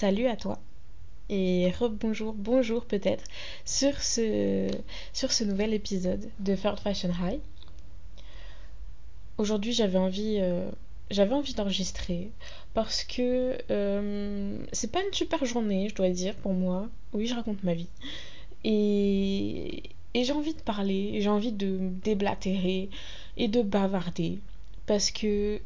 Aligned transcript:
salut 0.00 0.28
à 0.28 0.36
toi 0.36 0.58
et 1.28 1.70
rebonjour, 1.78 2.32
bonjour 2.32 2.86
peut-être 2.86 3.22
sur 3.66 4.00
ce, 4.00 4.70
nouvel 5.44 5.74
épisode 5.74 6.26
de 6.38 6.56
Third 6.56 6.80
Fashion 6.80 7.10
High. 7.10 7.38
Aujourd'hui 9.36 9.74
j'avais 9.74 9.98
envie, 9.98 10.38
euh, 10.40 10.70
envie 11.18 11.52
d'enregistrer 11.52 12.30
parce 12.72 13.04
que 13.04 13.58
euh, 13.70 14.58
c'est 14.72 14.90
pas 14.90 15.02
une 15.04 15.12
super 15.12 15.44
journée, 15.44 15.90
je 15.90 15.94
dois 15.94 16.08
dire, 16.08 16.34
pour 16.36 16.54
moi. 16.54 16.88
Oui, 17.12 17.26
je 17.26 17.34
raconte 17.34 17.62
ma 17.62 17.74
vie. 17.74 17.90
Et, 18.64 19.82
et 20.14 20.24
j'ai 20.24 20.32
envie 20.32 20.54
de 20.54 20.62
parler, 20.62 21.20
j'ai 21.20 21.28
envie 21.28 21.52
de 21.52 21.76
déblatérer 21.78 22.88
et 23.36 23.48
de 23.48 23.60
bavarder 23.60 24.38
parce 24.86 25.10
que 25.10 25.60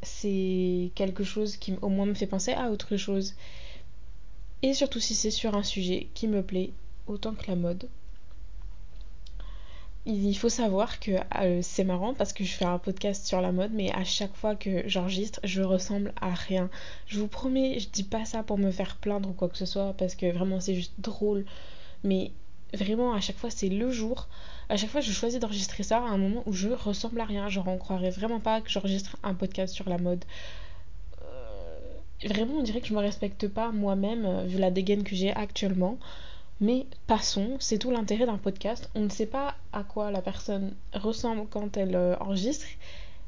c'est 0.00 0.90
quelque 0.94 1.22
chose 1.22 1.58
qui 1.58 1.74
au 1.82 1.90
moins 1.90 2.06
me 2.06 2.14
fait 2.14 2.26
penser 2.26 2.54
à 2.54 2.70
autre 2.70 2.96
chose 2.96 3.34
et 4.64 4.72
surtout 4.72 4.98
si 4.98 5.14
c'est 5.14 5.30
sur 5.30 5.54
un 5.54 5.62
sujet 5.62 6.08
qui 6.14 6.26
me 6.26 6.42
plaît 6.42 6.70
autant 7.06 7.34
que 7.34 7.46
la 7.48 7.54
mode. 7.54 7.86
Il 10.06 10.34
faut 10.38 10.48
savoir 10.48 11.00
que 11.00 11.10
euh, 11.38 11.60
c'est 11.60 11.84
marrant 11.84 12.14
parce 12.14 12.32
que 12.32 12.44
je 12.44 12.52
fais 12.54 12.64
un 12.64 12.78
podcast 12.78 13.26
sur 13.26 13.42
la 13.42 13.52
mode, 13.52 13.72
mais 13.74 13.92
à 13.92 14.04
chaque 14.04 14.34
fois 14.34 14.56
que 14.56 14.88
j'enregistre, 14.88 15.38
je 15.44 15.60
ressemble 15.60 16.14
à 16.18 16.32
rien. 16.32 16.70
Je 17.06 17.20
vous 17.20 17.28
promets, 17.28 17.78
je 17.78 17.90
dis 17.90 18.04
pas 18.04 18.24
ça 18.24 18.42
pour 18.42 18.56
me 18.56 18.70
faire 18.70 18.96
plaindre 18.96 19.28
ou 19.28 19.32
quoi 19.34 19.50
que 19.50 19.58
ce 19.58 19.66
soit, 19.66 19.92
parce 19.98 20.14
que 20.14 20.32
vraiment 20.32 20.60
c'est 20.60 20.74
juste 20.74 20.94
drôle. 20.98 21.44
Mais 22.02 22.32
vraiment, 22.72 23.12
à 23.12 23.20
chaque 23.20 23.36
fois, 23.36 23.50
c'est 23.50 23.68
le 23.68 23.90
jour. 23.90 24.28
À 24.70 24.78
chaque 24.78 24.90
fois, 24.90 25.02
je 25.02 25.12
choisis 25.12 25.40
d'enregistrer 25.40 25.82
ça 25.82 25.98
à 25.98 26.08
un 26.08 26.16
moment 26.16 26.42
où 26.46 26.54
je 26.54 26.70
ressemble 26.70 27.20
à 27.20 27.26
rien. 27.26 27.50
Genre, 27.50 27.68
on 27.68 27.76
croirait 27.76 28.10
vraiment 28.10 28.40
pas 28.40 28.62
que 28.62 28.70
j'enregistre 28.70 29.18
un 29.22 29.34
podcast 29.34 29.74
sur 29.74 29.90
la 29.90 29.98
mode 29.98 30.24
vraiment, 32.24 32.54
on 32.58 32.62
dirait 32.62 32.80
que 32.80 32.86
je 32.86 32.94
me 32.94 33.00
respecte 33.00 33.48
pas 33.48 33.70
moi-même, 33.72 34.24
euh, 34.24 34.44
vu 34.44 34.58
la 34.58 34.70
dégaine 34.70 35.04
que 35.04 35.14
j'ai 35.14 35.32
actuellement. 35.32 35.98
Mais 36.60 36.86
passons, 37.06 37.56
c'est 37.58 37.78
tout 37.78 37.90
l'intérêt 37.90 38.26
d'un 38.26 38.38
podcast. 38.38 38.88
On 38.94 39.00
ne 39.00 39.08
sait 39.08 39.26
pas 39.26 39.56
à 39.72 39.82
quoi 39.82 40.10
la 40.10 40.22
personne 40.22 40.74
ressemble 40.92 41.46
quand 41.50 41.76
elle 41.76 41.96
euh, 41.96 42.16
enregistre. 42.20 42.66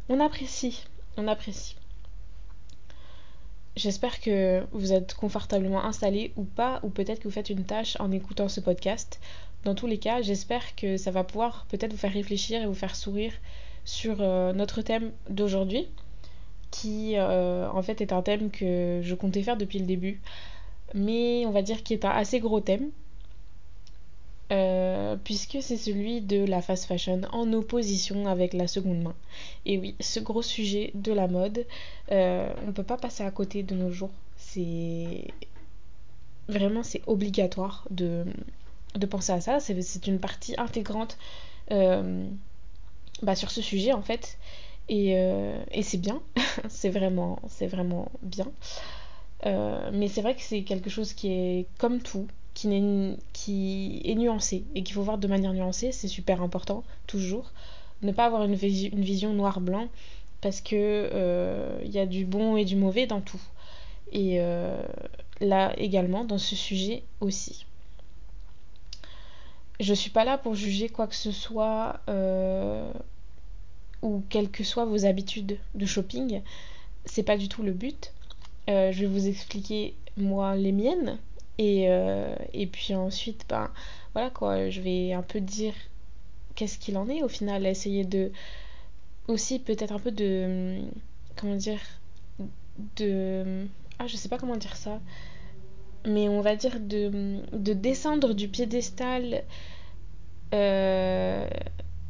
On 0.08 0.20
apprécie, 0.20 0.84
on 1.16 1.26
apprécie. 1.26 1.76
J'espère 3.74 4.20
que 4.20 4.64
vous 4.72 4.92
êtes 4.92 5.14
confortablement 5.14 5.84
installé 5.84 6.32
ou 6.36 6.44
pas, 6.44 6.80
ou 6.82 6.88
peut-être 6.88 7.18
que 7.18 7.28
vous 7.28 7.34
faites 7.34 7.50
une 7.50 7.64
tâche 7.64 7.96
en 8.00 8.10
écoutant 8.10 8.48
ce 8.48 8.60
podcast. 8.60 9.20
Dans 9.64 9.74
tous 9.74 9.86
les 9.86 9.98
cas, 9.98 10.22
j'espère 10.22 10.76
que 10.76 10.96
ça 10.96 11.10
va 11.10 11.24
pouvoir 11.24 11.66
peut-être 11.68 11.92
vous 11.92 11.98
faire 11.98 12.12
réfléchir 12.12 12.62
et 12.62 12.66
vous 12.66 12.74
faire 12.74 12.96
sourire 12.96 13.32
sur 13.84 14.16
euh, 14.20 14.52
notre 14.52 14.80
thème 14.80 15.12
d'aujourd'hui 15.28 15.88
qui 16.80 17.16
euh, 17.16 17.68
en 17.70 17.82
fait 17.82 18.00
est 18.00 18.12
un 18.12 18.22
thème 18.22 18.50
que 18.50 19.00
je 19.02 19.14
comptais 19.14 19.42
faire 19.42 19.56
depuis 19.56 19.78
le 19.78 19.86
début, 19.86 20.20
mais 20.94 21.44
on 21.46 21.50
va 21.50 21.62
dire 21.62 21.82
qu'il 21.82 21.96
est 21.98 22.04
un 22.04 22.10
assez 22.10 22.40
gros 22.40 22.60
thème, 22.60 22.90
euh, 24.52 25.16
puisque 25.24 25.58
c'est 25.60 25.76
celui 25.76 26.20
de 26.20 26.44
la 26.44 26.62
fast 26.62 26.84
fashion 26.84 27.22
en 27.32 27.52
opposition 27.52 28.26
avec 28.26 28.52
la 28.52 28.68
seconde 28.68 29.02
main. 29.02 29.14
Et 29.64 29.78
oui, 29.78 29.94
ce 30.00 30.20
gros 30.20 30.42
sujet 30.42 30.90
de 30.94 31.12
la 31.12 31.28
mode, 31.28 31.66
euh, 32.12 32.52
on 32.62 32.66
ne 32.66 32.72
peut 32.72 32.84
pas 32.84 32.96
passer 32.98 33.24
à 33.24 33.30
côté 33.30 33.62
de 33.62 33.74
nos 33.74 33.90
jours. 33.90 34.12
C'est 34.36 35.24
vraiment 36.48 36.82
c'est 36.82 37.02
obligatoire 37.06 37.86
de, 37.90 38.24
de 38.94 39.06
penser 39.06 39.32
à 39.32 39.40
ça. 39.40 39.60
C'est 39.60 40.06
une 40.06 40.20
partie 40.20 40.54
intégrante 40.58 41.16
bah, 43.22 43.34
sur 43.34 43.50
ce 43.50 43.62
sujet 43.62 43.92
en 43.92 44.02
fait. 44.02 44.38
Et, 44.88 45.14
euh, 45.16 45.58
et 45.70 45.82
c'est 45.82 45.98
bien, 45.98 46.20
c'est 46.68 46.90
vraiment, 46.90 47.40
vraiment 47.60 48.10
bien. 48.22 48.46
Euh, 49.44 49.90
mais 49.92 50.08
c'est 50.08 50.22
vrai 50.22 50.34
que 50.34 50.42
c'est 50.42 50.62
quelque 50.62 50.90
chose 50.90 51.12
qui 51.12 51.28
est 51.28 51.66
comme 51.78 52.00
tout, 52.00 52.26
qui, 52.54 52.68
est, 52.74 54.14
nuancé 54.14 54.64
et 54.74 54.82
qu'il 54.82 54.94
faut 54.94 55.02
voir 55.02 55.18
de 55.18 55.26
manière 55.26 55.52
nuancée, 55.52 55.92
c'est 55.92 56.08
super 56.08 56.42
important, 56.42 56.84
toujours. 57.06 57.52
Ne 58.02 58.12
pas 58.12 58.26
avoir 58.26 58.44
une, 58.44 58.54
une 58.54 59.02
vision 59.02 59.32
noir-blanc 59.34 59.88
parce 60.40 60.60
que 60.60 60.74
euh, 60.74 61.80
il 61.84 61.90
y 61.90 61.98
a 61.98 62.06
du 62.06 62.24
bon 62.24 62.56
et 62.56 62.64
du 62.64 62.76
mauvais 62.76 63.06
dans 63.06 63.20
tout. 63.20 63.40
Et 64.12 64.38
là 65.40 65.74
également, 65.76 66.24
dans 66.24 66.38
ce 66.38 66.54
sujet 66.54 67.02
aussi. 67.20 67.66
Je 69.80 69.92
suis 69.92 70.10
pas 70.10 70.24
là 70.24 70.38
pour 70.38 70.54
juger 70.54 70.88
quoi 70.88 71.06
que 71.06 71.14
ce 71.14 71.32
soit 71.32 72.00
ou 74.06 74.22
quelles 74.28 74.50
que 74.50 74.62
soient 74.62 74.84
vos 74.84 75.04
habitudes 75.04 75.58
de 75.74 75.84
shopping, 75.84 76.40
c'est 77.04 77.24
pas 77.24 77.36
du 77.36 77.48
tout 77.48 77.64
le 77.64 77.72
but. 77.72 78.12
Euh, 78.70 78.92
je 78.92 79.00
vais 79.00 79.06
vous 79.06 79.26
expliquer 79.26 79.94
moi 80.16 80.54
les 80.54 80.70
miennes 80.70 81.18
et, 81.58 81.86
euh, 81.88 82.34
et 82.52 82.66
puis 82.66 82.94
ensuite 82.94 83.44
ben 83.48 83.70
voilà 84.12 84.30
quoi 84.30 84.70
je 84.70 84.80
vais 84.80 85.12
un 85.12 85.22
peu 85.22 85.40
dire 85.40 85.74
qu'est-ce 86.54 86.78
qu'il 86.78 86.96
en 86.96 87.08
est 87.08 87.22
au 87.22 87.28
final 87.28 87.66
essayer 87.66 88.04
de 88.04 88.32
aussi 89.28 89.58
peut-être 89.58 89.92
un 89.92 89.98
peu 89.98 90.10
de 90.10 90.80
comment 91.36 91.54
dire 91.54 91.80
de 92.96 93.66
ah 93.98 94.06
je 94.06 94.16
sais 94.16 94.28
pas 94.28 94.38
comment 94.38 94.56
dire 94.56 94.76
ça 94.76 95.00
mais 96.06 96.28
on 96.28 96.40
va 96.40 96.56
dire 96.56 96.80
de, 96.80 97.40
de 97.52 97.72
descendre 97.72 98.34
du 98.34 98.48
piédestal 98.48 99.44
euh, 100.54 101.48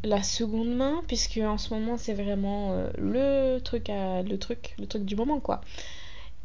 la 0.07 0.23
seconde 0.23 0.75
main 0.75 1.03
puisque 1.09 1.39
en 1.39 1.59
ce 1.59 1.75
moment 1.75 1.97
c'est 1.97 2.15
vraiment 2.15 2.73
euh, 2.73 2.91
le 2.97 3.59
truc 3.59 3.89
le 3.89 4.37
truc 4.37 4.75
le 4.79 4.87
truc 4.87 5.05
du 5.05 5.17
moment 5.17 5.41
quoi. 5.41 5.61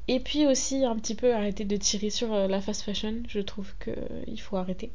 Et 0.07 0.19
puis 0.19 0.47
aussi 0.47 0.83
un 0.83 0.95
petit 0.95 1.15
peu 1.15 1.33
arrêter 1.33 1.63
de 1.63 1.77
tirer 1.77 2.09
sur 2.09 2.33
euh, 2.33 2.47
la 2.47 2.59
fast 2.59 2.81
fashion 2.81 3.21
je 3.27 3.39
trouve 3.39 3.71
que 3.79 3.91
il 4.27 4.41
faut 4.41 4.57
arrêter. 4.57 4.91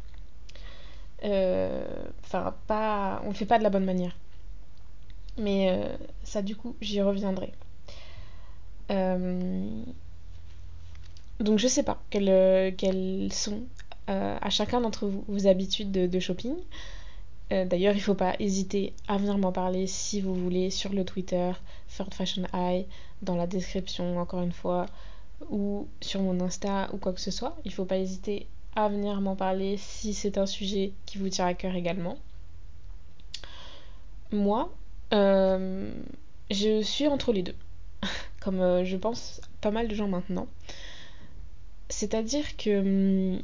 Euh, 1.25 1.87
enfin 2.25 2.55
pas 2.67 3.23
on 3.25 3.29
le 3.29 3.35
fait 3.35 3.47
pas 3.47 3.59
de 3.59 3.63
la 3.63 3.71
bonne 3.71 3.85
manière. 3.85 4.17
Mais 5.39 5.81
ça 6.25 6.43
du 6.43 6.57
coup 6.57 6.75
j'y 6.81 7.01
reviendrai. 7.01 7.53
Donc 11.39 11.59
je 11.59 11.69
sais 11.69 11.83
pas 11.85 12.03
quelles 12.11 13.33
sont 13.33 13.63
à 14.09 14.51
chacun 14.51 14.81
d'entre 14.81 15.07
vous 15.07 15.25
vos 15.29 15.47
habitudes 15.47 15.93
de 15.93 16.21
shopping 16.21 16.57
euh, 17.53 17.65
d'ailleurs, 17.65 17.95
il 17.95 17.99
ne 17.99 18.03
faut 18.03 18.15
pas 18.15 18.35
hésiter 18.41 18.93
à 19.07 19.19
venir 19.19 19.39
m'en 19.39 19.53
parler 19.53 19.87
si 19.87 20.21
vous 20.21 20.35
voulez 20.35 20.71
sur 20.71 20.93
le 20.93 21.05
Twitter, 21.05 21.53
Third 21.97 22.13
Fashion 22.13 22.45
Eye, 22.53 22.87
dans 23.23 23.37
la 23.37 23.47
description 23.47 24.19
encore 24.19 24.43
une 24.43 24.53
fois, 24.53 24.87
ou 25.51 25.87
sur 26.01 26.23
mon 26.23 26.41
Insta 26.41 26.89
ou 26.93 26.97
quoi 26.97 27.13
que 27.13 27.21
ce 27.21 27.31
soit. 27.31 27.57
Il 27.65 27.69
ne 27.69 27.75
faut 27.75 27.85
pas 27.85 27.99
hésiter 27.99 28.47
à 28.75 28.89
venir 28.89 29.21
m'en 29.21 29.37
parler 29.37 29.77
si 29.77 30.13
c'est 30.13 30.39
un 30.39 30.47
sujet 30.47 30.93
qui 31.07 31.19
vous 31.19 31.29
tient 31.29 31.47
à 31.47 31.55
cœur 31.55 31.75
également. 31.75 32.19
Moi, 34.33 34.73
euh, 35.15 35.93
je 36.51 36.83
suis 36.83 37.07
entre 37.07 37.33
les 37.33 37.43
deux, 37.43 37.55
comme 38.41 38.61
euh, 38.61 38.85
je 38.85 38.97
pense 38.97 39.41
pas 39.61 39.71
mal 39.71 39.87
de 39.87 39.95
gens 39.95 40.09
maintenant. 40.09 40.49
C'est-à-dire 41.89 42.57
que 42.57 43.37
hum, 43.37 43.43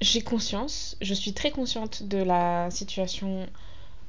j'ai 0.00 0.22
conscience, 0.22 0.96
je 1.00 1.14
suis 1.14 1.32
très 1.32 1.50
consciente 1.50 2.02
de 2.02 2.18
la 2.18 2.70
situation 2.70 3.46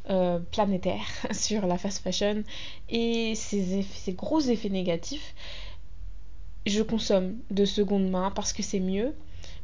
euh, 0.09 0.39
planétaire 0.51 1.05
sur 1.31 1.65
la 1.65 1.77
fast 1.77 2.03
fashion 2.03 2.43
et 2.89 3.33
ses, 3.35 3.79
effets, 3.79 4.13
gros 4.13 4.39
effets 4.39 4.69
négatifs. 4.69 5.33
Je 6.65 6.81
consomme 6.81 7.37
de 7.51 7.65
seconde 7.65 8.09
main 8.09 8.31
parce 8.31 8.51
que 8.53 8.63
c'est 8.63 8.79
mieux, 8.79 9.13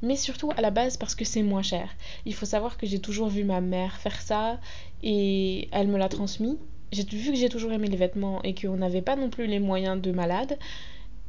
mais 0.02 0.16
surtout 0.16 0.52
à 0.56 0.62
la 0.62 0.70
base 0.70 0.98
parce 0.98 1.16
que 1.16 1.26
c'est 1.26 1.44
moins 1.44 1.64
cher. 1.64 1.90
Il 2.26 2.34
faut 2.34 2.46
savoir 2.46 2.78
que 2.78 2.86
j'ai 2.86 3.00
toujours 3.00 3.30
vu 3.30 3.44
ma 3.44 3.62
mère 3.62 3.98
faire 3.98 4.22
ça 4.22 4.60
et 5.04 5.68
elle 5.72 5.88
me 5.88 5.98
l'a 5.98 6.10
transmis. 6.10 6.60
J'ai 6.92 7.04
vu 7.04 7.32
que 7.32 7.38
j'ai 7.38 7.50
toujours 7.50 7.72
aimé 7.72 7.88
les 7.88 7.98
vêtements 7.98 8.42
et 8.44 8.54
qu'on 8.54 8.78
n'avait 8.78 9.02
pas 9.02 9.16
non 9.16 9.30
plus 9.30 9.48
les 9.48 9.60
moyens 9.60 10.02
de 10.02 10.12
malade 10.12 10.58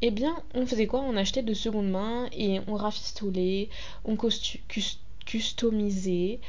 eh 0.02 0.10
bien, 0.10 0.36
on 0.54 0.66
faisait 0.66 0.86
quoi? 0.88 1.00
On 1.00 1.16
achetait 1.16 1.42
de 1.42 1.54
seconde 1.54 1.88
main 1.90 2.28
et 2.32 2.60
on 2.66 2.74
rafistolait, 2.74 3.68
on 4.04 4.16
customisait, 5.24 6.40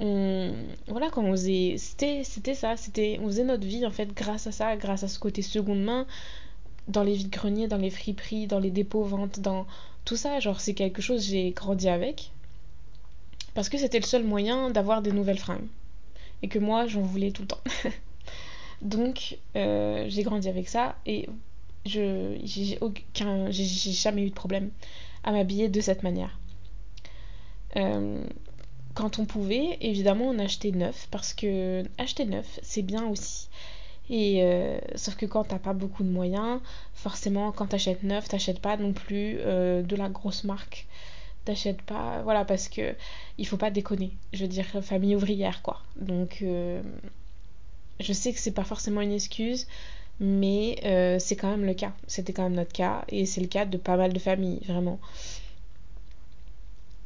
on 0.00 0.52
voilà 0.88 1.10
quand 1.10 1.22
on 1.22 1.32
faisait. 1.32 1.76
C'était 1.76 2.24
c'était 2.24 2.54
ça, 2.54 2.76
c'était 2.78 3.18
on 3.22 3.26
faisait 3.26 3.44
notre 3.44 3.66
vie 3.66 3.84
en 3.86 3.90
fait 3.90 4.12
grâce 4.14 4.46
à 4.46 4.52
ça, 4.52 4.76
grâce 4.76 5.02
à 5.02 5.08
ce 5.08 5.18
côté 5.18 5.42
seconde 5.42 5.82
main 5.84 6.06
dans 6.88 7.02
les 7.02 7.14
vides-greniers, 7.14 7.68
dans 7.68 7.76
les 7.76 7.90
friperies, 7.90 8.46
dans 8.46 8.58
les 8.58 8.70
dépôts 8.70 9.04
ventes, 9.04 9.40
dans 9.40 9.66
tout 10.06 10.16
ça, 10.16 10.40
genre 10.40 10.60
c'est 10.60 10.74
quelque 10.74 11.02
chose 11.02 11.22
j'ai 11.26 11.50
grandi 11.50 11.88
avec 11.88 12.32
parce 13.54 13.68
que 13.68 13.76
c'était 13.76 14.00
le 14.00 14.06
seul 14.06 14.24
moyen 14.24 14.70
d'avoir 14.70 15.02
des 15.02 15.12
nouvelles 15.12 15.38
fringues 15.38 15.68
et 16.42 16.48
que 16.48 16.58
moi 16.58 16.86
j'en 16.86 17.02
voulais 17.02 17.30
tout 17.30 17.42
le 17.42 17.48
temps. 17.48 17.62
Donc 18.82 19.38
euh, 19.54 20.06
j'ai 20.08 20.22
grandi 20.22 20.48
avec 20.48 20.68
ça 20.68 20.96
et 21.06 21.28
j'ai 21.84 22.78
jamais 23.50 24.22
eu 24.22 24.30
de 24.30 24.34
problème 24.34 24.70
à 25.24 25.32
m'habiller 25.32 25.68
de 25.68 25.80
cette 25.80 26.02
manière 26.02 26.38
euh, 27.76 28.24
quand 28.94 29.18
on 29.18 29.24
pouvait 29.24 29.78
évidemment 29.80 30.26
on 30.26 30.38
achetait 30.38 30.72
neuf 30.72 31.08
parce 31.10 31.32
que 31.34 31.82
acheter 31.98 32.24
neuf 32.26 32.60
c'est 32.62 32.82
bien 32.82 33.06
aussi 33.08 33.48
Et 34.10 34.42
euh, 34.42 34.78
sauf 34.96 35.16
que 35.16 35.26
quand 35.26 35.44
t'as 35.44 35.58
pas 35.58 35.72
beaucoup 35.72 36.02
de 36.04 36.08
moyens, 36.10 36.60
forcément, 36.94 37.52
quand 37.52 37.68
t'achètes 37.68 38.02
neuf, 38.02 38.28
t'achètes 38.28 38.60
pas 38.60 38.76
non 38.76 38.92
plus 38.92 39.38
euh, 39.40 39.82
de 39.82 39.96
la 39.96 40.08
grosse 40.08 40.44
marque. 40.44 40.86
T'achètes 41.44 41.82
pas, 41.82 42.22
voilà, 42.22 42.44
parce 42.44 42.68
que 42.68 42.94
il 43.38 43.46
faut 43.46 43.56
pas 43.56 43.70
déconner. 43.70 44.12
Je 44.32 44.42
veux 44.42 44.48
dire, 44.48 44.66
famille 44.82 45.16
ouvrière, 45.16 45.62
quoi. 45.62 45.80
Donc, 45.96 46.44
je 48.00 48.12
sais 48.12 48.32
que 48.32 48.38
c'est 48.38 48.52
pas 48.52 48.64
forcément 48.64 49.00
une 49.00 49.12
excuse, 49.12 49.66
mais 50.20 50.76
euh, 50.84 51.18
c'est 51.18 51.36
quand 51.36 51.50
même 51.50 51.64
le 51.64 51.74
cas. 51.74 51.92
C'était 52.06 52.32
quand 52.32 52.44
même 52.44 52.54
notre 52.54 52.72
cas, 52.72 53.04
et 53.08 53.26
c'est 53.26 53.40
le 53.40 53.48
cas 53.48 53.64
de 53.64 53.76
pas 53.76 53.96
mal 53.96 54.12
de 54.12 54.18
familles, 54.18 54.60
vraiment. 54.66 54.98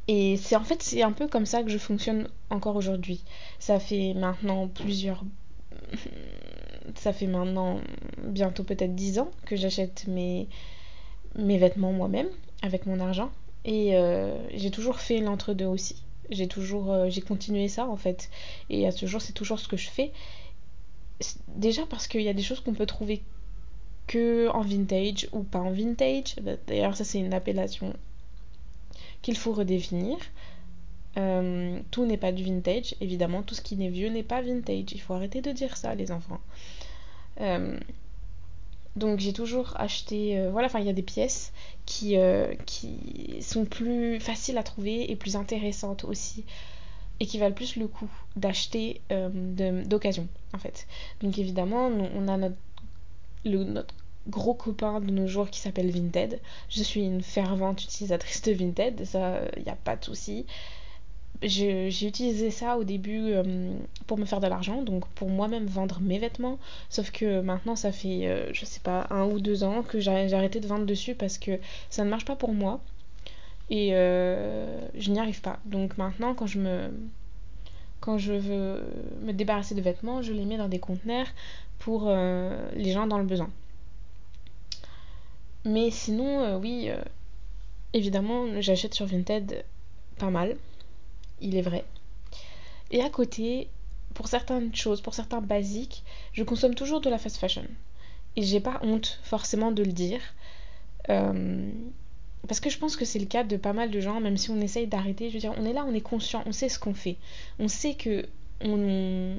Et 0.07 0.37
c'est 0.37 0.55
en 0.55 0.63
fait, 0.63 0.81
c'est 0.81 1.01
un 1.03 1.11
peu 1.11 1.27
comme 1.27 1.45
ça 1.45 1.63
que 1.63 1.69
je 1.69 1.77
fonctionne 1.77 2.29
encore 2.49 2.75
aujourd'hui. 2.75 3.23
Ça 3.59 3.79
fait 3.79 4.13
maintenant 4.13 4.67
plusieurs 4.67 5.23
ça 6.95 7.13
fait 7.13 7.27
maintenant 7.27 7.79
bientôt 8.23 8.63
peut-être 8.63 8.95
10 8.95 9.19
ans 9.19 9.29
que 9.45 9.55
j'achète 9.55 10.05
mes, 10.07 10.47
mes 11.35 11.57
vêtements 11.57 11.93
moi-même 11.93 12.27
avec 12.61 12.85
mon 12.85 12.99
argent. 12.99 13.31
Et 13.65 13.95
euh, 13.95 14.37
j'ai 14.55 14.71
toujours 14.71 14.99
fait 14.99 15.19
l'entre-deux 15.19 15.65
aussi. 15.65 16.03
J'ai 16.29 16.47
toujours 16.47 16.91
euh, 16.91 17.09
j'ai 17.09 17.21
continué 17.21 17.67
ça 17.67 17.87
en 17.87 17.97
fait. 17.97 18.29
Et 18.69 18.87
à 18.87 18.91
ce 18.91 19.05
jour, 19.05 19.21
c'est 19.21 19.33
toujours 19.33 19.59
ce 19.59 19.67
que 19.67 19.77
je 19.77 19.89
fais. 19.89 20.11
Déjà 21.47 21.85
parce 21.87 22.07
qu'il 22.07 22.21
y 22.21 22.29
a 22.29 22.33
des 22.33 22.43
choses 22.43 22.59
qu'on 22.59 22.73
peut 22.73 22.85
trouver 22.85 23.23
que 24.07 24.49
en 24.49 24.61
vintage 24.61 25.27
ou 25.31 25.43
pas 25.43 25.59
en 25.59 25.71
vintage. 25.71 26.35
D'ailleurs, 26.67 26.95
ça 26.95 27.03
c'est 27.03 27.19
une 27.19 27.33
appellation 27.33 27.93
qu'il 29.21 29.37
faut 29.37 29.53
redéfinir. 29.53 30.17
Euh, 31.17 31.79
tout 31.89 32.05
n'est 32.05 32.17
pas 32.17 32.31
du 32.31 32.43
vintage, 32.43 32.95
évidemment, 33.01 33.41
tout 33.41 33.55
ce 33.55 33.61
qui 33.61 33.75
n'est 33.75 33.89
vieux 33.89 34.09
n'est 34.09 34.23
pas 34.23 34.41
vintage. 34.41 34.91
Il 34.91 35.01
faut 35.01 35.13
arrêter 35.13 35.41
de 35.41 35.51
dire 35.51 35.75
ça, 35.75 35.95
les 35.95 36.11
enfants. 36.11 36.39
Euh, 37.41 37.79
donc 38.95 39.19
j'ai 39.19 39.33
toujours 39.33 39.73
acheté, 39.75 40.39
euh, 40.39 40.49
voilà, 40.51 40.67
enfin 40.67 40.79
il 40.79 40.85
y 40.87 40.89
a 40.89 40.93
des 40.93 41.03
pièces 41.03 41.51
qui, 41.85 42.15
qui 42.65 43.41
sont 43.41 43.65
plus 43.65 44.19
faciles 44.19 44.57
à 44.57 44.63
trouver 44.63 45.11
et 45.11 45.15
plus 45.15 45.35
intéressantes 45.35 46.03
aussi 46.03 46.45
et 47.19 47.25
qui 47.25 47.37
valent 47.37 47.55
plus 47.55 47.75
le 47.75 47.87
coup 47.87 48.09
d'acheter 48.35 49.01
d'occasion 49.09 50.27
en 50.53 50.59
fait. 50.59 50.87
Donc 51.21 51.37
évidemment, 51.39 51.87
on 51.87 52.27
a 52.27 52.37
notre, 52.37 52.55
le, 53.45 53.63
notre 53.63 53.95
gros 54.27 54.53
copain 54.53 54.99
de 54.99 55.11
nos 55.11 55.27
jours 55.27 55.49
qui 55.49 55.59
s'appelle 55.59 55.89
Vinted. 55.89 56.39
Je 56.69 56.83
suis 56.83 57.03
une 57.03 57.21
fervente 57.21 57.83
utilisatrice 57.83 58.41
de 58.43 58.51
Vinted, 58.51 59.05
ça, 59.05 59.41
il 59.55 59.63
n'y 59.63 59.69
a 59.69 59.75
pas 59.75 59.95
de 59.95 60.05
souci 60.05 60.45
j'ai 61.43 62.07
utilisé 62.07 62.51
ça 62.51 62.77
au 62.77 62.83
début 62.83 63.33
euh, 63.33 63.73
pour 64.07 64.17
me 64.17 64.25
faire 64.25 64.39
de 64.39 64.47
l'argent, 64.47 64.81
donc 64.81 65.07
pour 65.09 65.29
moi-même 65.29 65.65
vendre 65.65 65.99
mes 66.01 66.19
vêtements. 66.19 66.57
Sauf 66.89 67.11
que 67.11 67.41
maintenant, 67.41 67.75
ça 67.75 67.91
fait, 67.91 68.27
euh, 68.27 68.51
je 68.53 68.65
sais 68.65 68.79
pas, 68.79 69.07
un 69.09 69.25
ou 69.25 69.39
deux 69.39 69.63
ans 69.63 69.83
que 69.83 69.99
j'ai 69.99 70.33
arrêté 70.33 70.59
de 70.59 70.67
vendre 70.67 70.85
dessus 70.85 71.15
parce 71.15 71.37
que 71.37 71.59
ça 71.89 72.03
ne 72.03 72.09
marche 72.09 72.25
pas 72.25 72.35
pour 72.35 72.53
moi 72.53 72.81
et 73.69 73.89
euh, 73.93 74.87
je 74.95 75.11
n'y 75.11 75.19
arrive 75.19 75.41
pas. 75.41 75.59
Donc 75.65 75.97
maintenant, 75.97 76.33
quand 76.33 76.47
je 76.47 76.59
me, 76.59 76.91
quand 77.99 78.17
je 78.17 78.33
veux 78.33 78.83
me 79.21 79.33
débarrasser 79.33 79.75
de 79.75 79.81
vêtements, 79.81 80.21
je 80.21 80.33
les 80.33 80.45
mets 80.45 80.57
dans 80.57 80.69
des 80.69 80.79
conteneurs 80.79 81.27
pour 81.79 82.05
euh, 82.07 82.69
les 82.73 82.91
gens 82.91 83.07
dans 83.07 83.17
le 83.17 83.25
besoin. 83.25 83.49
Mais 85.65 85.91
sinon, 85.91 86.43
euh, 86.43 86.57
oui, 86.57 86.89
évidemment, 87.93 88.61
j'achète 88.61 88.93
sur 88.93 89.05
Vinted 89.05 89.65
pas 90.17 90.29
mal 90.29 90.57
il 91.41 91.55
est 91.55 91.61
vrai. 91.61 91.85
Et 92.91 93.01
à 93.01 93.09
côté, 93.09 93.69
pour 94.13 94.27
certaines 94.27 94.73
choses, 94.73 95.01
pour 95.01 95.13
certains 95.13 95.41
basiques, 95.41 96.03
je 96.33 96.43
consomme 96.43 96.75
toujours 96.75 97.01
de 97.01 97.09
la 97.09 97.17
fast 97.17 97.37
fashion. 97.37 97.65
Et 98.35 98.43
j'ai 98.43 98.59
pas 98.59 98.79
honte 98.83 99.19
forcément 99.23 99.71
de 99.71 99.83
le 99.83 99.91
dire. 99.91 100.21
Parce 102.47 102.59
que 102.59 102.69
je 102.69 102.77
pense 102.77 102.95
que 102.95 103.05
c'est 103.05 103.19
le 103.19 103.25
cas 103.25 103.43
de 103.43 103.57
pas 103.57 103.73
mal 103.73 103.91
de 103.91 103.99
gens, 103.99 104.19
même 104.21 104.37
si 104.37 104.49
on 104.51 104.59
essaye 104.61 104.87
d'arrêter. 104.87 105.29
Je 105.29 105.35
veux 105.35 105.39
dire, 105.39 105.53
on 105.57 105.65
est 105.65 105.73
là, 105.73 105.85
on 105.87 105.93
est 105.93 106.01
conscient, 106.01 106.43
on 106.45 106.51
sait 106.51 106.69
ce 106.69 106.79
qu'on 106.79 106.93
fait. 106.93 107.17
On 107.59 107.67
sait 107.67 107.95
que 107.95 108.25
on, 108.61 109.35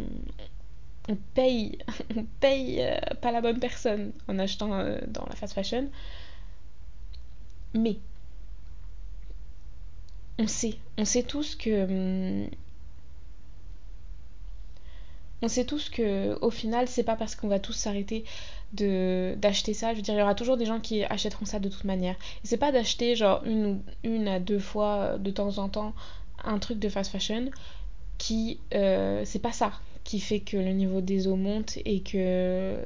on 1.08 1.16
paye, 1.34 1.78
on 2.16 2.24
paye 2.40 2.82
euh, 2.82 2.98
pas 3.20 3.32
la 3.32 3.40
bonne 3.40 3.58
personne 3.60 4.12
en 4.28 4.38
achetant 4.38 4.72
euh, 4.74 4.98
dans 5.08 5.26
la 5.26 5.34
fast 5.34 5.54
fashion. 5.54 5.88
Mais 7.74 7.98
on 10.38 10.46
sait, 10.46 10.78
on 10.96 11.04
sait 11.04 11.22
tous 11.22 11.54
que 11.54 11.84
hum, 11.84 12.48
on 15.42 15.48
sait 15.48 15.64
tous 15.64 15.88
que 15.90 16.36
au 16.40 16.50
final 16.50 16.88
c'est 16.88 17.04
pas 17.04 17.16
parce 17.16 17.34
qu'on 17.36 17.48
va 17.48 17.58
tous 17.60 17.72
s'arrêter 17.72 18.24
de 18.72 19.34
d'acheter 19.36 19.72
ça 19.74 19.92
je 19.92 19.96
veux 19.96 20.02
dire 20.02 20.14
il 20.14 20.18
y 20.18 20.22
aura 20.22 20.34
toujours 20.34 20.56
des 20.56 20.66
gens 20.66 20.80
qui 20.80 21.02
achèteront 21.04 21.46
ça 21.46 21.58
de 21.58 21.68
toute 21.68 21.84
manière 21.84 22.16
c'est 22.44 22.58
pas 22.58 22.70
d'acheter 22.70 23.16
genre 23.16 23.42
une 23.44 23.80
une 24.04 24.28
à 24.28 24.40
deux 24.40 24.58
fois 24.58 25.16
de 25.18 25.30
temps 25.30 25.58
en 25.58 25.68
temps 25.68 25.94
un 26.44 26.58
truc 26.58 26.78
de 26.78 26.88
fast 26.88 27.10
fashion 27.10 27.50
qui 28.18 28.60
euh, 28.74 29.22
c'est 29.24 29.38
pas 29.38 29.52
ça 29.52 29.72
qui 30.08 30.20
fait 30.20 30.40
que 30.40 30.56
le 30.56 30.72
niveau 30.72 31.02
des 31.02 31.26
eaux 31.28 31.36
monte 31.36 31.76
et 31.84 32.00
que, 32.00 32.78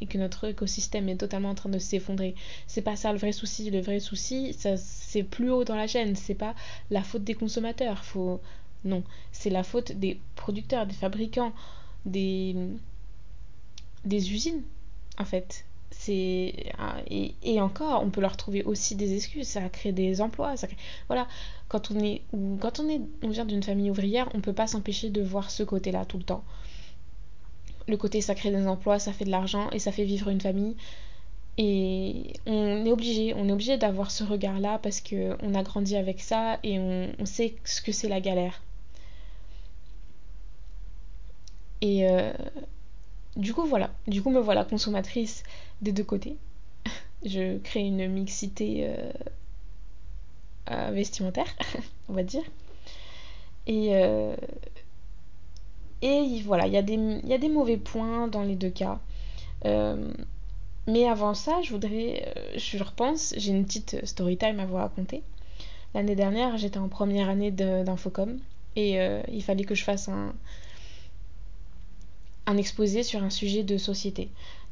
et 0.00 0.06
que 0.06 0.16
notre 0.16 0.48
écosystème 0.48 1.10
est 1.10 1.16
totalement 1.16 1.50
en 1.50 1.54
train 1.54 1.68
de 1.68 1.78
s'effondrer. 1.78 2.34
C'est 2.66 2.80
pas 2.80 2.96
ça 2.96 3.12
le 3.12 3.18
vrai 3.18 3.32
souci. 3.32 3.70
Le 3.70 3.82
vrai 3.82 4.00
souci, 4.00 4.56
c'est 4.78 5.22
plus 5.22 5.50
haut 5.50 5.62
dans 5.62 5.76
la 5.76 5.86
chaîne. 5.86 6.16
C'est 6.16 6.34
pas 6.34 6.54
la 6.90 7.02
faute 7.02 7.22
des 7.22 7.34
consommateurs. 7.34 8.02
Faut... 8.02 8.40
Non, 8.86 9.02
c'est 9.30 9.50
la 9.50 9.62
faute 9.62 9.92
des 9.92 10.18
producteurs, 10.36 10.86
des 10.86 10.94
fabricants, 10.94 11.52
des 12.06 12.54
usines, 14.06 14.62
en 15.18 15.24
fait. 15.24 15.64
C'est 15.92 16.54
et, 17.10 17.34
et, 17.42 17.60
encore, 17.60 18.02
on 18.02 18.10
peut 18.10 18.20
leur 18.20 18.36
trouver 18.36 18.62
aussi 18.62 18.94
des 18.94 19.14
excuses. 19.14 19.48
Ça 19.48 19.68
crée 19.68 19.92
des 19.92 20.20
emplois. 20.20 20.56
Ça 20.56 20.66
crée... 20.66 20.76
Voilà, 21.08 21.26
quand 21.68 21.90
on 21.90 21.98
est 21.98 22.22
quand 22.60 22.80
on 22.80 22.88
est, 22.88 23.00
on 23.22 23.28
vient 23.28 23.44
d'une 23.44 23.62
famille 23.62 23.90
ouvrière, 23.90 24.28
on 24.34 24.40
peut 24.40 24.52
pas 24.52 24.66
s'empêcher 24.66 25.10
de 25.10 25.22
voir 25.22 25.50
ce 25.50 25.62
côté-là 25.62 26.04
tout 26.04 26.18
le 26.18 26.24
temps 26.24 26.44
le 27.90 27.96
côté 27.96 28.20
ça 28.20 28.34
crée 28.34 28.50
des 28.50 28.66
emplois, 28.66 28.98
ça 28.98 29.12
fait 29.12 29.24
de 29.24 29.30
l'argent 29.30 29.68
et 29.70 29.78
ça 29.78 29.92
fait 29.92 30.04
vivre 30.04 30.28
une 30.28 30.40
famille. 30.40 30.76
Et 31.58 32.32
on 32.46 32.86
est 32.86 32.92
obligé, 32.92 33.34
on 33.34 33.48
est 33.48 33.52
obligé 33.52 33.76
d'avoir 33.76 34.10
ce 34.10 34.24
regard-là 34.24 34.78
parce 34.78 35.00
qu'on 35.02 35.54
a 35.54 35.62
grandi 35.62 35.96
avec 35.96 36.20
ça 36.20 36.58
et 36.62 36.78
on, 36.78 37.10
on 37.18 37.26
sait 37.26 37.56
ce 37.64 37.82
que 37.82 37.92
c'est 37.92 38.08
la 38.08 38.20
galère. 38.20 38.62
Et 41.82 42.08
euh, 42.08 42.32
du 43.36 43.54
coup, 43.54 43.64
voilà. 43.66 43.90
Du 44.06 44.22
coup, 44.22 44.30
me 44.30 44.40
voilà 44.40 44.64
consommatrice 44.64 45.42
des 45.82 45.92
deux 45.92 46.04
côtés. 46.04 46.36
Je 47.24 47.58
crée 47.58 47.80
une 47.80 48.08
mixité 48.08 48.88
euh, 50.70 50.90
vestimentaire, 50.92 51.46
on 52.08 52.12
va 52.12 52.22
dire. 52.22 52.44
Et, 53.66 53.96
euh, 53.96 54.36
voilà, 56.44 56.68
il 56.68 56.72
y, 56.72 56.76
a 56.76 56.82
des, 57.38 57.48
mauvais 57.48 57.76
points 57.76 58.28
dans 58.28 58.42
les 58.42 58.54
deux 58.54 58.70
cas. 58.70 59.00
Euh, 59.64 60.12
mais 60.86 61.08
avant 61.08 61.34
ça, 61.34 61.60
je 61.62 61.70
voudrais, 61.70 62.32
je 62.56 62.82
repense, 62.82 63.34
j'ai 63.36 63.50
une 63.50 63.64
petite 63.64 64.06
story 64.06 64.36
time 64.36 64.60
à 64.60 64.66
vous 64.66 64.76
raconter. 64.76 65.22
L'année 65.94 66.14
dernière, 66.14 66.56
j'étais 66.56 66.78
en 66.78 66.88
première 66.88 67.28
année 67.28 67.50
d'Infocom 67.50 68.38
et 68.76 68.98
il 69.30 69.42
fallait 69.42 69.64
que 69.64 69.74
je 69.74 69.82
fasse 69.82 70.08
un, 70.08 70.32
un 72.50 72.56
exposé 72.56 73.02
sur 73.02 73.22
un 73.22 73.30
sujet 73.30 73.62
de 73.62 73.78
société. 73.78 74.28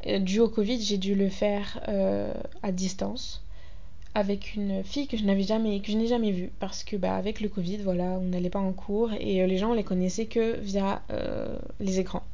Euh, 0.07 0.19
dû 0.19 0.41
au 0.41 0.49
Covid, 0.49 0.81
j'ai 0.83 0.99
dû 0.99 1.15
le 1.15 1.29
faire 1.29 1.81
euh, 1.89 2.33
à 2.63 2.73
distance 2.73 3.43
avec 4.15 4.55
une 4.55 4.83
fille 4.83 5.07
que 5.07 5.17
je 5.17 5.25
n'avais 5.25 5.43
jamais 5.43 5.81
que 5.81 5.93
je 5.93 5.97
n'ai 5.97 6.09
jamais 6.09 6.33
vue. 6.33 6.51
Parce 6.59 6.83
que 6.83 6.97
bah 6.97 7.15
avec 7.15 7.41
le 7.41 7.49
Covid 7.49 7.79
voilà 7.79 8.05
on 8.05 8.25
n'allait 8.25 8.51
pas 8.51 8.59
en 8.59 8.73
cours 8.73 9.13
et 9.21 9.43
euh, 9.43 9.47
les 9.47 9.59
gens 9.59 9.71
on 9.71 9.75
les 9.75 9.85
connaissait 9.85 10.27
que 10.27 10.59
via 10.59 11.03
les 11.79 12.01
écrans. 12.01 12.25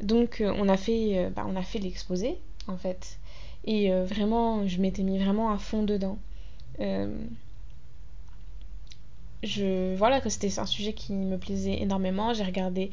Donc 0.00 0.42
on 0.44 0.68
a 0.68 0.76
fait 0.76 1.30
bah, 1.34 1.46
on 1.48 1.56
a 1.56 1.62
fait 1.62 1.78
l'exposé 1.78 2.36
en 2.68 2.76
fait. 2.76 3.18
Et 3.64 3.90
vraiment 3.92 4.66
je 4.66 4.80
m'étais 4.80 5.04
mis 5.04 5.18
vraiment 5.18 5.52
à 5.52 5.58
fond 5.58 5.84
dedans. 5.84 6.18
Je 9.42 9.94
voilà 9.96 10.20
que 10.20 10.28
c'était 10.28 10.58
un 10.58 10.66
sujet 10.66 10.92
qui 10.92 11.12
me 11.12 11.38
plaisait 11.38 11.80
énormément. 11.80 12.34
J'ai 12.34 12.44
regardé 12.44 12.90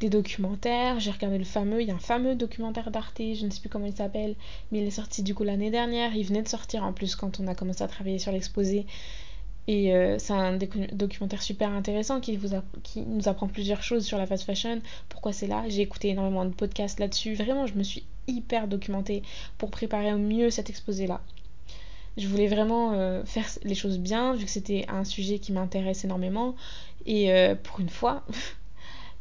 des 0.00 0.08
documentaires. 0.08 1.00
J'ai 1.00 1.10
regardé 1.10 1.38
le 1.38 1.44
fameux, 1.44 1.82
il 1.82 1.88
y 1.88 1.90
a 1.90 1.94
un 1.94 1.98
fameux 1.98 2.34
documentaire 2.34 2.90
d'Arte, 2.90 3.18
je 3.18 3.44
ne 3.44 3.50
sais 3.50 3.60
plus 3.60 3.68
comment 3.68 3.86
il 3.86 3.96
s'appelle, 3.96 4.34
mais 4.70 4.80
il 4.80 4.86
est 4.86 4.90
sorti 4.90 5.22
du 5.22 5.34
coup 5.34 5.44
l'année 5.44 5.70
dernière. 5.70 6.14
Il 6.14 6.24
venait 6.24 6.42
de 6.42 6.48
sortir 6.48 6.84
en 6.84 6.92
plus 6.92 7.16
quand 7.16 7.40
on 7.40 7.46
a 7.46 7.54
commencé 7.54 7.82
à 7.82 7.88
travailler 7.88 8.18
sur 8.18 8.32
l'exposé. 8.32 8.86
Et 9.68 9.94
euh, 9.94 10.18
c'est 10.18 10.32
un 10.32 10.56
documentaire 10.56 11.42
super 11.42 11.70
intéressant 11.70 12.20
qui, 12.20 12.38
vous 12.38 12.56
nous 13.06 13.28
apprend 13.28 13.48
plusieurs 13.48 13.82
choses 13.82 14.06
sur 14.06 14.16
la 14.16 14.26
fast 14.26 14.44
fashion, 14.44 14.80
pourquoi 15.10 15.34
c'est 15.34 15.46
là? 15.46 15.64
J'ai 15.68 15.82
écouté 15.82 16.08
énormément 16.08 16.46
de 16.46 16.54
podcasts 16.54 16.98
là-dessus. 16.98 17.34
Vraiment, 17.34 17.66
je 17.66 17.74
me 17.74 17.82
suis 17.82 18.04
hyper 18.26 18.66
documentée 18.66 19.22
pour 19.58 19.70
préparer 19.70 20.14
au 20.14 20.18
mieux 20.18 20.48
cet 20.48 20.70
exposé-là. 20.70 21.20
Je 22.16 22.26
voulais 22.26 22.48
vraiment 22.48 22.94
euh, 22.94 23.22
faire 23.26 23.46
les 23.62 23.74
choses 23.74 23.98
bien, 23.98 24.34
vu 24.34 24.46
que 24.46 24.50
c'était 24.50 24.86
un 24.88 25.04
sujet 25.04 25.38
qui 25.38 25.52
m'intéresse 25.52 26.02
énormément. 26.02 26.56
Et 27.04 27.30
euh, 27.30 27.54
pour 27.54 27.80
une 27.80 27.90
fois, 27.90 28.24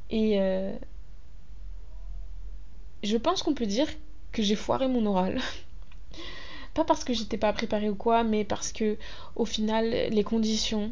Et, 0.10 0.40
euh, 0.40 0.76
je 3.04 3.18
pense 3.18 3.44
qu'on 3.44 3.54
peut 3.54 3.66
dire 3.66 3.88
que 4.32 4.42
j'ai 4.42 4.56
foiré 4.56 4.88
mon 4.88 5.06
oral. 5.06 5.40
pas 6.74 6.84
parce 6.86 7.04
que 7.04 7.14
j'étais 7.14 7.38
pas 7.38 7.54
préparée 7.54 7.90
ou 7.90 7.96
quoi, 7.96 8.24
mais 8.24 8.44
parce 8.44 8.72
que 8.72 8.98
au 9.36 9.46
final, 9.46 9.90
les 9.90 10.24
conditions, 10.24 10.92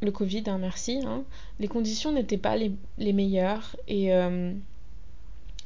le 0.00 0.10
Covid, 0.10 0.44
hein, 0.46 0.58
merci, 0.58 1.00
hein, 1.04 1.24
les 1.60 1.68
conditions 1.68 2.12
n'étaient 2.12 2.38
pas 2.38 2.56
les, 2.56 3.12
meilleures 3.12 3.76
et 3.86 4.14
euh, 4.14 4.52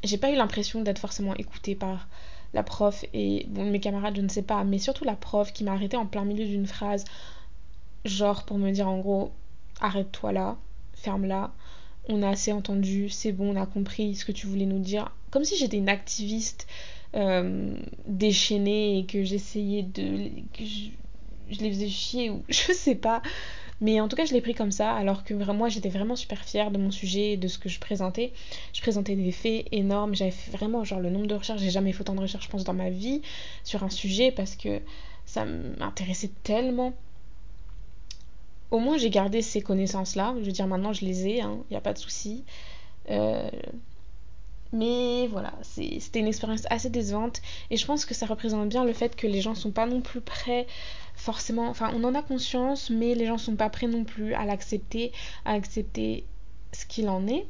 j'ai 0.03 0.19
pas 0.19 0.31
eu 0.31 0.37
l'impression 0.37 0.83
d'être 0.83 0.99
forcément 0.99 1.35
écoutée 1.37 1.75
par 1.75 2.09
la 2.53 2.63
prof 2.63 3.05
et 3.13 3.47
mes 3.55 3.81
camarades, 3.81 4.17
je 4.17 4.23
ne 4.23 4.29
sais 4.29 4.43
pas, 4.43 4.65
mais 4.65 4.79
surtout 4.79 5.05
la 5.05 5.17
prof 5.17 5.53
qui 5.53 5.65
m'a 5.65 5.73
arrêtée 5.73 5.97
en 5.97 6.07
plein 6.07 6.25
milieu 6.25 6.47
d'une 6.47 6.67
phrase, 6.67 7.05
genre 8.05 8.45
pour 8.45 8.59
me 8.59 8.71
dire 8.71 8.89
en 8.89 8.99
gros, 8.99 9.33
arrête-toi 9.81 10.33
là, 10.33 10.57
ferme-la, 10.95 11.53
on 12.09 12.23
a 12.23 12.29
assez 12.31 12.53
entendu, 12.53 13.09
c'est 13.09 13.33
bon, 13.33 13.57
on 13.57 13.61
a 13.61 13.67
compris 13.67 14.15
ce 14.15 14.25
que 14.25 14.33
tu 14.33 14.47
voulais 14.47 14.67
nous 14.67 14.79
dire. 14.79 15.13
Comme 15.31 15.45
si 15.45 15.57
j'étais 15.57 15.77
une 15.77 15.89
activiste 15.89 16.67
euh, 17.15 17.77
déchaînée 18.07 18.99
et 18.99 19.07
que 19.07 19.25
j'essayais 19.25 19.83
de. 19.83 20.31
je, 20.59 21.61
les 21.61 21.71
faisais 21.71 21.89
chier 21.89 22.31
ou 22.31 22.45
je 22.49 22.73
sais 22.73 22.95
pas. 22.95 23.23
Mais 23.81 24.01
en 24.01 24.09
tout 24.09 24.17
cas, 24.17 24.25
je 24.25 24.33
l'ai 24.33 24.41
pris 24.41 24.55
comme 24.55 24.71
ça, 24.73 24.95
alors 24.95 25.23
que 25.23 25.35
moi, 25.35 25.69
j'étais 25.69 25.91
vraiment 25.91 26.17
super 26.17 26.43
fière 26.45 26.71
de 26.71 26.79
mon 26.79 26.91
sujet 26.91 27.33
et 27.33 27.37
de 27.37 27.47
ce 27.47 27.59
que 27.59 27.69
je 27.69 27.79
présentais. 27.79 28.33
Je 28.73 28.81
présentais 28.81 29.15
des 29.17 29.33
faits 29.33 29.67
énormes. 29.71 30.15
J'avais 30.15 30.31
fait 30.31 30.51
vraiment, 30.51 30.83
genre, 30.83 31.01
le 31.01 31.11
nombre 31.11 31.27
de 31.27 31.35
recherches. 31.35 31.61
J'ai 31.61 31.71
jamais 31.71 31.93
fait 31.93 32.01
autant 32.01 32.15
de 32.15 32.21
recherches, 32.21 32.47
je 32.47 32.51
pense, 32.51 32.65
dans 32.65 32.73
ma 32.73 32.89
vie 32.89 33.21
sur 33.65 33.83
un 33.85 33.91
sujet 33.91 34.31
parce 34.31 34.57
que 34.57 34.81
ça 35.27 35.45
m'intéressait 35.45 36.31
tellement. 36.43 36.95
Au 38.71 38.79
moins, 38.79 38.99
j'ai 38.99 39.11
gardé 39.11 39.43
ces 39.43 39.63
connaissances-là. 39.63 40.35
Je 40.41 40.47
veux 40.47 40.53
dire, 40.53 40.67
maintenant, 40.67 40.93
je 40.93 41.05
les 41.05 41.27
ai, 41.29 41.37
il 41.37 41.41
hein, 41.43 41.59
n'y 41.71 41.77
a 41.77 41.81
pas 41.81 41.93
de 41.93 41.99
souci. 41.99 42.45
Euh, 43.11 43.49
mais 44.73 45.29
voilà, 45.29 45.55
c'était 45.63 46.19
une 46.19 46.27
expérience 46.27 46.65
assez 46.71 46.91
décevante 46.91 47.41
et 47.71 47.77
je 47.77 47.87
pense 47.87 48.05
que 48.05 48.15
ça 48.15 48.27
représente 48.27 48.69
bien 48.69 48.85
le 48.85 48.93
fait 48.93 49.15
que 49.15 49.27
les 49.27 49.41
gens 49.41 49.55
sont 49.55 49.71
pas 49.71 49.87
non 49.87 50.01
plus 50.01 50.21
prêts 50.21 50.67
forcément, 51.15 51.69
enfin 51.69 51.93
on 51.95 52.03
en 52.05 52.15
a 52.15 52.23
conscience, 52.23 52.91
mais 52.91 53.15
les 53.15 53.27
gens 53.27 53.39
sont 53.39 53.57
pas 53.57 53.71
prêts 53.71 53.87
non 53.87 54.05
plus 54.05 54.35
à 54.35 54.45
l'accepter, 54.45 55.13
à 55.45 55.53
accepter 55.53 56.25
ce 56.73 56.85
qu'il 56.85 57.09
en 57.09 57.27
est. 57.27 57.47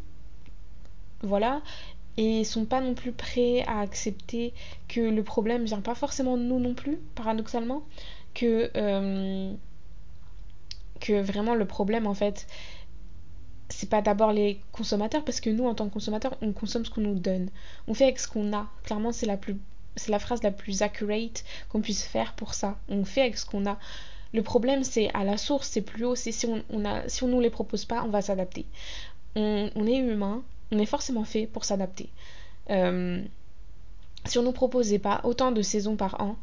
Voilà. 1.23 1.62
Et 2.18 2.44
sont 2.44 2.64
pas 2.64 2.80
non 2.80 2.94
plus 2.94 3.12
prêts 3.12 3.62
à 3.66 3.80
accepter 3.80 4.54
que 4.88 5.00
le 5.00 5.23
problème 5.23 5.64
vient 5.64 5.80
pas 5.80 5.94
forcément 5.94 6.37
de 6.37 6.42
nous 6.42 6.58
non 6.58 6.75
plus, 6.75 6.99
paradoxalement. 7.14 7.82
Que, 8.35 8.70
euh, 8.76 9.52
que 11.00 11.20
vraiment 11.20 11.54
le 11.54 11.64
problème 11.64 12.06
en 12.06 12.14
fait 12.14 12.46
c'est 13.68 13.88
pas 13.88 14.02
d'abord 14.02 14.32
les 14.32 14.60
consommateurs 14.72 15.24
parce 15.24 15.40
que 15.40 15.50
nous 15.50 15.66
en 15.66 15.74
tant 15.74 15.88
que 15.88 15.92
consommateurs 15.92 16.36
on 16.40 16.52
consomme 16.52 16.84
ce 16.84 16.90
qu'on 16.90 17.00
nous 17.00 17.18
donne. 17.18 17.50
On 17.88 17.94
fait 17.94 18.04
avec 18.04 18.18
ce 18.18 18.28
qu'on 18.28 18.52
a. 18.52 18.68
Clairement 18.84 19.12
c'est 19.12 19.26
la 19.26 19.36
plus 19.36 19.56
c'est 19.96 20.10
la 20.10 20.18
phrase 20.18 20.42
la 20.42 20.50
plus 20.50 20.82
accurate 20.82 21.44
qu'on 21.68 21.80
puisse 21.80 22.04
faire 22.04 22.34
pour 22.34 22.54
ça. 22.54 22.78
On 22.88 23.04
fait 23.04 23.22
avec 23.22 23.38
ce 23.38 23.46
qu'on 23.46 23.66
a. 23.66 23.78
Le 24.32 24.42
problème 24.42 24.84
c'est 24.84 25.12
à 25.14 25.24
la 25.24 25.36
source 25.36 25.68
c'est 25.68 25.82
plus 25.82 26.04
haut. 26.04 26.14
Si 26.14 26.46
on, 26.46 26.62
on 26.70 26.84
si 27.08 27.22
on 27.24 27.28
nous 27.28 27.40
les 27.40 27.50
propose 27.50 27.84
pas 27.84 28.02
on 28.04 28.08
va 28.08 28.22
s'adapter. 28.22 28.66
On, 29.34 29.70
on, 29.74 29.86
est 29.86 29.96
humain. 29.96 30.42
On 30.70 30.78
est 30.78 30.86
forcément 30.86 31.24
fait 31.24 31.46
pour 31.46 31.64
s'adapter. 31.64 32.08
Euh, 32.70 33.22
si 34.24 34.38
on 34.38 34.42
nous 34.42 34.52
proposait 34.52 34.98
pas 34.98 35.20
autant 35.24 35.52
de 35.52 35.62
saisons 35.62 35.96
par 35.96 36.20
an 36.20 36.36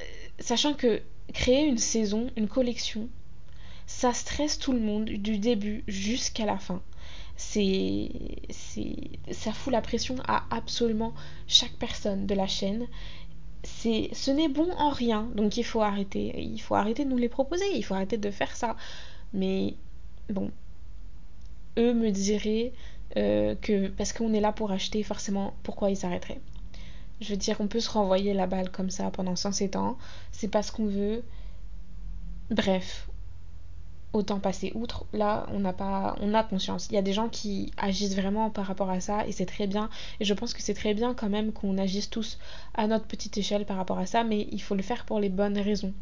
euh, 0.00 0.04
sachant 0.38 0.74
que 0.74 1.02
créer 1.32 1.66
une 1.66 1.78
saison 1.78 2.28
une 2.36 2.48
collection 2.48 3.08
ça 3.86 4.12
stresse 4.12 4.58
tout 4.58 4.72
le 4.72 4.80
monde 4.80 5.04
du 5.04 5.38
début 5.38 5.84
jusqu'à 5.86 6.46
la 6.46 6.58
fin. 6.58 6.82
C'est, 7.36 8.10
c'est, 8.50 8.96
ça 9.30 9.52
fout 9.52 9.72
la 9.72 9.80
pression 9.80 10.16
à 10.26 10.44
absolument 10.50 11.12
chaque 11.46 11.72
personne 11.72 12.26
de 12.26 12.34
la 12.34 12.46
chaîne. 12.46 12.86
C'est, 13.64 14.10
ce 14.12 14.30
n'est 14.30 14.48
bon 14.48 14.70
en 14.76 14.90
rien, 14.90 15.28
donc 15.34 15.56
il 15.56 15.64
faut 15.64 15.82
arrêter. 15.82 16.32
Il 16.40 16.60
faut 16.60 16.74
arrêter 16.74 17.04
de 17.04 17.10
nous 17.10 17.16
les 17.18 17.28
proposer, 17.28 17.64
il 17.74 17.82
faut 17.84 17.94
arrêter 17.94 18.18
de 18.18 18.30
faire 18.30 18.54
ça. 18.56 18.76
Mais 19.32 19.74
bon, 20.28 20.50
eux 21.78 21.94
me 21.94 22.10
diraient 22.10 22.72
euh, 23.16 23.54
que 23.56 23.88
parce 23.88 24.12
qu'on 24.12 24.32
est 24.32 24.40
là 24.40 24.52
pour 24.52 24.72
acheter, 24.72 25.02
forcément, 25.02 25.54
pourquoi 25.62 25.90
ils 25.90 25.96
s'arrêteraient? 25.96 26.40
Je 27.22 27.30
veux 27.30 27.36
dire, 27.36 27.56
on 27.60 27.68
peut 27.68 27.80
se 27.80 27.90
renvoyer 27.90 28.34
la 28.34 28.46
balle 28.46 28.70
comme 28.70 28.90
ça 28.90 29.10
pendant 29.10 29.36
107 29.36 29.76
ans, 29.76 29.96
c'est 30.32 30.48
pas 30.48 30.62
ce 30.62 30.72
qu'on 30.72 30.86
veut. 30.86 31.22
Bref, 32.50 33.08
autant 34.12 34.40
passer 34.40 34.72
outre. 34.74 35.04
Là, 35.12 35.46
on 35.52 35.60
n'a 35.60 35.72
pas, 35.72 36.16
on 36.20 36.34
a 36.34 36.42
conscience. 36.42 36.88
Il 36.90 36.94
y 36.94 36.98
a 36.98 37.02
des 37.02 37.12
gens 37.12 37.28
qui 37.28 37.72
agissent 37.76 38.16
vraiment 38.16 38.50
par 38.50 38.66
rapport 38.66 38.90
à 38.90 39.00
ça 39.00 39.26
et 39.26 39.32
c'est 39.32 39.46
très 39.46 39.66
bien. 39.66 39.88
Et 40.20 40.24
je 40.24 40.34
pense 40.34 40.52
que 40.52 40.62
c'est 40.62 40.74
très 40.74 40.94
bien 40.94 41.14
quand 41.14 41.28
même 41.28 41.52
qu'on 41.52 41.78
agisse 41.78 42.10
tous 42.10 42.38
à 42.74 42.86
notre 42.86 43.06
petite 43.06 43.38
échelle 43.38 43.64
par 43.64 43.76
rapport 43.76 43.98
à 43.98 44.06
ça, 44.06 44.24
mais 44.24 44.48
il 44.50 44.60
faut 44.60 44.74
le 44.74 44.82
faire 44.82 45.04
pour 45.04 45.20
les 45.20 45.28
bonnes 45.28 45.58
raisons. 45.58 45.94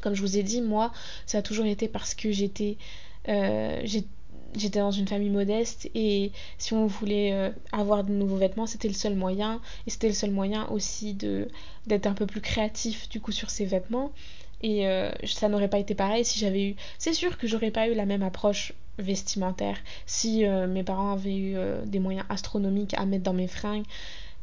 Comme 0.00 0.14
je 0.14 0.20
vous 0.20 0.36
ai 0.36 0.42
dit, 0.42 0.60
moi, 0.60 0.92
ça 1.26 1.38
a 1.38 1.42
toujours 1.42 1.66
été 1.66 1.88
parce 1.88 2.14
que 2.14 2.32
j'étais, 2.32 2.76
euh, 3.28 3.80
j'étais 4.54 4.80
dans 4.80 4.90
une 4.90 5.08
famille 5.08 5.30
modeste 5.30 5.90
et 5.94 6.32
si 6.58 6.72
on 6.74 6.86
voulait 6.86 7.32
euh, 7.32 7.50
avoir 7.72 8.04
de 8.04 8.12
nouveaux 8.12 8.36
vêtements, 8.36 8.66
c'était 8.66 8.88
le 8.88 8.94
seul 8.94 9.14
moyen. 9.14 9.60
Et 9.86 9.90
c'était 9.90 10.08
le 10.08 10.14
seul 10.14 10.30
moyen 10.30 10.66
aussi 10.68 11.14
de 11.14 11.48
d'être 11.86 12.06
un 12.06 12.14
peu 12.14 12.26
plus 12.26 12.40
créatif 12.40 13.08
du 13.08 13.20
coup 13.20 13.32
sur 13.32 13.50
ces 13.50 13.64
vêtements. 13.64 14.12
Et 14.62 14.86
euh, 14.86 15.10
ça 15.24 15.48
n'aurait 15.48 15.68
pas 15.68 15.78
été 15.78 15.94
pareil 15.94 16.24
si 16.24 16.38
j'avais 16.38 16.64
eu. 16.64 16.76
C'est 16.98 17.14
sûr 17.14 17.36
que 17.38 17.46
j'aurais 17.46 17.70
pas 17.70 17.88
eu 17.88 17.94
la 17.94 18.06
même 18.06 18.22
approche 18.22 18.72
vestimentaire 18.98 19.78
si 20.06 20.44
euh, 20.44 20.66
mes 20.66 20.84
parents 20.84 21.12
avaient 21.12 21.36
eu 21.36 21.56
des 21.86 21.98
moyens 21.98 22.26
astronomiques 22.28 22.94
à 22.94 23.06
mettre 23.06 23.24
dans 23.24 23.32
mes 23.32 23.48
fringues. 23.48 23.84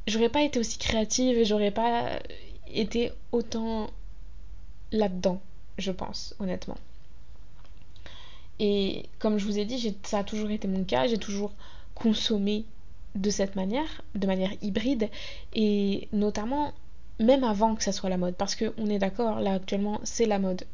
J'aurais 0.08 0.30
pas 0.30 0.42
été 0.42 0.60
aussi 0.60 0.78
créative 0.78 1.38
et 1.38 1.46
j'aurais 1.46 1.72
pas 1.72 2.20
été 2.74 3.12
autant 3.32 3.90
là-dedans, 4.92 5.40
je 5.78 5.92
pense, 5.92 6.36
honnêtement. 6.40 6.78
Et 8.60 9.06
comme 9.20 9.38
je 9.38 9.46
vous 9.46 9.58
ai 9.58 9.66
dit, 9.66 9.96
ça 10.04 10.20
a 10.20 10.24
toujours 10.24 10.50
été 10.52 10.68
mon 10.68 10.84
cas. 10.84 11.08
J'ai 11.08 11.18
toujours 11.18 11.52
consommé 11.96 12.66
de 13.16 13.30
cette 13.30 13.56
manière, 13.56 14.02
de 14.16 14.28
manière 14.28 14.52
hybride, 14.62 15.10
et 15.54 16.08
notamment 16.14 16.74
même 17.20 17.44
avant 17.44 17.76
que 17.76 17.84
ça 17.84 17.92
soit 17.92 18.10
la 18.10 18.18
mode. 18.18 18.36
Parce 18.36 18.56
qu'on 18.56 18.88
est 18.88 19.00
d'accord, 19.00 19.40
là 19.40 19.54
actuellement, 19.54 20.00
c'est 20.04 20.26
la 20.26 20.40
mode, 20.40 20.66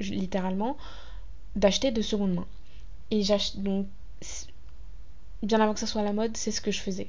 littéralement, 0.00 0.76
d'acheter 1.56 1.90
de 1.90 2.02
seconde 2.02 2.34
main. 2.34 2.46
Et 3.10 3.22
j'achète 3.22 3.62
donc, 3.62 3.86
bien 5.42 5.60
avant 5.60 5.74
que 5.74 5.80
ça 5.80 5.86
soit 5.86 6.02
la 6.02 6.12
mode, 6.12 6.36
c'est 6.36 6.50
ce 6.50 6.60
que 6.60 6.70
je 6.70 6.80
faisais. 6.80 7.08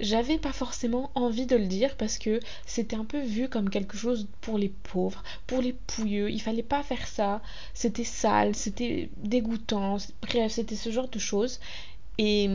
J'avais 0.00 0.38
pas 0.38 0.52
forcément 0.52 1.10
envie 1.14 1.46
de 1.46 1.56
le 1.56 1.66
dire 1.66 1.96
parce 1.96 2.18
que 2.18 2.40
c'était 2.66 2.96
un 2.96 3.04
peu 3.04 3.20
vu 3.20 3.48
comme 3.48 3.70
quelque 3.70 3.96
chose 3.96 4.28
pour 4.40 4.58
les 4.58 4.70
pauvres, 4.70 5.22
pour 5.46 5.60
les 5.60 5.74
pouilleux. 5.74 6.30
Il 6.30 6.40
fallait 6.40 6.62
pas 6.62 6.82
faire 6.82 7.06
ça. 7.06 7.42
C'était 7.74 8.04
sale, 8.04 8.54
c'était 8.54 9.10
dégoûtant. 9.18 9.98
Bref, 10.22 10.52
c'était 10.52 10.76
ce 10.76 10.90
genre 10.90 11.08
de 11.08 11.18
choses. 11.18 11.60
Et 12.18 12.48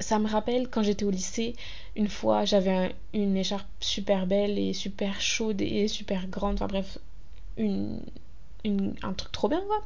ça 0.00 0.18
me 0.18 0.28
rappelle 0.28 0.68
quand 0.68 0.82
j'étais 0.82 1.04
au 1.04 1.10
lycée, 1.10 1.54
une 1.96 2.08
fois 2.08 2.44
j'avais 2.44 2.94
une 3.12 3.36
écharpe 3.36 3.66
super 3.80 4.26
belle 4.26 4.58
et 4.58 4.72
super 4.72 5.20
chaude 5.20 5.60
et 5.62 5.88
super 5.88 6.26
grande, 6.28 6.54
enfin 6.54 6.66
bref, 6.66 6.98
une, 7.56 8.00
une, 8.64 8.94
un 9.02 9.12
truc 9.12 9.32
trop 9.32 9.48
bien 9.48 9.62
quoi. 9.66 9.80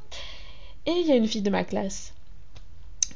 Et 0.87 0.93
il 0.93 1.07
y 1.07 1.13
a 1.13 1.17
une 1.17 1.29
fille 1.29 1.43
de 1.43 1.51
ma 1.51 1.65
classe 1.65 2.15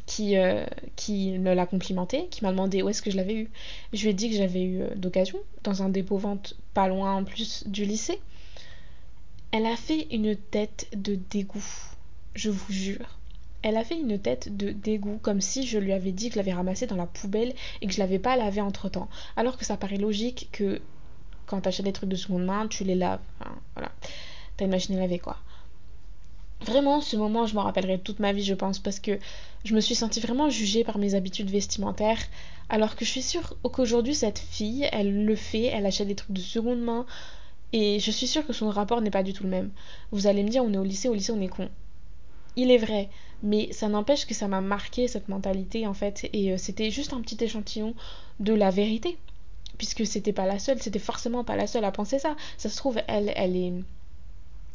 qui, 0.07 0.37
euh, 0.37 0.65
qui 0.97 1.39
me 1.39 1.55
l'a 1.55 1.67
complimenté, 1.67 2.27
qui 2.31 2.45
m'a 2.45 2.51
demandé 2.51 2.83
où 2.83 2.89
est-ce 2.89 3.03
que 3.03 3.11
je 3.11 3.17
l'avais 3.17 3.35
eu. 3.35 3.51
Je 3.93 4.03
lui 4.03 4.11
ai 4.11 4.15
dit 4.15 4.31
que 4.31 4.37
j'avais 4.37 4.63
eu 4.63 4.83
euh, 4.83 4.95
d'occasion, 4.95 5.39
dans 5.65 5.83
un 5.83 5.89
dépôt 5.89 6.19
vente 6.19 6.55
pas 6.75 6.89
loin 6.89 7.17
en 7.17 7.25
plus 7.25 7.67
du 7.67 7.85
lycée. 7.85 8.21
Elle 9.51 9.67
a 9.67 9.77
fait 9.77 10.07
une 10.11 10.37
tête 10.37 10.89
de 10.95 11.19
dégoût, 11.31 11.65
je 12.35 12.51
vous 12.51 12.73
jure 12.73 13.19
elle 13.63 13.77
a 13.77 13.85
fait 13.85 13.99
une 13.99 14.19
tête 14.19 14.57
de 14.57 14.71
dégoût, 14.71 15.19
comme 15.23 15.41
si 15.41 15.67
je 15.67 15.79
lui 15.79 15.93
avais 15.93 16.11
dit 16.11 16.29
que 16.29 16.35
je 16.35 16.39
l'avais 16.39 16.53
ramassé 16.53 16.87
dans 16.87 16.97
la 16.97 17.07
poubelle 17.07 17.55
et 17.81 17.87
que 17.87 17.93
je 17.93 18.01
l'avais 18.01 18.19
pas 18.19 18.37
lavé 18.37 18.61
entre 18.61 18.89
temps. 18.89 19.09
Alors 19.37 19.57
que 19.57 19.65
ça 19.65 19.77
paraît 19.77 19.99
logique 19.99 20.49
que 20.51 20.81
quand 21.47 21.61
t'achètes 21.61 21.85
des 21.85 21.93
trucs 21.93 22.09
de 22.09 22.17
seconde 22.17 22.45
main, 22.45 22.67
tu 22.67 22.83
les 22.85 22.95
laves. 22.95 23.21
Enfin, 23.41 23.55
voilà. 23.75 23.93
T'as 24.57 24.65
une 24.65 24.71
machine 24.73 24.97
à 24.97 25.01
laver, 25.01 25.19
quoi. 25.19 25.37
Vraiment, 26.65 27.01
ce 27.01 27.17
moment, 27.17 27.47
je 27.47 27.55
m'en 27.55 27.63
rappellerai 27.63 27.99
toute 27.99 28.21
ma 28.21 28.33
vie, 28.33 28.45
je 28.45 28.55
pense, 28.55 28.79
parce 28.79 29.01
que 29.01 29.19
je 29.65 29.75
me 29.75 29.81
suis 29.81 29.95
sentie 29.95 30.21
vraiment 30.21 30.49
jugée 30.49 30.85
par 30.85 30.99
mes 30.99 31.15
habitudes 31.15 31.51
vestimentaires, 31.51 32.23
alors 32.69 32.95
que 32.95 33.05
je 33.05 33.11
suis 33.11 33.23
sûre 33.23 33.55
qu'aujourd'hui, 33.63 34.15
cette 34.15 34.39
fille, 34.39 34.89
elle 34.93 35.25
le 35.25 35.37
fait, 35.37 35.65
elle 35.65 35.87
achète 35.87 36.09
des 36.09 36.15
trucs 36.15 36.33
de 36.33 36.41
seconde 36.41 36.81
main, 36.81 37.05
et 37.73 37.99
je 38.01 38.11
suis 38.11 38.27
sûre 38.29 38.47
que 38.47 38.53
son 38.53 38.71
rapport 38.71 39.01
n'est 39.01 39.11
pas 39.11 39.23
du 39.23 39.33
tout 39.33 39.43
le 39.45 39.51
même. 39.51 39.71
Vous 40.13 40.27
allez 40.27 40.45
me 40.45 40.49
dire, 40.49 40.63
on 40.63 40.73
est 40.73 40.79
au 40.79 40.85
lycée, 40.85 41.09
au 41.09 41.15
lycée, 41.15 41.33
on 41.33 41.41
est 41.41 41.49
con. 41.49 41.69
Il 42.55 42.71
est 42.71 42.79
vrai, 42.79 43.09
mais 43.43 43.73
ça 43.73 43.89
n'empêche 43.89 44.27
que 44.27 44.35
ça 44.35 44.47
m'a 44.47 44.61
marqué 44.61 45.09
cette 45.09 45.29
mentalité 45.29 45.87
en 45.87 45.95
fait 45.95 46.29
et 46.33 46.53
euh, 46.53 46.59
c'était 46.59 46.91
juste 46.91 47.13
un 47.13 47.21
petit 47.21 47.43
échantillon 47.43 47.95
de 48.41 48.55
la 48.55 48.71
vérité 48.71 49.19
puisque 49.79 50.07
c'était 50.07 50.33
pas 50.33 50.47
la 50.47 50.59
seule 50.59 50.81
c'était 50.81 50.99
forcément 50.99 51.45
pas 51.45 51.57
la 51.57 51.67
seule 51.67 51.85
à 51.85 51.91
penser 51.91 52.19
ça 52.19 52.37
ça 52.57 52.69
se 52.69 52.77
trouve 52.77 53.01
elle 53.09 53.33
elle 53.37 53.57
est 53.57 53.73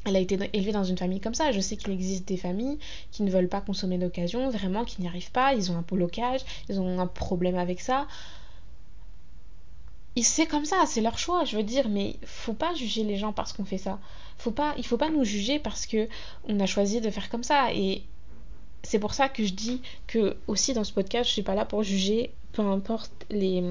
elle 0.08 0.16
a 0.16 0.20
été 0.20 0.38
élevée 0.54 0.72
dans 0.72 0.84
une 0.84 0.98
famille 0.98 1.20
comme 1.20 1.34
ça. 1.34 1.52
Je 1.52 1.60
sais 1.60 1.78
qu'il 1.78 1.92
existe 1.92 2.28
des 2.28 2.38
familles 2.38 2.80
qui 3.12 3.24
ne 3.24 3.30
veulent 3.30 3.50
pas 3.50 3.62
consommer 3.62 3.98
d'occasion, 3.98 4.50
vraiment, 4.50 4.86
qui 4.86 5.02
n'y 5.02 5.08
arrivent 5.08 5.32
pas. 5.32 5.54
Ils 5.54 5.72
ont 5.72 5.78
un 5.78 5.82
blocage, 5.82 6.42
ils 6.70 6.80
ont 6.80 7.00
un 7.00 7.08
problème 7.08 7.58
avec 7.58 7.82
ça. 7.82 8.08
C'est 10.20 10.48
comme 10.48 10.66
ça, 10.66 10.84
c'est 10.88 11.02
leur 11.02 11.20
choix, 11.20 11.46
je 11.46 11.58
veux 11.58 11.64
dire, 11.64 11.90
mais 11.90 12.16
faut 12.26 12.54
pas 12.54 12.74
juger 12.74 13.04
les 13.04 13.18
gens 13.18 13.34
parce 13.34 13.54
qu'on 13.54 13.66
fait 13.66 13.78
ça. 13.78 14.00
Faut 14.38 14.52
pas, 14.52 14.74
il 14.78 14.86
faut 14.86 14.98
pas 14.98 15.10
nous 15.10 15.24
juger 15.24 15.60
parce 15.60 15.86
que 15.86 16.08
on 16.48 16.60
a 16.60 16.66
choisi 16.66 17.02
de 17.02 17.10
faire 17.12 17.30
comme 17.30 17.44
ça. 17.44 17.72
Et 17.74 18.04
c'est 18.82 19.00
pour 19.00 19.14
ça 19.14 19.30
que 19.30 19.46
je 19.46 19.54
dis 19.54 19.82
que 20.08 20.38
aussi 20.48 20.74
dans 20.74 20.84
ce 20.84 20.94
podcast, 20.94 21.28
je 21.28 21.34
suis 21.34 21.44
pas 21.44 21.54
là 21.54 21.66
pour 21.66 21.84
juger, 21.84 22.32
peu 22.52 22.64
importe 22.64 23.12
les 23.30 23.62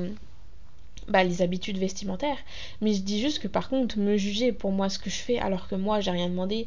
bah, 1.08 1.24
les 1.24 1.42
habitudes 1.42 1.78
vestimentaires. 1.78 2.38
Mais 2.80 2.92
je 2.94 3.02
dis 3.02 3.20
juste 3.20 3.40
que 3.40 3.48
par 3.48 3.68
contre, 3.68 3.98
me 3.98 4.16
juger 4.16 4.52
pour 4.52 4.72
moi 4.72 4.88
ce 4.88 4.98
que 4.98 5.10
je 5.10 5.16
fais 5.16 5.38
alors 5.38 5.68
que 5.68 5.74
moi 5.74 6.00
j'ai 6.00 6.10
rien 6.10 6.28
demandé 6.28 6.66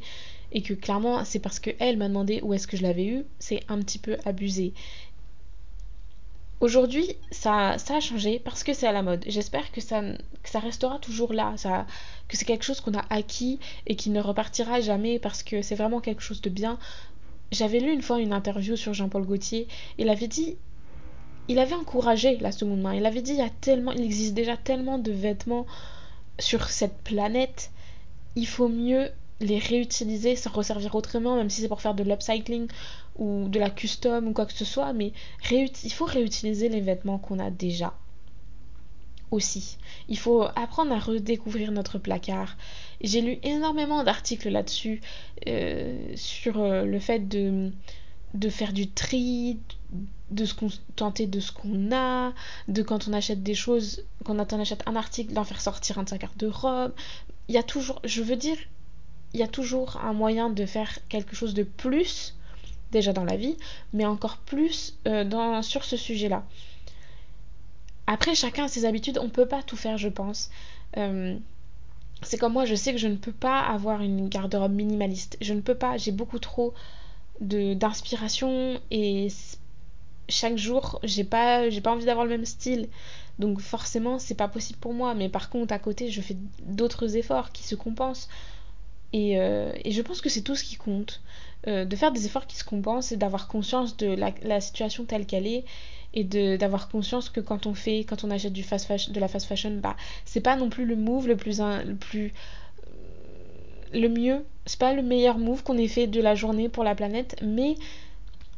et 0.52 0.62
que 0.62 0.74
clairement 0.74 1.26
c'est 1.26 1.40
parce 1.40 1.60
que 1.60 1.72
elle 1.80 1.98
m'a 1.98 2.08
demandé 2.08 2.40
où 2.42 2.54
est-ce 2.54 2.68
que 2.68 2.78
je 2.78 2.84
l'avais 2.84 3.06
eu, 3.06 3.26
c'est 3.40 3.62
un 3.68 3.80
petit 3.80 4.00
peu 4.00 4.18
abusé. 4.26 4.74
Aujourd'hui, 6.62 7.16
ça, 7.32 7.78
ça 7.78 7.98
a 7.98 8.00
changé 8.02 8.38
parce 8.40 8.64
que 8.66 8.74
c'est 8.74 8.88
à 8.88 8.92
la 8.92 9.02
mode. 9.02 9.24
J'espère 9.28 9.72
que 9.72 9.80
ça, 9.80 10.02
ça 10.44 10.60
restera 10.60 11.00
toujours 11.00 11.32
là, 11.32 11.54
ça, 11.56 11.88
que 12.28 12.36
c'est 12.36 12.44
quelque 12.44 12.66
chose 12.66 12.82
qu'on 12.82 12.94
a 12.96 13.06
acquis 13.10 13.60
et 13.88 13.96
qui 13.96 14.10
ne 14.10 14.20
repartira 14.20 14.82
jamais 14.82 15.20
parce 15.20 15.42
que 15.42 15.62
c'est 15.62 15.76
vraiment 15.76 16.02
quelque 16.02 16.22
chose 16.22 16.42
de 16.42 16.50
bien. 16.50 16.78
J'avais 17.54 17.80
lu 17.80 17.94
une 17.94 18.02
fois 18.02 18.20
une 18.20 18.34
interview 18.34 18.76
sur 18.76 18.94
Jean-Paul 18.94 19.26
Gaultier. 19.26 19.70
Il 19.98 20.10
avait 20.10 20.28
dit 20.28 20.58
il 21.50 21.58
avait 21.58 21.76
encouragé 21.76 22.38
la 22.38 22.52
seconde 22.52 22.80
main. 22.80 22.94
Il 22.94 23.06
avait 23.06 23.24
dit 23.24 23.32
il 23.32 23.40
y 23.40 23.42
a 23.42 23.50
tellement, 23.50 23.92
il 23.92 24.04
existe 24.04 24.36
déjà 24.36 24.56
tellement 24.56 25.00
de 25.00 25.12
vêtements 25.12 25.66
sur 26.38 26.70
cette 26.70 26.98
planète. 27.00 27.72
Il 28.36 28.48
faut 28.48 28.70
mieux 28.70 29.10
les 29.42 29.58
réutiliser, 29.58 30.36
s'en 30.36 30.52
resservir 30.52 30.94
autrement, 30.94 31.36
même 31.36 31.50
si 31.50 31.62
c'est 31.62 31.68
pour 31.68 31.82
faire 31.82 31.96
de 31.96 32.04
l'upcycling 32.04 32.68
ou 33.18 33.50
de 33.50 33.60
la 33.60 33.72
custom 33.72 34.28
ou 34.28 34.34
quoi 34.34 34.46
que 34.46 34.54
ce 34.54 34.64
soit. 34.64 34.94
Mais 34.94 35.12
il 35.52 35.92
faut 35.92 36.06
réutiliser 36.06 36.70
les 36.70 36.82
vêtements 36.82 37.18
qu'on 37.18 37.40
a 37.40 37.50
déjà. 37.50 37.94
Aussi. 39.32 39.78
Il 40.08 40.18
faut 40.18 40.42
apprendre 40.56 40.92
à 40.92 40.98
redécouvrir 40.98 41.72
notre 41.72 42.00
placard. 42.00 42.58
J'ai 43.02 43.22
lu 43.22 43.38
énormément 43.44 44.04
d'articles 44.04 44.50
là-dessus, 44.50 45.02
euh, 45.48 46.14
sur 46.16 46.60
euh, 46.60 46.84
le 46.84 47.00
fait 47.00 47.28
de, 47.28 47.72
de 48.34 48.50
faire 48.50 48.74
du 48.74 48.90
tri, 48.90 49.60
de 50.32 50.46
se 50.46 50.54
contenter 50.54 51.26
de 51.28 51.40
ce 51.40 51.52
qu'on 51.52 51.92
a, 51.92 52.34
de 52.68 52.82
quand 52.84 53.08
on 53.08 53.14
achète 53.14 53.42
des 53.42 53.56
choses, 53.56 54.04
quand 54.24 54.54
on 54.54 54.60
achète 54.60 54.84
un 54.86 54.96
article, 54.96 55.34
d'en 55.34 55.44
faire 55.44 55.62
sortir 55.62 55.98
un 55.98 56.04
de 56.04 56.10
sa 56.10 56.18
de 56.18 56.48
robe. 56.48 56.94
Il 57.48 57.56
y 57.56 57.58
a 57.58 57.64
toujours, 57.64 58.00
je 58.04 58.22
veux 58.22 58.36
dire, 58.36 58.58
il 59.34 59.40
y 59.40 59.44
a 59.44 59.48
toujours 59.48 59.98
un 59.98 60.14
moyen 60.14 60.50
de 60.50 60.66
faire 60.66 61.00
quelque 61.10 61.36
chose 61.36 61.54
de 61.54 61.64
plus, 61.64 62.36
déjà 62.92 63.14
dans 63.14 63.26
la 63.26 63.36
vie, 63.36 63.58
mais 63.94 64.06
encore 64.06 64.38
plus 64.38 64.98
euh, 65.08 65.24
dans, 65.24 65.62
sur 65.62 65.84
ce 65.84 65.98
sujet-là. 65.98 66.44
Après, 68.08 68.34
chacun 68.34 68.66
a 68.66 68.68
ses 68.68 68.86
habitudes, 68.86 69.20
on 69.20 69.26
ne 69.26 69.30
peut 69.30 69.48
pas 69.48 69.62
tout 69.62 69.78
faire, 69.78 69.98
je 69.98 70.10
pense. 70.10 70.50
Euh, 70.98 71.38
c'est 72.24 72.38
comme 72.38 72.54
moi, 72.54 72.66
je 72.66 72.76
sais 72.76 72.92
que 72.92 72.98
je 72.98 73.08
ne 73.08 73.16
peux 73.16 73.32
pas 73.32 73.60
avoir 73.60 74.02
une 74.02 74.30
garde-robe 74.30 74.74
minimaliste. 74.74 75.38
Je 75.42 75.54
ne 75.54 75.62
peux 75.62 75.76
pas, 75.76 75.98
j'ai 75.98 76.12
beaucoup 76.12 76.40
trop 76.40 76.74
d'inspiration 77.42 78.80
et 78.92 79.30
chaque 80.30 80.58
jour, 80.58 81.00
j'ai 81.04 81.24
pas, 81.24 81.70
j'ai 81.70 81.82
pas 81.82 81.92
envie 81.92 82.06
d'avoir 82.06 82.26
le 82.26 82.32
même 82.32 82.46
style. 82.46 82.88
Donc 83.40 83.62
forcément, 83.62 84.20
c'est 84.20 84.36
pas 84.36 84.48
possible 84.48 84.80
pour 84.80 84.94
moi. 84.94 85.14
Mais 85.16 85.30
par 85.30 85.50
contre, 85.50 85.74
à 85.74 85.80
côté, 85.80 86.12
je 86.12 86.22
fais 86.22 86.38
d'autres 86.62 87.16
efforts 87.16 87.52
qui 87.52 87.64
se 87.64 87.76
compensent. 87.76 88.30
Et, 89.12 89.40
euh, 89.40 89.72
et 89.84 89.92
je 89.92 90.02
pense 90.02 90.22
que 90.22 90.30
c'est 90.30 90.42
tout 90.42 90.56
ce 90.56 90.64
qui 90.64 90.76
compte. 90.76 91.22
Euh, 91.68 91.84
de 91.84 91.96
faire 91.96 92.12
des 92.12 92.26
efforts 92.26 92.48
qui 92.48 92.56
se 92.56 92.64
compensent 92.64 93.12
et 93.12 93.18
d'avoir 93.18 93.48
conscience 93.48 93.98
de 93.98 94.08
la, 94.08 94.34
la 94.44 94.62
situation 94.62 95.06
telle 95.06 95.26
qu'elle 95.26 95.48
est. 95.48 95.66
Et 96.16 96.24
d'avoir 96.24 96.90
conscience 96.90 97.30
que 97.30 97.40
quand 97.40 97.68
on 97.68 97.76
fait, 97.76 98.00
quand 98.00 98.24
on 98.24 98.32
achète 98.32 98.52
du 98.52 98.64
de 98.64 99.20
la 99.20 99.28
fast 99.28 99.46
fashion, 99.46 99.78
bah, 99.78 99.96
c'est 100.26 100.42
pas 100.42 100.56
non 100.56 100.70
plus 100.70 100.86
le 100.86 100.96
move 100.96 101.28
le 101.28 101.38
plus, 101.38 101.60
le 101.60 101.94
plus 101.94 102.34
le 103.94 104.08
mieux. 104.08 104.46
C'est 104.66 104.80
pas 104.80 104.94
le 104.94 105.02
meilleur 105.02 105.38
move 105.38 105.64
qu'on 105.64 105.78
ait 105.78 105.88
fait 105.88 106.08
de 106.08 106.22
la 106.22 106.36
journée 106.36 106.70
pour 106.70 106.84
la 106.84 106.96
planète, 106.96 107.36
mais 107.42 107.76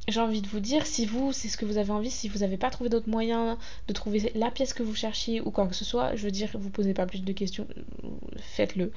j'ai 0.08 0.20
envie 0.20 0.42
de 0.42 0.48
vous 0.48 0.60
dire, 0.60 0.86
si 0.86 1.06
vous, 1.06 1.32
c'est 1.32 1.48
ce 1.48 1.58
que 1.58 1.66
vous 1.66 1.78
avez 1.78 1.92
envie, 1.92 2.12
si 2.12 2.28
vous 2.28 2.40
n'avez 2.40 2.58
pas 2.58 2.70
trouvé 2.70 2.90
d'autres 2.90 3.10
moyens 3.10 3.58
de 3.88 3.94
trouver 3.94 4.32
la 4.36 4.52
pièce 4.52 4.74
que 4.74 4.84
vous 4.84 4.96
cherchiez 4.96 5.42
ou 5.42 5.52
quoi 5.52 5.68
que 5.68 5.76
ce 5.76 5.86
soit, 5.86 6.16
je 6.16 6.24
veux 6.24 6.32
dire, 6.32 6.50
vous 6.54 6.70
posez 6.70 6.94
pas 6.94 7.06
plus 7.06 7.24
de 7.24 7.32
questions, 7.34 7.68
faites-le. 8.38 8.92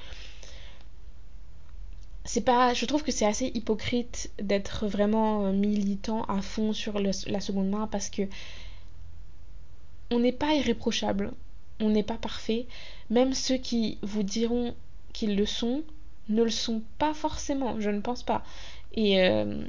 C'est 2.25 2.41
pas, 2.41 2.73
je 2.73 2.85
trouve 2.85 3.03
que 3.03 3.11
c'est 3.11 3.25
assez 3.25 3.51
hypocrite 3.53 4.31
d'être 4.41 4.87
vraiment 4.87 5.53
militant 5.53 6.23
à 6.23 6.41
fond 6.41 6.73
sur 6.73 6.99
la 6.99 7.39
seconde 7.39 7.69
main 7.69 7.87
parce 7.87 8.09
que 8.09 8.23
on 10.11 10.19
n'est 10.19 10.31
pas 10.31 10.55
irréprochable, 10.55 11.33
on 11.79 11.89
n'est 11.89 12.03
pas 12.03 12.17
parfait. 12.17 12.65
Même 13.11 13.33
ceux 13.33 13.57
qui 13.57 13.99
vous 14.01 14.23
diront 14.23 14.73
qu'ils 15.13 15.35
le 15.35 15.45
sont 15.45 15.83
ne 16.29 16.43
le 16.43 16.49
sont 16.49 16.81
pas 16.97 17.13
forcément, 17.13 17.79
je 17.79 17.89
ne 17.89 18.01
pense 18.01 18.23
pas. 18.23 18.43
Et, 18.93 19.21
euh, 19.21 19.65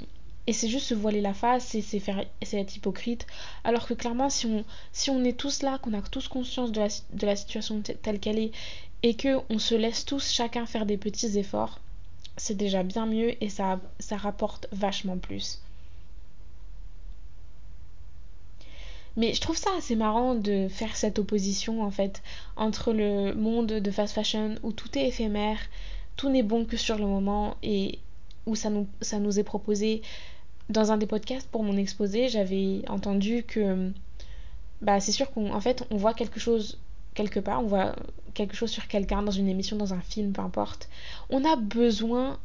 c'est 0.52 0.68
juste 0.68 0.86
se 0.86 0.94
voiler 0.94 1.20
la 1.20 1.34
face 1.34 1.74
et 1.74 1.82
c'est 1.82 1.98
faire 1.98 2.24
être 2.40 2.76
hypocrite 2.76 3.26
alors 3.64 3.86
que 3.86 3.94
clairement 3.94 4.30
si 4.30 4.46
on 4.46 4.64
si 4.92 5.10
on 5.10 5.24
est 5.24 5.36
tous 5.36 5.62
là 5.62 5.78
qu'on 5.78 5.92
a 5.92 6.00
tous 6.02 6.28
conscience 6.28 6.70
de 6.70 7.26
la, 7.26 7.36
situation 7.36 7.80
telle 7.80 8.20
qu'elle 8.20 8.38
est 8.38 8.52
et 9.02 9.14
que 9.14 9.40
on 9.50 9.58
se 9.58 9.74
laisse 9.74 10.04
tous 10.04 10.30
chacun 10.30 10.64
faire 10.64 10.86
des 10.86 10.96
petits 10.98 11.36
efforts 11.36 11.80
c'est 12.36 12.56
déjà 12.56 12.84
bien 12.84 13.06
mieux 13.06 13.42
et 13.42 13.48
ça 13.48 13.80
ça 13.98 14.16
rapporte 14.16 14.68
vachement 14.70 15.18
plus 15.18 15.60
mais 19.16 19.34
je 19.34 19.40
trouve 19.40 19.56
ça 19.56 19.70
assez 19.76 19.96
marrant 19.96 20.36
de 20.36 20.68
faire 20.68 20.96
cette 20.96 21.18
opposition 21.18 21.82
en 21.82 21.90
fait 21.90 22.22
entre 22.56 22.92
le 22.92 23.34
monde 23.34 23.66
de 23.66 23.90
fast 23.90 24.14
fashion 24.14 24.56
où 24.62 24.70
tout 24.72 24.96
est 24.96 25.08
éphémère 25.08 25.58
tout 26.16 26.28
n'est 26.28 26.42
bon 26.42 26.64
que 26.64 26.76
sur 26.76 26.98
le 26.98 27.06
moment 27.06 27.56
et 27.62 27.98
où 28.46 28.54
ça 28.54 28.70
nous, 28.70 28.86
ça 29.00 29.18
nous 29.18 29.38
est 29.38 29.44
proposé 29.44 30.02
dans 30.68 30.92
un 30.92 30.96
des 30.96 31.06
podcasts 31.06 31.48
pour 31.48 31.62
mon 31.62 31.76
exposé, 31.76 32.28
j'avais 32.28 32.82
entendu 32.88 33.44
que 33.44 33.92
bah, 34.82 35.00
c'est 35.00 35.12
sûr 35.12 35.30
qu'en 35.30 35.60
fait, 35.60 35.84
on 35.90 35.96
voit 35.96 36.14
quelque 36.14 36.40
chose 36.40 36.78
quelque 37.14 37.40
part, 37.40 37.62
on 37.62 37.66
voit 37.66 37.94
quelque 38.34 38.54
chose 38.54 38.70
sur 38.70 38.86
quelqu'un 38.88 39.22
dans 39.22 39.32
une 39.32 39.48
émission, 39.48 39.76
dans 39.76 39.94
un 39.94 40.00
film, 40.00 40.32
peu 40.32 40.42
importe. 40.42 40.88
On 41.30 41.44
a 41.44 41.56
besoin 41.56 42.38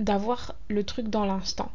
d'avoir 0.00 0.54
le 0.68 0.84
truc 0.84 1.08
dans 1.08 1.24
l'instant. 1.24 1.70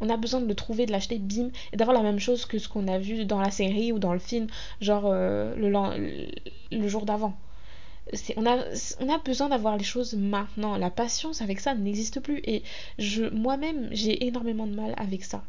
On 0.00 0.08
a 0.08 0.16
besoin 0.16 0.40
de 0.40 0.46
le 0.46 0.54
trouver, 0.54 0.86
de 0.86 0.92
l'acheter, 0.92 1.18
bim, 1.18 1.50
et 1.72 1.76
d'avoir 1.76 1.96
la 1.96 2.02
même 2.02 2.18
chose 2.18 2.46
que 2.46 2.58
ce 2.58 2.68
qu'on 2.68 2.88
a 2.88 2.98
vu 2.98 3.24
dans 3.24 3.40
la 3.40 3.50
série 3.50 3.92
ou 3.92 3.98
dans 3.98 4.12
le 4.12 4.18
film, 4.18 4.46
genre 4.80 5.04
euh, 5.06 5.54
le, 5.56 6.76
le 6.76 6.88
jour 6.88 7.04
d'avant 7.04 7.36
on 8.36 8.46
a, 8.46 9.18
besoin 9.18 9.48
d'avoir 9.48 9.76
les 9.76 9.84
choses 9.84 10.14
maintenant. 10.14 10.76
La 10.76 10.90
patience 10.90 11.42
avec 11.42 11.60
ça 11.60 11.74
n'existe 11.74 12.20
plus. 12.20 12.40
Et 12.44 12.62
moi-même, 13.32 13.88
j'ai 13.92 14.26
énormément 14.26 14.66
de 14.66 14.74
mal 14.74 14.94
avec 14.96 15.24
ça. 15.24 15.44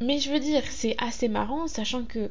Mais 0.00 0.18
je 0.18 0.30
veux 0.30 0.40
dire, 0.40 0.62
c'est 0.70 0.96
assez 0.98 1.28
marrant, 1.28 1.66
sachant 1.66 2.04
que 2.04 2.30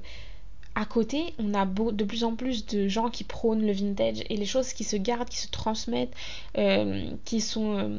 à 0.75 0.85
côté, 0.85 1.33
on 1.39 1.53
a 1.53 1.65
de 1.65 2.03
plus 2.03 2.23
en 2.23 2.35
plus 2.35 2.65
de 2.65 2.87
gens 2.87 3.09
qui 3.09 3.23
prônent 3.23 3.65
le 3.65 3.73
vintage 3.73 4.23
et 4.29 4.37
les 4.37 4.45
choses 4.45 4.73
qui 4.73 4.83
se 4.83 4.95
gardent, 4.95 5.27
qui 5.27 5.39
se 5.39 5.49
transmettent, 5.49 6.13
euh, 6.57 7.11
qui 7.25 7.41
sont, 7.41 7.77
euh, 7.77 7.97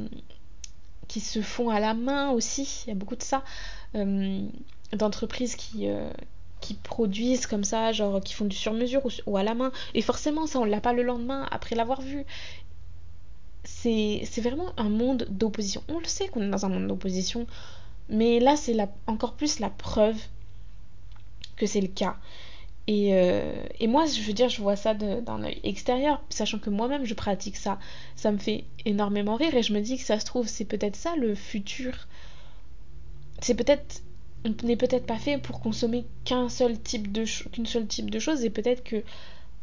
qui 1.09 1.21
se 1.21 1.43
font 1.43 1.69
à 1.69 1.79
la 1.79 1.95
main 1.95 2.31
aussi. 2.31 2.85
Il 2.87 2.89
y 2.89 2.93
a 2.93 2.95
beaucoup 2.95 3.17
de 3.17 3.23
ça, 3.23 3.45
euh, 3.97 4.41
d'entreprises 4.93 5.57
qui 5.57 5.89
qui 6.61 6.75
produisent 6.75 7.47
comme 7.47 7.65
ça, 7.65 7.93
genre 7.93 8.21
qui 8.21 8.35
font 8.35 8.45
du 8.45 8.57
sur-mesure 8.57 9.03
ou, 9.27 9.37
à 9.37 9.43
la 9.43 9.55
main. 9.55 9.73
Et 9.95 10.03
forcément, 10.03 10.47
ça, 10.47 10.61
on 10.61 10.65
l'a 10.65 10.81
pas 10.81 10.93
le 10.93 11.03
lendemain 11.03 11.47
après 11.51 11.75
l'avoir 11.75 12.01
vu. 12.01 12.25
C'est 13.65 14.41
vraiment 14.41 14.73
un 14.77 14.89
monde 14.89 15.27
d'opposition. 15.31 15.83
On 15.89 15.99
le 15.99 16.07
sait 16.07 16.29
qu'on 16.29 16.43
est 16.43 16.51
dans 16.51 16.67
un 16.67 16.69
monde 16.69 16.87
d'opposition, 16.87 17.47
mais 18.09 18.41
là, 18.41 18.57
c'est 18.57 18.77
encore 19.07 19.35
plus 19.35 19.59
la 19.59 19.71
preuve 19.71 20.19
que 21.57 21.67
c'est 21.67 21.81
le 21.81 21.89
cas. 21.89 22.17
Et, 22.87 23.15
euh, 23.15 23.63
et, 23.79 23.87
moi, 23.87 24.07
je 24.07 24.21
veux 24.23 24.33
dire, 24.33 24.49
je 24.49 24.61
vois 24.61 24.75
ça 24.75 24.95
d'un 24.95 25.45
œil 25.45 25.61
extérieur, 25.63 26.23
sachant 26.29 26.59
que 26.59 26.71
moi-même, 26.71 27.05
je 27.05 27.15
pratique 27.15 27.57
ça. 27.57 27.79
Ça 28.17 28.33
me 28.33 28.39
fait 28.39 28.65
énormément 28.85 29.37
rire 29.37 29.55
et 29.55 29.63
je 29.63 29.73
me 29.73 29.81
dis 29.81 29.97
que 29.97 30.03
ça 30.03 30.19
se 30.19 30.25
trouve, 30.25 30.49
c'est 30.49 30.65
peut-être 30.65 30.97
ça 30.97 31.15
le 31.17 31.35
futur. 31.35 32.09
C'est 33.41 33.55
peut-être 33.55 34.03
on 34.45 34.55
n'est 34.65 34.77
peut-être 34.77 35.07
pas 35.07 35.19
fait 35.19 35.39
pour 35.39 35.61
consommer 35.61 36.07
qu'un 36.25 36.49
seul 36.49 36.81
type 36.81 37.13
de 37.13 37.25
qu'une 37.51 37.67
seule 37.67 37.87
type 37.87 38.11
de 38.11 38.19
choses 38.19 38.45
et 38.45 38.51
peut-être 38.51 38.83
que 38.83 39.03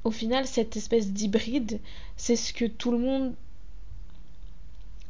au 0.03 0.11
final 0.11 0.45
cette 0.45 0.77
espèce 0.77 1.11
d'hybride 1.11 1.79
c'est 2.15 2.35
ce 2.35 2.53
que 2.53 2.65
tout 2.65 2.91
le 2.91 2.99
monde 2.99 3.33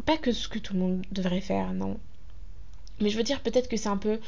pas 0.05 0.17
que 0.17 0.31
ce 0.31 0.47
que 0.47 0.59
tout 0.59 0.73
le 0.73 0.79
monde 0.79 1.05
devrait 1.11 1.41
faire 1.41 1.73
non 1.73 1.99
mais 2.99 3.09
je 3.09 3.17
veux 3.17 3.23
dire 3.23 3.41
peut-être 3.41 3.67
que 3.67 3.77
c'est 3.77 3.89
un 3.89 3.97
peu 3.97 4.19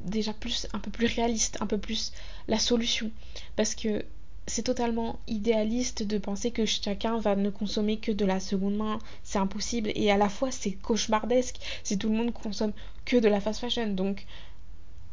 déjà 0.00 0.32
plus 0.32 0.66
un 0.72 0.78
peu 0.78 0.90
plus 0.90 1.06
réaliste 1.06 1.58
un 1.60 1.66
peu 1.66 1.78
plus 1.78 2.12
la 2.46 2.58
solution 2.58 3.10
parce 3.56 3.74
que 3.74 4.04
c'est 4.46 4.62
totalement 4.62 5.18
idéaliste 5.26 6.02
de 6.02 6.18
penser 6.18 6.50
que 6.50 6.66
chacun 6.66 7.18
va 7.18 7.34
ne 7.34 7.50
consommer 7.50 7.98
que 7.98 8.12
de 8.12 8.24
la 8.24 8.40
seconde 8.40 8.76
main. 8.76 8.98
C'est 9.22 9.38
impossible 9.38 9.90
et 9.94 10.10
à 10.10 10.16
la 10.16 10.28
fois 10.28 10.50
c'est 10.50 10.72
cauchemardesque 10.72 11.56
si 11.82 11.98
tout 11.98 12.08
le 12.08 12.16
monde 12.16 12.32
consomme 12.32 12.72
que 13.04 13.16
de 13.16 13.28
la 13.28 13.40
fast 13.40 13.60
fashion. 13.60 13.88
Donc 13.88 14.26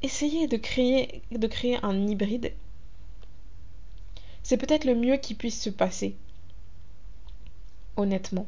essayez 0.02 0.48
de 0.48 0.58
créer, 0.58 1.22
un 1.84 2.08
hybride. 2.08 2.54
C'est 4.44 4.58
peut-être 4.58 4.86
le 4.86 4.96
mieux 4.96 5.18
qui 5.18 5.36
puisse 5.36 5.62
se 5.62 5.70
passer. 5.70 6.16
Honnêtement. 7.98 8.48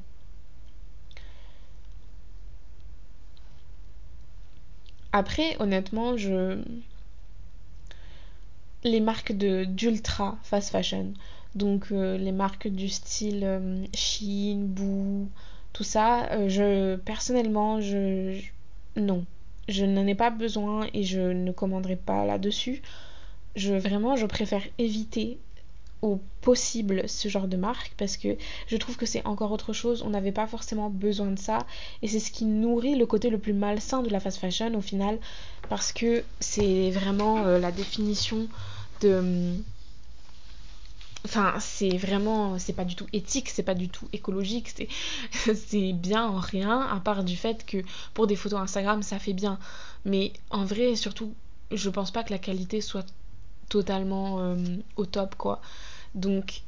Après, 5.11 5.55
honnêtement, 5.59 6.17
je 6.17 6.59
les 8.83 8.99
marques 8.99 9.31
d'ultra 9.31 10.37
fast 10.43 10.71
fashion. 10.71 11.13
Donc 11.55 11.91
euh, 11.91 12.17
les 12.17 12.31
marques 12.31 12.67
du 12.67 12.89
style 12.89 13.43
euh, 13.43 13.85
Shein, 13.93 14.57
Boo, 14.57 15.29
tout 15.71 15.83
ça, 15.83 16.31
euh, 16.31 16.49
je 16.49 16.95
personnellement 16.95 17.79
je, 17.79 18.41
non, 18.95 19.25
je 19.67 19.85
n'en 19.85 20.07
ai 20.07 20.15
pas 20.15 20.29
besoin 20.29 20.87
et 20.93 21.03
je 21.03 21.19
ne 21.19 21.51
commanderai 21.51 21.95
pas 21.95 22.25
là-dessus. 22.25 22.81
Je 23.55 23.73
vraiment 23.73 24.15
je 24.15 24.25
préfère 24.25 24.63
éviter 24.77 25.37
au 26.01 26.19
possible 26.41 27.07
ce 27.07 27.29
genre 27.29 27.47
de 27.47 27.55
marque 27.55 27.93
parce 27.97 28.17
que 28.17 28.35
je 28.67 28.75
trouve 28.75 28.97
que 28.97 29.05
c'est 29.05 29.25
encore 29.25 29.51
autre 29.51 29.71
chose. 29.71 30.03
On 30.05 30.09
n'avait 30.09 30.33
pas 30.33 30.47
forcément 30.47 30.89
besoin 30.89 31.31
de 31.31 31.39
ça 31.39 31.59
et 32.01 32.07
c'est 32.07 32.19
ce 32.19 32.31
qui 32.31 32.45
nourrit 32.45 32.95
le 32.95 33.05
côté 33.05 33.29
le 33.29 33.37
plus 33.37 33.53
malsain 33.53 34.01
de 34.01 34.09
la 34.09 34.19
fast 34.19 34.37
fashion 34.37 34.73
au 34.75 34.81
final 34.81 35.17
parce 35.69 35.93
que 35.93 36.23
c'est 36.41 36.91
vraiment 36.91 37.43
la 37.43 37.71
définition 37.71 38.47
de 39.01 39.55
enfin 41.25 41.55
c'est 41.59 41.97
vraiment 41.97 42.59
c'est 42.59 42.73
pas 42.73 42.85
du 42.85 42.95
tout 42.95 43.07
éthique 43.13 43.49
c'est 43.49 43.63
pas 43.63 43.75
du 43.75 43.89
tout 43.89 44.07
écologique 44.11 44.89
c'est 45.55 45.93
bien 45.93 46.25
en 46.25 46.39
rien 46.39 46.81
à 46.81 46.99
part 46.99 47.23
du 47.23 47.37
fait 47.37 47.65
que 47.65 47.77
pour 48.13 48.27
des 48.27 48.35
photos 48.35 48.59
Instagram 48.59 49.03
ça 49.03 49.19
fait 49.19 49.33
bien. 49.33 49.59
Mais 50.05 50.33
en 50.49 50.65
vrai 50.65 50.95
surtout 50.95 51.33
je 51.71 51.89
pense 51.89 52.11
pas 52.11 52.23
que 52.23 52.31
la 52.31 52.39
qualité 52.39 52.81
soit 52.81 53.05
totalement 53.69 54.39
euh, 54.39 54.55
au 54.95 55.05
top 55.05 55.35
quoi. 55.35 55.61
Donc 56.15 56.61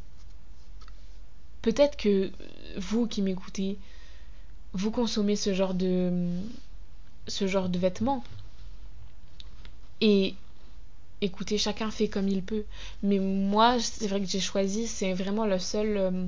peut-être 1.62 1.98
que 1.98 2.32
vous 2.78 3.08
qui 3.08 3.22
m'écoutez 3.22 3.78
vous 4.74 4.92
consommez 4.92 5.36
ce 5.36 5.54
genre 5.54 5.74
de 5.74 6.12
ce 7.28 7.48
genre 7.48 7.70
de 7.70 7.80
vêtements. 7.80 8.24
Et 10.02 10.36
écoutez, 11.22 11.58
chacun 11.58 11.92
fait 11.92 12.08
comme 12.08 12.28
il 12.28 12.44
peut. 12.44 12.66
Mais 13.04 13.20
moi, 13.20 13.80
c'est 13.80 14.08
vrai 14.08 14.20
que 14.22 14.28
j'ai 14.28 14.40
choisi, 14.40 14.88
c'est 14.88 15.14
vraiment 15.14 15.46
le 15.46 15.60
seul, 15.60 15.98
euh, 15.98 16.26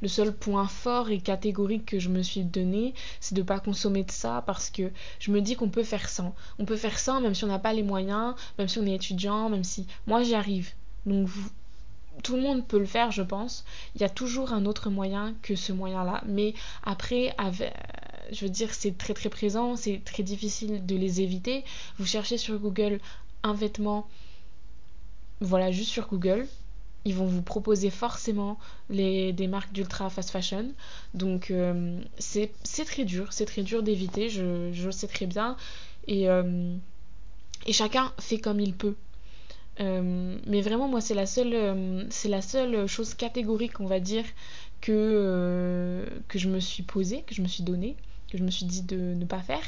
le 0.00 0.08
seul 0.08 0.34
point 0.34 0.66
fort 0.66 1.10
et 1.10 1.20
catégorique 1.20 1.86
que 1.86 1.98
je 1.98 2.08
me 2.08 2.22
suis 2.22 2.42
donné, 2.42 2.94
c'est 3.20 3.34
de 3.34 3.42
pas 3.42 3.60
consommer 3.60 4.04
de 4.04 4.10
ça 4.10 4.42
parce 4.46 4.70
que 4.70 4.90
je 5.20 5.30
me 5.30 5.40
dis 5.40 5.56
qu'on 5.56 5.68
peut 5.68 5.84
faire 5.84 6.08
sans. 6.08 6.34
On 6.58 6.64
peut 6.64 6.76
faire 6.76 6.98
sans 6.98 7.20
même 7.20 7.34
si 7.34 7.44
on 7.44 7.48
n'a 7.48 7.58
pas 7.58 7.72
les 7.72 7.82
moyens, 7.82 8.34
même 8.58 8.68
si 8.68 8.78
on 8.78 8.86
est 8.86 8.94
étudiant, 8.94 9.48
même 9.48 9.64
si 9.64 9.86
moi 10.06 10.22
j'y 10.22 10.34
arrive. 10.34 10.72
Donc 11.06 11.28
tout 12.22 12.36
le 12.36 12.42
monde 12.42 12.66
peut 12.66 12.78
le 12.78 12.86
faire, 12.86 13.10
je 13.10 13.22
pense. 13.22 13.64
Il 13.94 14.00
y 14.00 14.04
a 14.04 14.08
toujours 14.08 14.52
un 14.52 14.66
autre 14.66 14.90
moyen 14.90 15.34
que 15.42 15.56
ce 15.56 15.72
moyen-là. 15.72 16.22
Mais 16.26 16.54
après, 16.84 17.34
je 18.30 18.44
veux 18.44 18.50
dire, 18.50 18.72
c'est 18.74 18.96
très 18.96 19.14
très 19.14 19.28
présent, 19.28 19.76
c'est 19.76 20.02
très 20.04 20.22
difficile 20.22 20.84
de 20.84 20.96
les 20.96 21.20
éviter. 21.20 21.64
Vous 21.98 22.06
cherchez 22.06 22.38
sur 22.38 22.58
Google 22.58 23.00
un 23.42 23.54
vêtement 23.54 24.06
voilà, 25.42 25.70
juste 25.70 25.90
sur 25.90 26.08
Google, 26.08 26.46
ils 27.04 27.14
vont 27.14 27.26
vous 27.26 27.42
proposer 27.42 27.90
forcément 27.90 28.58
les, 28.90 29.32
des 29.32 29.48
marques 29.48 29.72
d'ultra 29.72 30.08
fast 30.08 30.30
fashion. 30.30 30.72
Donc 31.14 31.50
euh, 31.50 32.00
c'est 32.18 32.52
très 32.86 33.04
dur, 33.04 33.32
c'est 33.32 33.46
très 33.46 33.62
dur 33.62 33.82
d'éviter, 33.82 34.28
je, 34.28 34.70
je, 34.72 34.86
le 34.86 34.92
sais 34.92 35.08
très 35.08 35.26
bien. 35.26 35.56
Et, 36.06 36.28
euh, 36.28 36.74
et 37.66 37.72
chacun 37.72 38.12
fait 38.18 38.38
comme 38.38 38.60
il 38.60 38.74
peut. 38.74 38.94
Euh, 39.80 40.38
mais 40.46 40.60
vraiment, 40.60 40.86
moi, 40.88 41.00
c'est 41.00 41.14
la, 41.14 41.26
seule, 41.26 42.06
c'est 42.10 42.28
la 42.28 42.42
seule 42.42 42.86
chose 42.86 43.14
catégorique, 43.14 43.80
on 43.80 43.86
va 43.86 44.00
dire, 44.00 44.24
que, 44.80 46.06
que 46.28 46.38
je 46.38 46.48
me 46.48 46.60
suis 46.60 46.82
posée, 46.82 47.22
que 47.22 47.34
je 47.34 47.42
me 47.42 47.48
suis 47.48 47.62
donnée, 47.62 47.96
que 48.30 48.38
je 48.38 48.44
me 48.44 48.50
suis 48.50 48.66
dit 48.66 48.82
de 48.82 48.96
ne 48.96 49.24
pas 49.24 49.40
faire. 49.40 49.64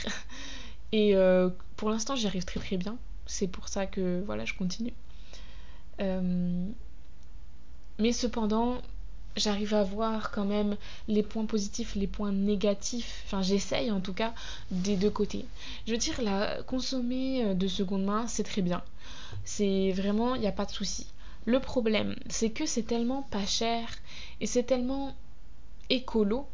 Et 0.92 1.14
pour 1.76 1.90
l'instant, 1.90 2.14
j'y 2.14 2.26
arrive 2.26 2.44
très 2.44 2.60
très 2.60 2.76
bien. 2.76 2.96
C'est 3.26 3.48
pour 3.48 3.68
ça 3.68 3.86
que 3.86 4.22
voilà, 4.26 4.44
je 4.44 4.54
continue. 4.54 4.92
Euh, 6.00 6.66
mais 7.98 8.12
cependant, 8.12 8.82
j'arrive 9.36 9.74
à 9.74 9.82
voir 9.82 10.30
quand 10.30 10.44
même 10.44 10.76
les 11.08 11.22
points 11.22 11.46
positifs, 11.46 11.94
les 11.94 12.06
points 12.06 12.32
négatifs, 12.32 13.22
enfin 13.26 13.42
j'essaye 13.42 13.90
en 13.90 14.00
tout 14.00 14.12
cas, 14.12 14.34
des 14.70 14.96
deux 14.96 15.10
côtés. 15.10 15.44
Je 15.86 15.92
veux 15.92 15.98
dire, 15.98 16.20
la 16.22 16.62
consommer 16.62 17.44
euh, 17.44 17.54
de 17.54 17.68
seconde 17.68 18.04
main, 18.04 18.26
c'est 18.26 18.44
très 18.44 18.62
bien. 18.62 18.82
C'est 19.44 19.92
vraiment, 19.92 20.34
il 20.34 20.40
n'y 20.40 20.46
a 20.46 20.52
pas 20.52 20.66
de 20.66 20.70
souci. 20.70 21.06
Le 21.46 21.60
problème, 21.60 22.16
c'est 22.28 22.50
que 22.50 22.66
c'est 22.66 22.84
tellement 22.84 23.22
pas 23.22 23.44
cher 23.44 23.88
et 24.40 24.46
c'est 24.46 24.62
tellement 24.62 25.14
écolo 25.90 26.48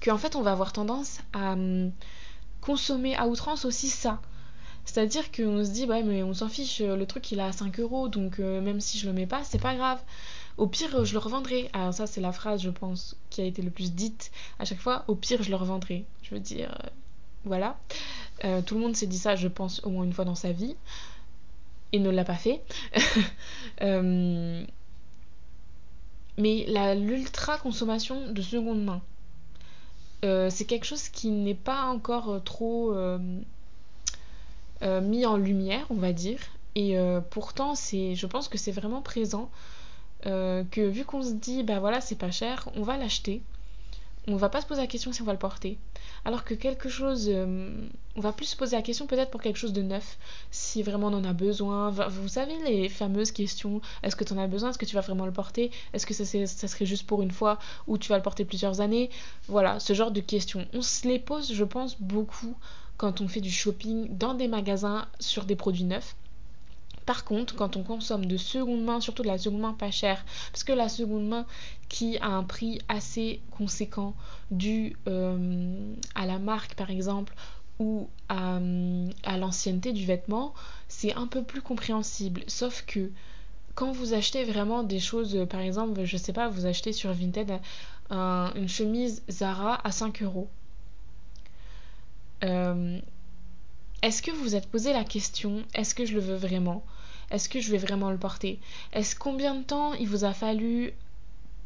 qu'en 0.00 0.18
fait 0.18 0.36
on 0.36 0.42
va 0.42 0.52
avoir 0.52 0.72
tendance 0.72 1.18
à 1.32 1.52
hum, 1.52 1.90
consommer 2.60 3.16
à 3.16 3.26
outrance 3.26 3.64
aussi 3.64 3.88
ça. 3.88 4.20
C'est-à-dire 4.84 5.30
qu'on 5.30 5.64
se 5.64 5.70
dit, 5.70 5.86
ouais, 5.86 6.02
mais 6.02 6.22
on 6.22 6.34
s'en 6.34 6.48
fiche, 6.48 6.80
le 6.80 7.06
truc 7.06 7.30
il 7.30 7.38
est 7.38 7.42
à 7.42 7.52
5 7.52 7.78
euros, 7.80 8.08
donc 8.08 8.40
euh, 8.40 8.60
même 8.60 8.80
si 8.80 8.98
je 8.98 9.06
le 9.06 9.12
mets 9.12 9.26
pas, 9.26 9.44
c'est 9.44 9.60
pas 9.60 9.74
grave. 9.74 10.00
Au 10.58 10.66
pire, 10.66 11.04
je 11.04 11.12
le 11.12 11.18
revendrai. 11.18 11.70
Alors, 11.72 11.94
ça, 11.94 12.06
c'est 12.06 12.20
la 12.20 12.32
phrase, 12.32 12.60
je 12.62 12.70
pense, 12.70 13.16
qui 13.30 13.40
a 13.40 13.44
été 13.44 13.62
le 13.62 13.70
plus 13.70 13.94
dite 13.94 14.30
à 14.58 14.64
chaque 14.64 14.80
fois. 14.80 15.04
Au 15.08 15.14
pire, 15.14 15.42
je 15.42 15.50
le 15.50 15.56
revendrai. 15.56 16.04
Je 16.22 16.34
veux 16.34 16.40
dire, 16.40 16.76
euh, 16.84 16.88
voilà. 17.44 17.78
Euh, 18.44 18.60
tout 18.60 18.74
le 18.74 18.80
monde 18.80 18.96
s'est 18.96 19.06
dit 19.06 19.18
ça, 19.18 19.36
je 19.36 19.48
pense, 19.48 19.82
au 19.84 19.90
moins 19.90 20.04
une 20.04 20.12
fois 20.12 20.24
dans 20.24 20.34
sa 20.34 20.52
vie. 20.52 20.76
Et 21.92 21.98
ne 21.98 22.10
l'a 22.10 22.24
pas 22.24 22.34
fait. 22.34 22.62
mais 26.38 26.94
l'ultra 26.96 27.58
consommation 27.58 28.30
de 28.30 28.42
seconde 28.42 28.84
main, 28.84 29.00
c'est 30.50 30.64
quelque 30.66 30.86
chose 30.86 31.08
qui 31.08 31.30
n'est 31.30 31.54
pas 31.54 31.84
encore 31.84 32.42
trop 32.44 32.94
euh, 34.82 35.00
mis 35.00 35.26
en 35.26 35.36
lumière, 35.36 35.86
on 35.90 35.94
va 35.94 36.12
dire. 36.12 36.40
Et 36.74 36.98
euh, 36.98 37.20
pourtant, 37.20 37.74
c'est, 37.74 38.14
je 38.14 38.26
pense 38.26 38.48
que 38.48 38.58
c'est 38.58 38.72
vraiment 38.72 39.02
présent. 39.02 39.50
Euh, 40.26 40.62
que 40.70 40.80
vu 40.80 41.04
qu'on 41.04 41.22
se 41.22 41.32
dit, 41.32 41.62
bah 41.64 41.80
voilà, 41.80 42.00
c'est 42.00 42.18
pas 42.18 42.30
cher, 42.30 42.68
on 42.76 42.82
va 42.82 42.96
l'acheter. 42.96 43.42
On 44.28 44.36
va 44.36 44.48
pas 44.48 44.60
se 44.60 44.66
poser 44.66 44.80
la 44.80 44.86
question 44.86 45.12
si 45.12 45.20
on 45.20 45.24
va 45.24 45.32
le 45.32 45.38
porter. 45.38 45.78
Alors 46.24 46.44
que 46.44 46.54
quelque 46.54 46.88
chose, 46.88 47.28
on 48.14 48.20
va 48.20 48.32
plus 48.32 48.46
se 48.46 48.56
poser 48.56 48.76
la 48.76 48.82
question 48.82 49.06
peut-être 49.08 49.30
pour 49.30 49.42
quelque 49.42 49.56
chose 49.56 49.72
de 49.72 49.82
neuf, 49.82 50.16
si 50.52 50.82
vraiment 50.84 51.08
on 51.08 51.14
en 51.14 51.24
a 51.24 51.32
besoin. 51.32 51.90
Vous 51.90 52.28
savez 52.28 52.56
les 52.64 52.88
fameuses 52.88 53.32
questions, 53.32 53.80
est-ce 54.04 54.14
que 54.14 54.22
tu 54.22 54.32
en 54.32 54.38
as 54.38 54.46
besoin, 54.46 54.70
est-ce 54.70 54.78
que 54.78 54.84
tu 54.84 54.94
vas 54.94 55.00
vraiment 55.00 55.26
le 55.26 55.32
porter, 55.32 55.72
est-ce 55.92 56.06
que 56.06 56.14
ça, 56.14 56.24
ça, 56.24 56.68
serait 56.68 56.86
juste 56.86 57.06
pour 57.06 57.22
une 57.22 57.32
fois 57.32 57.58
ou 57.88 57.98
tu 57.98 58.10
vas 58.10 58.16
le 58.16 58.22
porter 58.22 58.44
plusieurs 58.44 58.80
années? 58.80 59.10
Voilà, 59.48 59.80
ce 59.80 59.92
genre 59.92 60.12
de 60.12 60.20
questions. 60.20 60.66
On 60.72 60.82
se 60.82 61.08
les 61.08 61.18
pose, 61.18 61.52
je 61.52 61.64
pense, 61.64 62.00
beaucoup 62.00 62.56
quand 62.98 63.20
on 63.20 63.26
fait 63.26 63.40
du 63.40 63.50
shopping 63.50 64.16
dans 64.16 64.34
des 64.34 64.46
magasins 64.46 65.08
sur 65.18 65.44
des 65.44 65.56
produits 65.56 65.84
neufs. 65.84 66.14
Par 67.06 67.24
contre, 67.24 67.56
quand 67.56 67.76
on 67.76 67.82
consomme 67.82 68.26
de 68.26 68.36
seconde 68.36 68.84
main, 68.84 69.00
surtout 69.00 69.22
de 69.22 69.28
la 69.28 69.38
seconde 69.38 69.60
main 69.60 69.72
pas 69.72 69.90
chère, 69.90 70.24
parce 70.52 70.64
que 70.64 70.72
la 70.72 70.88
seconde 70.88 71.26
main 71.28 71.46
qui 71.88 72.18
a 72.18 72.28
un 72.28 72.44
prix 72.44 72.80
assez 72.88 73.40
conséquent 73.50 74.14
dû 74.50 74.96
euh, 75.08 75.94
à 76.14 76.26
la 76.26 76.38
marque 76.38 76.74
par 76.74 76.90
exemple 76.90 77.34
ou 77.78 78.08
à, 78.28 78.58
à 79.24 79.38
l'ancienneté 79.38 79.92
du 79.92 80.04
vêtement, 80.04 80.54
c'est 80.88 81.14
un 81.14 81.26
peu 81.26 81.42
plus 81.42 81.62
compréhensible. 81.62 82.42
Sauf 82.46 82.84
que 82.86 83.10
quand 83.74 83.92
vous 83.92 84.14
achetez 84.14 84.44
vraiment 84.44 84.82
des 84.82 85.00
choses, 85.00 85.46
par 85.48 85.60
exemple, 85.60 86.04
je 86.04 86.16
sais 86.16 86.32
pas, 86.32 86.48
vous 86.48 86.66
achetez 86.66 86.92
sur 86.92 87.12
Vinted 87.12 87.58
une 88.10 88.68
chemise 88.68 89.22
Zara 89.30 89.80
à 89.86 89.90
5 89.90 90.22
euros 90.22 90.48
euh, 92.44 92.98
est-ce 94.02 94.20
que 94.22 94.30
vous 94.30 94.42
vous 94.42 94.56
êtes 94.56 94.66
posé 94.66 94.92
la 94.92 95.04
question 95.04 95.62
est-ce 95.74 95.94
que 95.94 96.04
je 96.04 96.14
le 96.14 96.20
veux 96.20 96.36
vraiment? 96.36 96.84
Est-ce 97.30 97.48
que 97.48 97.60
je 97.60 97.70
vais 97.70 97.78
vraiment 97.78 98.10
le 98.10 98.18
porter? 98.18 98.58
Est-ce 98.92 99.16
combien 99.16 99.54
de 99.54 99.62
temps 99.62 99.94
il 99.94 100.06
vous 100.06 100.24
a 100.24 100.34
fallu 100.34 100.92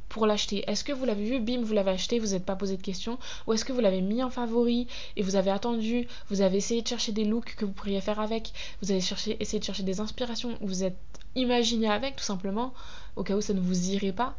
pour 0.09 0.27
l'acheter? 0.27 0.62
Est-ce 0.70 0.85
que 0.85 0.92
vous 0.92 1.05
l'avez 1.05 1.25
vu, 1.25 1.40
bim, 1.40 1.62
vous 1.62 1.72
l'avez 1.72 1.90
acheté, 1.90 2.18
vous 2.18 2.29
n'êtes 2.29 2.44
pas 2.44 2.55
posé 2.55 2.77
de 2.77 2.83
questions? 2.83 3.18
Ou 3.46 3.53
est-ce 3.53 3.64
que 3.64 3.72
vous 3.72 3.81
l'avez 3.81 4.01
mis 4.01 4.22
en 4.22 4.31
favori 4.31 4.87
et 5.16 5.22
vous 5.22 5.35
avez 5.35 5.51
attendu, 5.51 6.07
vous 6.29 6.40
avez 6.40 6.59
essayé 6.59 6.83
de 6.83 6.88
chercher 6.88 7.11
des 7.11 7.25
looks 7.25 7.57
que 7.57 7.64
vous 7.64 7.72
pourriez 7.72 8.01
faire 8.01 8.20
avec, 8.20 8.53
vous 8.81 8.92
avez 8.92 9.01
cherché, 9.01 9.37
essayé 9.40 9.59
de 9.59 9.64
chercher 9.64 9.83
des 9.83 9.99
inspirations, 9.99 10.57
vous 10.61 10.85
êtes 10.85 10.96
imaginé 11.35 11.88
avec 11.88 12.16
tout 12.16 12.25
simplement, 12.25 12.72
au 13.16 13.25
cas 13.25 13.35
où 13.35 13.40
ça 13.40 13.55
ne 13.55 13.61
vous 13.61 13.90
irait 13.90 14.12
pas. 14.12 14.37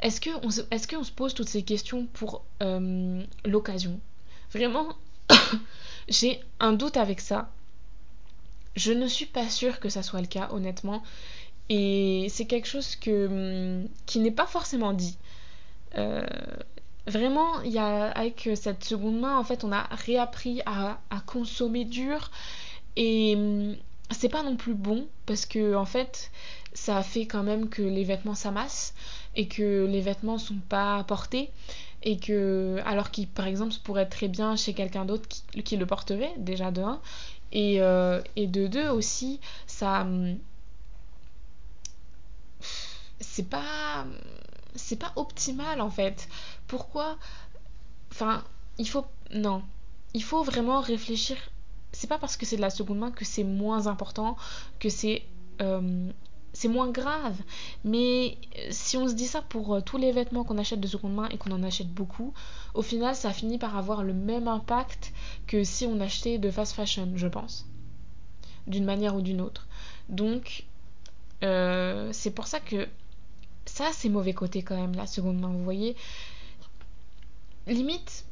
Est-ce 0.00 0.20
qu'on 0.20 0.50
se, 0.50 0.62
se 0.62 1.12
pose 1.12 1.32
toutes 1.32 1.48
ces 1.48 1.62
questions 1.62 2.06
pour 2.12 2.44
euh, 2.62 3.22
l'occasion? 3.46 4.00
Vraiment, 4.52 4.88
j'ai 6.08 6.40
un 6.60 6.72
doute 6.72 6.96
avec 6.96 7.20
ça. 7.20 7.50
Je 8.74 8.92
ne 8.92 9.06
suis 9.06 9.26
pas 9.26 9.48
sûre 9.48 9.80
que 9.80 9.88
ça 9.88 10.02
soit 10.02 10.20
le 10.20 10.26
cas, 10.26 10.48
honnêtement. 10.50 11.02
Et 11.68 12.26
c'est 12.30 12.46
quelque 12.46 12.66
chose 12.66 12.96
que, 12.96 13.84
qui 14.06 14.18
n'est 14.20 14.30
pas 14.30 14.46
forcément 14.46 14.92
dit. 14.92 15.16
Euh, 15.98 16.26
vraiment, 17.06 17.58
avec 18.14 18.48
cette 18.54 18.84
seconde 18.84 19.20
main, 19.20 19.36
en 19.36 19.44
fait, 19.44 19.64
on 19.64 19.72
a 19.72 19.82
réappris 19.90 20.62
à, 20.66 21.00
à 21.10 21.20
consommer 21.20 21.84
dur. 21.84 22.30
Et 22.96 23.34
hum, 23.36 23.76
c'est 24.14 24.28
pas 24.28 24.42
non 24.42 24.56
plus 24.56 24.74
bon 24.74 25.06
parce 25.26 25.46
que, 25.46 25.74
en 25.74 25.84
fait, 25.84 26.30
ça 26.74 27.02
fait 27.02 27.26
quand 27.26 27.42
même 27.42 27.68
que 27.68 27.82
les 27.82 28.04
vêtements 28.04 28.34
s'amassent 28.34 28.94
et 29.36 29.48
que 29.48 29.86
les 29.86 30.00
vêtements 30.00 30.38
sont 30.38 30.58
pas 30.68 31.04
portés 31.04 31.50
et 32.02 32.18
que 32.18 32.80
alors 32.84 33.10
qu'il 33.10 33.28
par 33.28 33.46
exemple 33.46 33.74
pourrait 33.84 34.02
être 34.02 34.10
très 34.10 34.28
bien 34.28 34.56
chez 34.56 34.74
quelqu'un 34.74 35.04
d'autre 35.04 35.28
qui, 35.64 35.76
le 35.76 35.86
porterait 35.86 36.32
déjà 36.38 36.70
de 36.70 36.82
1 36.82 37.00
et, 37.52 37.80
euh, 37.80 38.20
et 38.36 38.46
de 38.46 38.66
2 38.66 38.88
aussi 38.88 39.40
ça 39.66 40.02
hum, 40.02 40.36
c'est 43.20 43.48
pas 43.48 44.04
c'est 44.74 44.96
pas 44.98 45.12
optimal 45.16 45.80
en 45.80 45.90
fait. 45.90 46.28
Pourquoi? 46.66 47.16
Enfin 48.10 48.44
il 48.78 48.88
faut 48.88 49.06
non. 49.32 49.62
Il 50.14 50.22
faut 50.22 50.42
vraiment 50.42 50.80
réfléchir 50.80 51.36
c'est 51.92 52.08
pas 52.08 52.18
parce 52.18 52.36
que 52.36 52.46
c'est 52.46 52.56
de 52.56 52.60
la 52.60 52.70
seconde 52.70 52.98
main 52.98 53.10
que 53.10 53.24
c'est 53.24 53.44
moins 53.44 53.86
important 53.86 54.36
que 54.80 54.88
c'est 54.88 55.22
euh, 55.60 56.10
c'est 56.54 56.68
moins 56.68 56.90
grave. 56.90 57.36
Mais 57.84 58.36
euh, 58.58 58.68
si 58.70 58.96
on 58.96 59.08
se 59.08 59.14
dit 59.14 59.26
ça 59.26 59.40
pour 59.40 59.74
euh, 59.74 59.80
tous 59.80 59.96
les 59.96 60.12
vêtements 60.12 60.44
qu'on 60.44 60.58
achète 60.58 60.80
de 60.80 60.86
seconde 60.86 61.14
main 61.14 61.28
et 61.30 61.38
qu'on 61.38 61.52
en 61.52 61.62
achète 61.62 61.88
beaucoup, 61.88 62.34
au 62.74 62.82
final, 62.82 63.14
ça 63.14 63.32
finit 63.32 63.58
par 63.58 63.76
avoir 63.76 64.02
le 64.02 64.12
même 64.12 64.48
impact 64.48 65.12
que 65.46 65.64
si 65.64 65.86
on 65.86 66.00
achetait 66.00 66.38
de 66.38 66.50
fast 66.50 66.74
fashion, 66.74 67.10
je 67.14 67.26
pense. 67.26 67.66
D'une 68.66 68.84
manière 68.84 69.14
ou 69.16 69.22
d'une 69.22 69.40
autre. 69.40 69.66
Donc, 70.08 70.64
c'est 71.40 72.34
pour 72.34 72.46
ça 72.46 72.60
que 72.60 72.86
ça, 73.64 73.86
c'est 73.92 74.08
mauvais 74.08 74.34
côté 74.34 74.62
quand 74.62 74.76
même, 74.76 74.94
la 74.94 75.06
seconde 75.06 75.40
main, 75.40 75.48
vous 75.48 75.64
voyez. 75.64 75.96
Limite, 77.66 78.26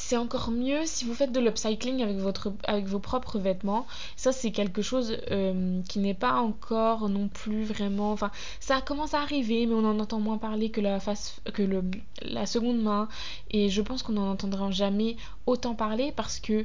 c'est 0.00 0.16
encore 0.16 0.50
mieux 0.50 0.86
si 0.86 1.04
vous 1.04 1.14
faites 1.14 1.30
de 1.30 1.40
l'upcycling 1.40 2.02
avec, 2.02 2.16
avec 2.64 2.86
vos 2.86 2.98
propres 2.98 3.38
vêtements. 3.38 3.86
Ça, 4.16 4.32
c'est 4.32 4.50
quelque 4.50 4.80
chose 4.80 5.18
euh, 5.30 5.82
qui 5.88 5.98
n'est 5.98 6.14
pas 6.14 6.36
encore 6.36 7.10
non 7.10 7.28
plus 7.28 7.64
vraiment. 7.64 8.10
Enfin, 8.10 8.30
ça 8.60 8.80
commence 8.80 9.12
à 9.12 9.20
arriver, 9.20 9.66
mais 9.66 9.74
on 9.74 9.84
en 9.84 10.00
entend 10.00 10.18
moins 10.18 10.38
parler 10.38 10.70
que 10.70 10.80
la, 10.80 10.98
que 11.52 11.62
le, 11.62 11.84
la 12.22 12.46
seconde 12.46 12.82
main. 12.82 13.08
Et 13.50 13.68
je 13.68 13.82
pense 13.82 14.02
qu'on 14.02 14.14
n'en 14.14 14.30
entendra 14.30 14.70
jamais 14.70 15.16
autant 15.46 15.74
parler 15.74 16.12
parce 16.16 16.40
que 16.40 16.64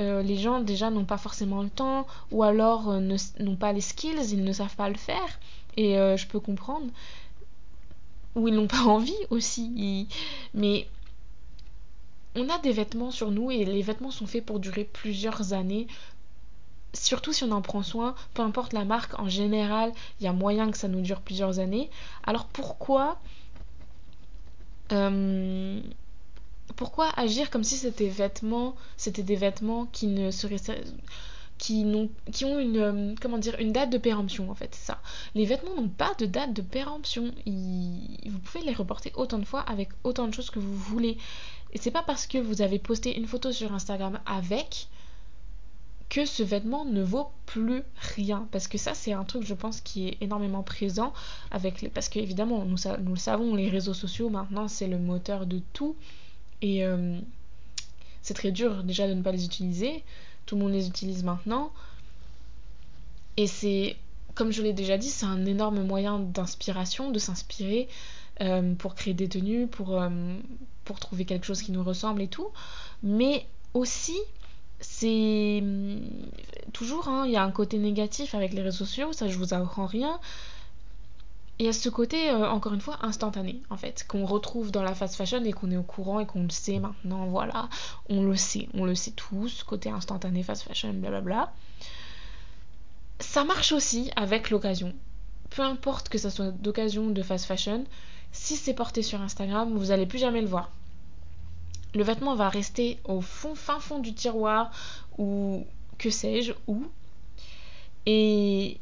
euh, 0.00 0.22
les 0.22 0.38
gens 0.38 0.60
déjà 0.60 0.88
n'ont 0.90 1.04
pas 1.04 1.18
forcément 1.18 1.62
le 1.62 1.70
temps 1.70 2.06
ou 2.30 2.42
alors 2.42 2.88
euh, 2.88 3.16
n'ont 3.38 3.56
pas 3.56 3.74
les 3.74 3.82
skills, 3.82 4.30
ils 4.32 4.42
ne 4.42 4.52
savent 4.52 4.76
pas 4.76 4.88
le 4.88 4.96
faire. 4.96 5.38
Et 5.76 5.94
je 5.94 6.26
peux 6.26 6.40
comprendre. 6.40 6.86
Ou 8.34 8.48
ils 8.48 8.54
n'ont 8.54 8.66
pas 8.66 8.82
envie 8.86 9.12
aussi. 9.30 10.08
Mais 10.54 10.86
on 12.34 12.48
a 12.48 12.58
des 12.58 12.72
vêtements 12.72 13.10
sur 13.10 13.30
nous 13.30 13.50
et 13.50 13.64
les 13.64 13.82
vêtements 13.82 14.10
sont 14.10 14.26
faits 14.26 14.44
pour 14.44 14.60
durer 14.60 14.84
plusieurs 14.84 15.52
années. 15.52 15.86
Surtout 16.94 17.32
si 17.32 17.44
on 17.44 17.50
en 17.52 17.62
prend 17.62 17.82
soin, 17.82 18.14
peu 18.34 18.42
importe 18.42 18.72
la 18.72 18.84
marque, 18.84 19.18
en 19.18 19.28
général, 19.28 19.92
il 20.20 20.24
y 20.24 20.26
a 20.26 20.32
moyen 20.32 20.70
que 20.70 20.76
ça 20.76 20.88
nous 20.88 21.00
dure 21.00 21.20
plusieurs 21.20 21.58
années. 21.58 21.90
Alors 22.24 22.46
pourquoi 22.46 23.18
euh, 24.92 25.80
pourquoi 26.76 27.08
agir 27.16 27.50
comme 27.50 27.64
si 27.64 27.76
c'était 27.76 28.08
vêtements, 28.08 28.74
c'était 28.96 29.22
des 29.22 29.36
vêtements 29.36 29.86
qui 29.86 30.06
ne 30.06 30.30
seraient 30.30 30.58
qui, 31.62 31.84
ont, 31.86 32.10
euh, 32.58 33.14
une 33.60 33.72
date 33.72 33.90
de 33.90 33.98
péremption 33.98 34.50
en 34.50 34.54
fait 34.56 34.74
ça 34.74 35.00
les 35.36 35.44
vêtements 35.44 35.76
n'ont 35.76 35.88
pas 35.88 36.12
de 36.18 36.26
date 36.26 36.52
de 36.52 36.60
péremption 36.60 37.32
vous 37.46 38.38
pouvez 38.40 38.64
les 38.64 38.72
reporter 38.72 39.12
autant 39.14 39.38
de 39.38 39.44
fois 39.44 39.60
avec 39.60 39.90
autant 40.02 40.26
de 40.26 40.34
choses 40.34 40.50
que 40.50 40.58
vous 40.58 40.74
voulez 40.74 41.18
et 41.72 41.78
c'est 41.78 41.92
pas 41.92 42.02
parce 42.02 42.26
que 42.26 42.38
vous 42.38 42.62
avez 42.62 42.80
posté 42.80 43.16
une 43.16 43.28
photo 43.28 43.52
sur 43.52 43.72
Instagram 43.72 44.18
avec 44.26 44.88
que 46.10 46.26
ce 46.26 46.42
vêtement 46.42 46.84
ne 46.84 47.02
vaut 47.02 47.28
plus 47.46 47.82
rien. 47.96 48.46
Parce 48.52 48.68
que 48.68 48.76
ça, 48.76 48.92
c'est 48.92 49.14
un 49.14 49.24
truc, 49.24 49.44
je 49.44 49.54
pense, 49.54 49.80
qui 49.80 50.08
est 50.08 50.18
énormément 50.20 50.62
présent 50.62 51.14
avec 51.50 51.80
les... 51.80 51.88
Parce 51.88 52.10
qu'évidemment, 52.10 52.66
nous, 52.66 52.76
nous 53.02 53.12
le 53.12 53.18
savons, 53.18 53.54
les 53.54 53.70
réseaux 53.70 53.94
sociaux, 53.94 54.28
maintenant, 54.28 54.68
c'est 54.68 54.88
le 54.88 54.98
moteur 54.98 55.46
de 55.46 55.62
tout. 55.72 55.96
Et 56.60 56.84
euh, 56.84 57.18
c'est 58.20 58.34
très 58.34 58.52
dur 58.52 58.84
déjà 58.84 59.08
de 59.08 59.14
ne 59.14 59.22
pas 59.22 59.32
les 59.32 59.46
utiliser. 59.46 60.04
Tout 60.46 60.56
le 60.56 60.62
monde 60.62 60.72
les 60.72 60.88
utilise 60.88 61.24
maintenant. 61.24 61.72
Et 63.36 63.46
c'est, 63.46 63.96
comme 64.34 64.52
je 64.52 64.62
l'ai 64.62 64.72
déjà 64.72 64.98
dit, 64.98 65.08
c'est 65.08 65.26
un 65.26 65.46
énorme 65.46 65.82
moyen 65.82 66.18
d'inspiration, 66.18 67.10
de 67.10 67.18
s'inspirer 67.18 67.88
euh, 68.40 68.74
pour 68.74 68.94
créer 68.94 69.14
des 69.14 69.28
tenues, 69.28 69.66
pour, 69.66 70.00
euh, 70.00 70.08
pour 70.84 71.00
trouver 71.00 71.24
quelque 71.24 71.46
chose 71.46 71.62
qui 71.62 71.72
nous 71.72 71.84
ressemble 71.84 72.22
et 72.22 72.28
tout. 72.28 72.48
Mais 73.02 73.46
aussi, 73.74 74.18
c'est 74.80 75.60
hum, 75.62 76.00
toujours, 76.72 77.08
hein, 77.08 77.24
il 77.26 77.32
y 77.32 77.36
a 77.36 77.42
un 77.42 77.50
côté 77.50 77.78
négatif 77.78 78.34
avec 78.34 78.52
les 78.52 78.62
réseaux 78.62 78.84
sociaux, 78.84 79.12
ça 79.12 79.28
je 79.28 79.38
vous 79.38 79.54
apprends 79.54 79.86
rien. 79.86 80.18
Y 81.58 81.68
a 81.68 81.72
ce 81.72 81.88
côté, 81.88 82.30
euh, 82.30 82.50
encore 82.50 82.72
une 82.72 82.80
fois, 82.80 82.98
instantané, 83.02 83.62
en 83.70 83.76
fait, 83.76 84.04
qu'on 84.08 84.24
retrouve 84.24 84.72
dans 84.72 84.82
la 84.82 84.94
fast 84.94 85.14
fashion 85.14 85.44
et 85.44 85.52
qu'on 85.52 85.70
est 85.70 85.76
au 85.76 85.82
courant 85.82 86.18
et 86.18 86.26
qu'on 86.26 86.42
le 86.42 86.50
sait 86.50 86.78
maintenant, 86.78 87.26
voilà, 87.26 87.68
on 88.08 88.24
le 88.24 88.36
sait, 88.36 88.68
on 88.74 88.84
le 88.84 88.94
sait 88.94 89.12
tous, 89.12 89.62
côté 89.62 89.90
instantané, 89.90 90.42
fast 90.42 90.62
fashion, 90.62 90.92
blablabla. 90.94 91.52
Ça 93.20 93.44
marche 93.44 93.72
aussi 93.72 94.10
avec 94.16 94.50
l'occasion. 94.50 94.92
Peu 95.50 95.62
importe 95.62 96.08
que 96.08 96.18
ça 96.18 96.30
soit 96.30 96.50
d'occasion 96.50 97.10
de 97.10 97.22
fast 97.22 97.44
fashion, 97.44 97.84
si 98.32 98.56
c'est 98.56 98.74
porté 98.74 99.02
sur 99.02 99.20
Instagram, 99.20 99.76
vous 99.76 99.86
n'allez 99.86 100.06
plus 100.06 100.18
jamais 100.18 100.40
le 100.40 100.48
voir. 100.48 100.70
Le 101.94 102.02
vêtement 102.02 102.34
va 102.34 102.48
rester 102.48 102.98
au 103.04 103.20
fond, 103.20 103.54
fin 103.54 103.78
fond 103.78 103.98
du 103.98 104.14
tiroir 104.14 104.70
ou 105.18 105.66
que 105.98 106.10
sais-je 106.10 106.52
où. 106.66 106.86
Et 108.06 108.80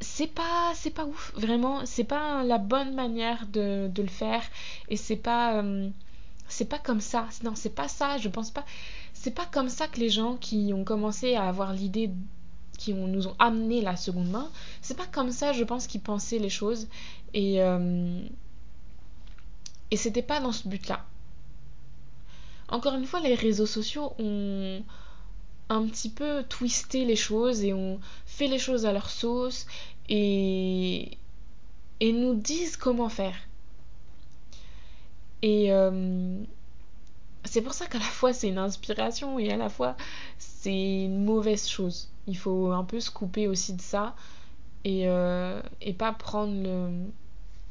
c'est 0.00 0.28
pas 0.28 0.72
c'est 0.74 0.90
pas 0.90 1.04
ouf 1.04 1.32
vraiment. 1.36 1.84
C'est 1.86 2.04
pas 2.04 2.42
la 2.44 2.58
bonne 2.58 2.94
manière 2.94 3.46
de, 3.46 3.88
de 3.88 4.02
le 4.02 4.08
faire. 4.08 4.42
Et 4.88 4.96
c'est 4.96 5.16
pas 5.16 5.60
euh, 5.62 5.88
c'est 6.48 6.68
pas 6.68 6.78
comme 6.78 7.00
ça. 7.00 7.28
Non 7.44 7.54
c'est 7.54 7.74
pas 7.74 7.88
ça 7.88 8.18
je 8.18 8.28
pense 8.28 8.50
pas. 8.50 8.64
C'est 9.14 9.34
pas 9.34 9.46
comme 9.46 9.68
ça 9.68 9.88
que 9.88 9.98
les 10.00 10.10
gens 10.10 10.36
qui 10.36 10.72
ont 10.74 10.84
commencé 10.84 11.34
à 11.34 11.48
avoir 11.48 11.72
l'idée 11.72 12.10
qui 12.78 12.94
nous 12.94 13.26
ont 13.26 13.34
amené 13.40 13.80
la 13.80 13.96
seconde 13.96 14.30
main 14.30 14.48
c'est 14.82 14.96
pas 14.96 15.06
comme 15.06 15.32
ça 15.32 15.52
je 15.52 15.64
pense 15.64 15.86
qu'ils 15.86 16.00
pensaient 16.00 16.38
les 16.38 16.50
choses. 16.50 16.88
Et 17.34 17.62
euh, 17.62 18.22
et 19.90 19.96
c'était 19.96 20.22
pas 20.22 20.40
dans 20.40 20.52
ce 20.52 20.68
but-là. 20.68 21.04
Encore 22.68 22.94
une 22.94 23.06
fois, 23.06 23.20
les 23.20 23.34
réseaux 23.34 23.66
sociaux 23.66 24.12
ont 24.18 24.82
un 25.68 25.86
petit 25.86 26.10
peu 26.10 26.44
twisté 26.48 27.04
les 27.04 27.16
choses 27.16 27.62
et 27.62 27.72
ont 27.72 28.00
fait 28.26 28.46
les 28.46 28.58
choses 28.58 28.86
à 28.86 28.92
leur 28.92 29.10
sauce 29.10 29.66
et, 30.08 31.18
et 32.00 32.12
nous 32.12 32.34
disent 32.34 32.76
comment 32.76 33.08
faire. 33.08 33.36
Et 35.42 35.72
euh, 35.72 36.42
c'est 37.44 37.62
pour 37.62 37.74
ça 37.74 37.86
qu'à 37.86 37.98
la 37.98 38.04
fois 38.04 38.32
c'est 38.32 38.48
une 38.48 38.58
inspiration 38.58 39.38
et 39.38 39.52
à 39.52 39.56
la 39.56 39.68
fois 39.68 39.96
c'est 40.38 41.04
une 41.04 41.24
mauvaise 41.24 41.68
chose. 41.68 42.08
Il 42.26 42.36
faut 42.36 42.72
un 42.72 42.84
peu 42.84 43.00
se 43.00 43.10
couper 43.10 43.46
aussi 43.46 43.74
de 43.74 43.80
ça 43.80 44.14
et, 44.84 45.08
euh, 45.08 45.62
et 45.80 45.92
pas 45.92 46.12
prendre 46.12 46.54
le, 46.62 46.90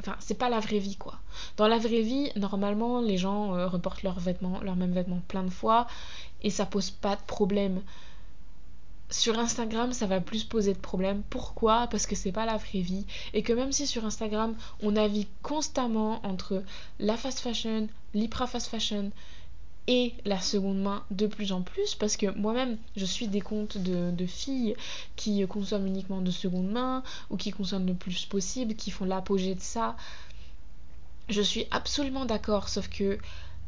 Enfin, 0.02 0.16
c'est 0.20 0.38
pas 0.38 0.50
la 0.50 0.60
vraie 0.60 0.80
vie, 0.80 0.96
quoi. 0.96 1.20
Dans 1.58 1.68
la 1.68 1.78
vraie 1.78 2.02
vie, 2.02 2.32
normalement, 2.36 3.02
les 3.02 3.18
gens 3.18 3.56
euh, 3.56 3.68
reportent 3.68 4.04
leurs 4.04 4.20
vêtements, 4.20 4.60
leurs 4.62 4.76
mêmes 4.76 4.94
vêtements 4.94 5.22
plein 5.28 5.44
de 5.44 5.50
fois 5.50 5.88
et 6.42 6.50
ça 6.50 6.66
pose 6.66 6.92
pas 6.92 7.16
de 7.16 7.22
problème. 7.22 7.82
Sur 9.10 9.40
Instagram, 9.40 9.94
ça 9.94 10.06
va 10.06 10.20
plus 10.20 10.44
poser 10.44 10.74
de 10.74 10.80
problème. 10.80 11.24
Pourquoi? 11.30 11.88
Parce 11.88 12.06
que 12.06 12.16
c'est 12.16 12.34
pas 12.34 12.46
la 12.46 12.58
vraie 12.58 12.82
vie. 12.82 13.06
Et 13.34 13.42
que 13.42 13.54
même 13.54 13.72
si 13.72 13.88
sur 13.88 14.06
Instagram, 14.06 14.56
on 14.82 14.92
navigue 14.92 15.30
constamment 15.42 16.26
entre 16.26 16.64
la 17.00 17.16
fast 17.16 17.40
fashion, 17.40 17.88
l'hyper 18.14 18.50
fast 18.50 18.68
fashion, 18.68 19.12
et 19.88 20.14
la 20.26 20.40
seconde 20.40 20.82
main 20.82 21.04
de 21.12 21.28
plus 21.28 21.52
en 21.52 21.62
plus 21.62 21.96
parce 21.96 22.18
que 22.18 22.28
moi-même 22.38 22.78
je 22.98 23.06
suis 23.06 23.28
des 23.28 23.42
comptes 23.42 23.78
de, 23.78 24.26
filles 24.26 24.76
qui 25.16 25.46
consomment 25.48 25.88
uniquement 25.88 26.22
de 26.22 26.32
seconde 26.32 26.70
main 26.70 27.04
ou 27.30 27.38
qui 27.38 27.52
consomment 27.52 27.88
le 27.88 27.94
plus 27.94 28.26
possible, 28.26 28.76
qui 28.76 28.92
font 28.92 29.06
l'apogée 29.06 29.56
de 29.56 29.62
ça. 29.62 29.96
Je 31.30 31.42
suis 31.42 31.66
absolument 31.72 32.26
d'accord, 32.26 32.68
sauf 32.68 32.90
que 32.90 33.18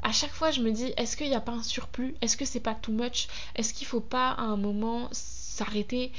à 0.04 0.12
chaque 0.12 0.32
fois 0.32 0.52
je 0.52 0.62
me 0.62 0.72
dis 0.72 0.94
est-ce 0.98 1.16
qu'il 1.16 1.30
n'y 1.30 1.36
a 1.36 1.42
pas 1.42 1.54
un 1.54 1.64
surplus? 1.64 2.16
Est-ce 2.22 2.36
que 2.36 2.46
c'est 2.46 2.60
pas 2.60 2.76
too 2.76 2.92
much? 2.92 3.28
Est-ce 3.56 3.74
qu'il 3.74 3.88
faut 3.88 4.02
pas 4.02 4.32
à 4.32 4.42
un 4.42 4.58
moment 4.58 5.08
s'arrêter? 5.12 6.12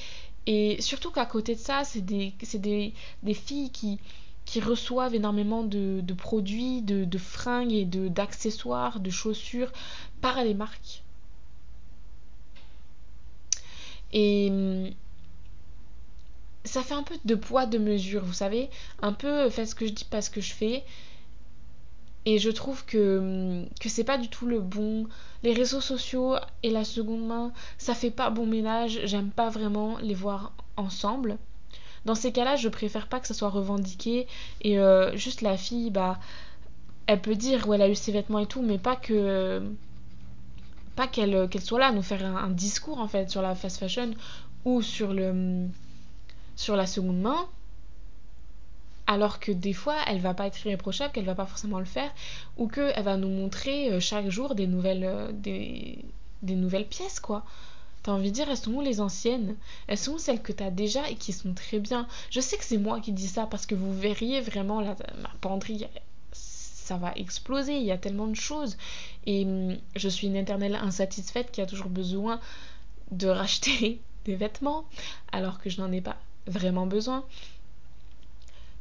Et 0.46 0.80
surtout 0.80 1.10
qu'à 1.10 1.26
côté 1.26 1.54
de 1.54 1.60
ça, 1.60 1.84
c'est 1.84 2.00
des, 2.00 2.32
des, 2.54 2.94
des 3.22 3.34
filles 3.34 3.70
qui 3.70 4.00
qui 4.44 4.60
reçoivent 4.60 5.14
énormément 5.14 5.62
de, 5.62 6.02
produits, 6.14 6.82
de, 6.82 7.18
fringues 7.18 7.72
et 7.72 7.84
d'accessoires, 7.84 9.00
de, 9.00 9.10
chaussures 9.10 9.72
par 10.20 10.42
les 10.42 10.54
marques. 10.54 11.02
Et 14.12 14.92
ça 16.64 16.82
fait 16.82 16.94
un 16.94 17.02
peu 17.02 17.16
de 17.24 17.34
poids 17.34 17.66
de 17.66 17.78
mesure, 17.78 18.24
vous 18.24 18.32
savez, 18.32 18.70
un 19.02 19.12
peu 19.12 19.48
fais 19.50 19.66
ce 19.66 19.74
que 19.74 19.86
je 19.86 19.92
dis, 19.92 20.04
pas 20.04 20.22
ce 20.22 20.30
que 20.30 20.40
je 20.40 20.52
fais. 20.52 20.84
Et 22.26 22.38
je 22.38 22.50
trouve 22.50 22.84
que, 22.84 23.64
que 23.80 23.88
c'est 23.88 24.04
pas 24.04 24.18
du 24.18 24.28
tout 24.28 24.46
le 24.46 24.60
bon. 24.60 25.06
Les 25.42 25.54
réseaux 25.54 25.80
sociaux 25.80 26.36
et 26.62 26.70
la 26.70 26.84
seconde 26.84 27.26
main, 27.26 27.52
ça 27.78 27.94
fait 27.94 28.10
pas 28.10 28.28
bon 28.28 28.44
ménage. 28.46 29.00
J'aime 29.04 29.30
pas 29.30 29.48
vraiment 29.48 29.98
les 29.98 30.14
voir 30.14 30.52
ensemble. 30.76 31.38
Dans 32.04 32.14
ces 32.14 32.32
cas-là, 32.32 32.56
je 32.56 32.68
préfère 32.68 33.06
pas 33.08 33.20
que 33.20 33.26
ça 33.26 33.34
soit 33.34 33.50
revendiqué. 33.50 34.26
Et 34.62 34.78
euh, 34.78 35.16
juste 35.16 35.42
la 35.42 35.56
fille, 35.56 35.90
bah, 35.90 36.18
elle 37.06 37.20
peut 37.20 37.34
dire 37.34 37.68
où 37.68 37.74
elle 37.74 37.82
a 37.82 37.88
eu 37.88 37.94
ses 37.94 38.12
vêtements 38.12 38.38
et 38.38 38.46
tout, 38.46 38.62
mais 38.62 38.78
pas 38.78 38.96
que 38.96 39.62
pas 40.96 41.06
qu'elle 41.06 41.48
qu'elle 41.48 41.62
soit 41.62 41.78
là 41.78 41.88
à 41.88 41.92
nous 41.92 42.02
faire 42.02 42.24
un, 42.24 42.36
un, 42.36 42.50
discours 42.50 42.98
en 42.98 43.08
fait 43.08 43.30
sur 43.30 43.42
la 43.42 43.54
fast 43.54 43.78
fashion 43.78 44.10
ou 44.64 44.82
sur 44.82 45.12
le 45.12 45.66
sur 46.56 46.76
la 46.76 46.86
seconde 46.86 47.20
main. 47.20 47.48
Alors 49.06 49.40
que 49.40 49.50
des 49.50 49.72
fois 49.72 49.96
elle 50.06 50.20
va 50.20 50.34
pas 50.34 50.46
être 50.46 50.64
irréprochable 50.64 51.12
qu'elle 51.12 51.24
va 51.24 51.34
pas 51.34 51.46
forcément 51.46 51.80
le 51.80 51.84
faire 51.84 52.12
ou 52.56 52.68
qu'elle 52.68 53.02
va 53.02 53.16
nous 53.16 53.28
montrer 53.28 53.92
euh, 53.92 54.00
chaque 54.00 54.28
jour 54.28 54.54
des 54.54 54.66
nouvelles 54.66 55.04
euh, 55.04 55.32
des, 55.32 55.98
des 56.42 56.54
nouvelles 56.54 56.86
pièces 56.86 57.18
quoi 57.18 57.44
T'as 58.02 58.12
envie 58.12 58.30
de 58.30 58.34
dire, 58.34 58.48
elles 58.48 58.56
sont 58.56 58.72
où 58.72 58.80
les 58.80 59.00
anciennes? 59.00 59.56
Elles 59.86 59.98
sont 59.98 60.12
où 60.12 60.18
celles 60.18 60.40
que 60.42 60.52
t'as 60.52 60.70
déjà 60.70 61.08
et 61.10 61.16
qui 61.16 61.32
sont 61.32 61.52
très 61.52 61.78
bien? 61.78 62.06
Je 62.30 62.40
sais 62.40 62.56
que 62.56 62.64
c'est 62.64 62.78
moi 62.78 63.00
qui 63.00 63.12
dis 63.12 63.28
ça 63.28 63.46
parce 63.46 63.66
que 63.66 63.74
vous 63.74 63.92
verriez 63.92 64.40
vraiment 64.40 64.80
la, 64.80 64.96
ma 65.20 65.30
penderie, 65.40 65.86
ça 66.32 66.96
va 66.96 67.12
exploser. 67.14 67.76
Il 67.76 67.84
y 67.84 67.92
a 67.92 67.98
tellement 67.98 68.26
de 68.26 68.34
choses. 68.34 68.76
Et 69.26 69.44
hum, 69.44 69.76
je 69.96 70.08
suis 70.08 70.28
une 70.28 70.36
éternelle 70.36 70.76
insatisfaite 70.76 71.50
qui 71.52 71.60
a 71.60 71.66
toujours 71.66 71.90
besoin 71.90 72.40
de 73.10 73.28
racheter 73.28 74.00
des 74.24 74.34
vêtements 74.34 74.84
alors 75.32 75.60
que 75.60 75.68
je 75.68 75.80
n'en 75.80 75.92
ai 75.92 76.00
pas 76.00 76.16
vraiment 76.46 76.86
besoin. 76.86 77.24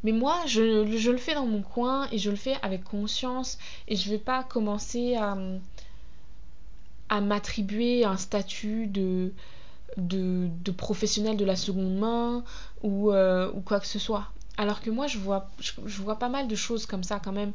Mais 0.04 0.14
moi, 0.14 0.38
je, 0.46 1.10
le 1.12 1.18
fais 1.18 1.34
dans 1.34 1.46
mon 1.46 1.62
coin 1.62 2.08
et 2.12 2.18
je 2.18 2.30
le 2.30 2.38
fais 2.38 2.56
avec 2.62 2.84
conscience 2.86 3.58
et 3.88 3.98
je 3.98 4.10
vais 4.10 4.18
pas 4.18 4.44
commencer 4.44 5.16
à, 5.16 5.38
à 7.10 7.22
m'attribuer 7.22 8.06
un 8.06 8.18
statut 8.18 8.88
de, 8.88 9.34
de, 9.98 10.72
professionnel 10.72 11.38
de 11.38 11.46
la 11.46 11.56
seconde 11.56 11.98
main 11.98 12.44
ou, 12.84 13.12
euh, 13.12 13.52
ou 13.54 13.62
quoi 13.62 13.80
que 13.80 13.88
ce 13.88 14.00
soit. 14.00 14.32
Alors 14.58 14.82
que 14.82 14.90
moi, 14.90 15.08
je 15.08 15.18
vois, 15.18 15.50
je, 15.60 16.02
vois 16.02 16.20
pas 16.20 16.30
mal 16.30 16.48
de 16.48 16.56
choses 16.56 16.86
comme 16.86 17.04
ça 17.04 17.20
quand 17.20 17.32
même, 17.32 17.54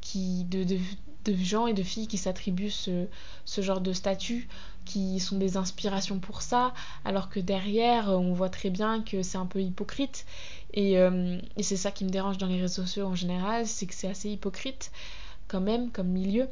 qui, 0.00 0.44
de, 0.44 0.64
de, 0.64 0.78
de 1.24 1.34
gens 1.34 1.66
et 1.66 1.72
de 1.72 1.82
filles 1.82 2.06
qui 2.06 2.18
s'attribuent 2.18 2.70
ce, 2.70 3.06
ce, 3.44 3.60
genre 3.62 3.80
de 3.80 3.92
statut, 3.92 4.48
qui 4.84 5.18
sont 5.18 5.38
des 5.38 5.56
inspirations 5.56 6.18
pour 6.18 6.42
ça, 6.42 6.74
alors 7.04 7.30
que 7.30 7.40
derrière, 7.40 8.08
on 8.08 8.34
voit 8.34 8.50
très 8.50 8.70
bien 8.70 9.02
que 9.02 9.22
c'est 9.22 9.38
un 9.38 9.46
peu 9.46 9.62
hypocrite. 9.62 10.26
Et, 10.74 10.98
euh, 10.98 11.38
et 11.56 11.62
c'est 11.62 11.76
ça 11.76 11.90
qui 11.90 12.04
me 12.04 12.10
dérange 12.10 12.38
dans 12.38 12.46
les 12.46 12.60
réseaux 12.60 12.82
sociaux 12.82 13.06
en 13.06 13.14
général, 13.14 13.66
c'est 13.66 13.86
que 13.86 13.94
c'est 13.94 14.08
assez 14.08 14.30
hypocrite 14.30 14.90
quand 15.48 15.60
même 15.60 15.90
comme 15.90 16.08
milieu. 16.08 16.48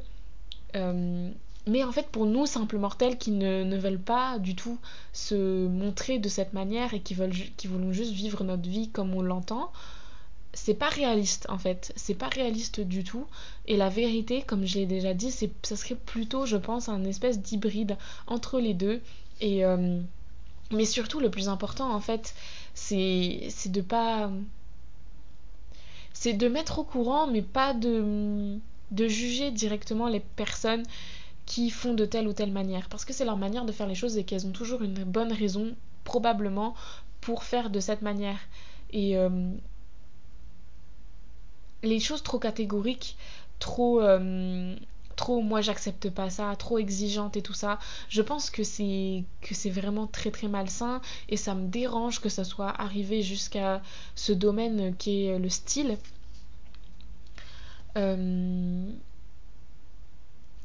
Euh, 0.76 1.30
mais 1.66 1.84
en 1.84 1.92
fait, 1.92 2.08
pour 2.08 2.26
nous, 2.26 2.46
simples 2.46 2.78
mortels 2.78 3.18
qui 3.18 3.32
ne, 3.32 3.76
veulent 3.76 4.00
pas 4.00 4.38
du 4.38 4.54
tout 4.54 4.78
se 5.12 5.66
montrer 5.66 6.18
de 6.18 6.28
cette 6.28 6.52
manière 6.52 6.94
et 6.94 7.00
qui, 7.00 7.14
veulent, 7.14 7.34
qui 7.56 7.66
voulons 7.66 7.92
juste 7.92 8.12
vivre 8.12 8.44
notre 8.44 8.68
vie 8.68 8.88
comme 8.88 9.14
on 9.14 9.22
l'entend, 9.22 9.70
c'est 10.52 10.74
pas 10.74 10.88
réaliste 10.88 11.46
en 11.48 11.58
fait. 11.58 11.92
C'est 11.96 12.14
pas 12.14 12.28
réaliste 12.28 12.80
du 12.80 13.04
tout. 13.04 13.26
Et 13.66 13.76
la 13.76 13.88
vérité, 13.88 14.42
comme 14.42 14.66
je 14.66 14.78
l'ai 14.78 14.86
déjà 14.86 15.14
dit, 15.14 15.30
c'est, 15.30 15.50
ça 15.62 15.76
serait 15.76 15.94
plutôt, 15.94 16.46
je 16.46 16.56
pense, 16.56 16.88
un 16.88 17.04
espèce 17.04 17.40
d'hybride 17.40 17.96
entre 18.26 18.58
les 18.58 18.74
deux. 18.74 19.00
Et, 19.40 19.64
euh, 19.64 20.00
mais 20.72 20.84
surtout, 20.84 21.20
le 21.20 21.30
plus 21.30 21.48
important 21.48 21.92
en 21.92 22.00
fait, 22.00 22.34
c'est, 22.74 23.46
c'est 23.50 23.70
de 23.70 23.80
pas. 23.80 24.30
C'est 26.12 26.32
de 26.32 26.48
mettre 26.48 26.80
au 26.80 26.84
courant, 26.84 27.26
mais 27.26 27.42
pas 27.42 27.72
de, 27.72 28.58
de 28.90 29.08
juger 29.08 29.50
directement 29.50 30.08
les 30.08 30.20
personnes 30.20 30.82
qui 31.50 31.68
font 31.68 31.94
de 31.94 32.04
telle 32.04 32.28
ou 32.28 32.32
telle 32.32 32.52
manière. 32.52 32.88
Parce 32.88 33.04
que 33.04 33.12
c'est 33.12 33.24
leur 33.24 33.36
manière 33.36 33.64
de 33.64 33.72
faire 33.72 33.88
les 33.88 33.96
choses 33.96 34.16
et 34.16 34.22
qu'elles 34.22 34.46
ont 34.46 34.52
toujours 34.52 34.82
une 34.82 35.02
bonne 35.02 35.32
raison, 35.32 35.74
probablement, 36.04 36.76
pour 37.20 37.42
faire 37.42 37.70
de 37.70 37.80
cette 37.80 38.02
manière. 38.02 38.38
Et 38.92 39.16
euh, 39.16 39.50
les 41.82 41.98
choses 41.98 42.22
trop 42.22 42.38
catégoriques, 42.38 43.16
trop... 43.58 44.00
Euh, 44.00 44.76
trop 45.16 45.42
moi 45.42 45.60
j'accepte 45.60 46.08
pas 46.08 46.30
ça, 46.30 46.54
trop 46.56 46.78
exigeante 46.78 47.36
et 47.36 47.42
tout 47.42 47.52
ça, 47.52 47.78
je 48.08 48.22
pense 48.22 48.48
que 48.48 48.62
c'est 48.62 49.24
que 49.42 49.54
c'est 49.54 49.68
vraiment 49.68 50.06
très 50.06 50.30
très 50.30 50.48
malsain 50.48 51.02
et 51.28 51.36
ça 51.36 51.54
me 51.54 51.66
dérange 51.66 52.20
que 52.22 52.30
ça 52.30 52.42
soit 52.44 52.70
arrivé 52.80 53.20
jusqu'à 53.20 53.82
ce 54.14 54.32
domaine 54.32 54.96
qui 54.96 55.26
est 55.26 55.38
le 55.38 55.50
style. 55.50 55.98
Euh, 57.98 58.90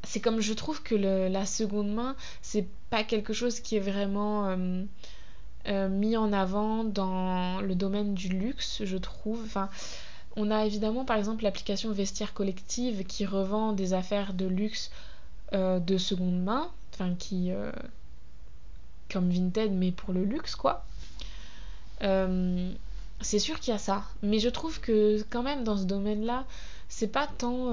c'est 0.06 0.20
comme 0.20 0.40
je 0.40 0.52
trouve 0.52 0.82
que 0.82 0.94
la 0.94 1.46
seconde 1.46 1.92
main, 1.92 2.14
c'est 2.40 2.66
pas 2.90 3.02
quelque 3.02 3.32
chose 3.32 3.60
qui 3.60 3.76
est 3.76 3.80
vraiment 3.80 4.46
euh, 4.46 4.84
euh, 5.66 5.88
mis 5.88 6.16
en 6.16 6.32
avant 6.32 6.84
dans 6.84 7.60
le 7.60 7.74
domaine 7.74 8.14
du 8.14 8.28
luxe, 8.28 8.84
je 8.84 8.96
trouve. 8.96 9.58
On 10.36 10.50
a 10.50 10.64
évidemment 10.64 11.04
par 11.04 11.16
exemple 11.16 11.42
l'application 11.42 11.90
Vestiaire 11.92 12.34
Collective 12.34 13.04
qui 13.04 13.26
revend 13.26 13.72
des 13.72 13.94
affaires 13.94 14.32
de 14.32 14.46
luxe 14.46 14.90
euh, 15.52 15.80
de 15.80 15.98
seconde 15.98 16.42
main, 16.42 16.70
enfin 16.94 17.14
qui. 17.18 17.50
Comme 19.12 19.30
Vinted, 19.30 19.72
mais 19.72 19.92
pour 19.92 20.12
le 20.12 20.24
luxe 20.24 20.56
quoi. 20.56 20.84
C'est 23.22 23.38
sûr 23.38 23.58
qu'il 23.60 23.72
y 23.72 23.74
a 23.74 23.78
ça, 23.78 24.04
mais 24.22 24.38
je 24.38 24.48
trouve 24.48 24.80
que 24.80 25.24
quand 25.30 25.42
même 25.42 25.64
dans 25.64 25.76
ce 25.76 25.84
domaine-là, 25.84 26.44
c'est 26.88 27.06
pas 27.08 27.26
tant 27.38 27.72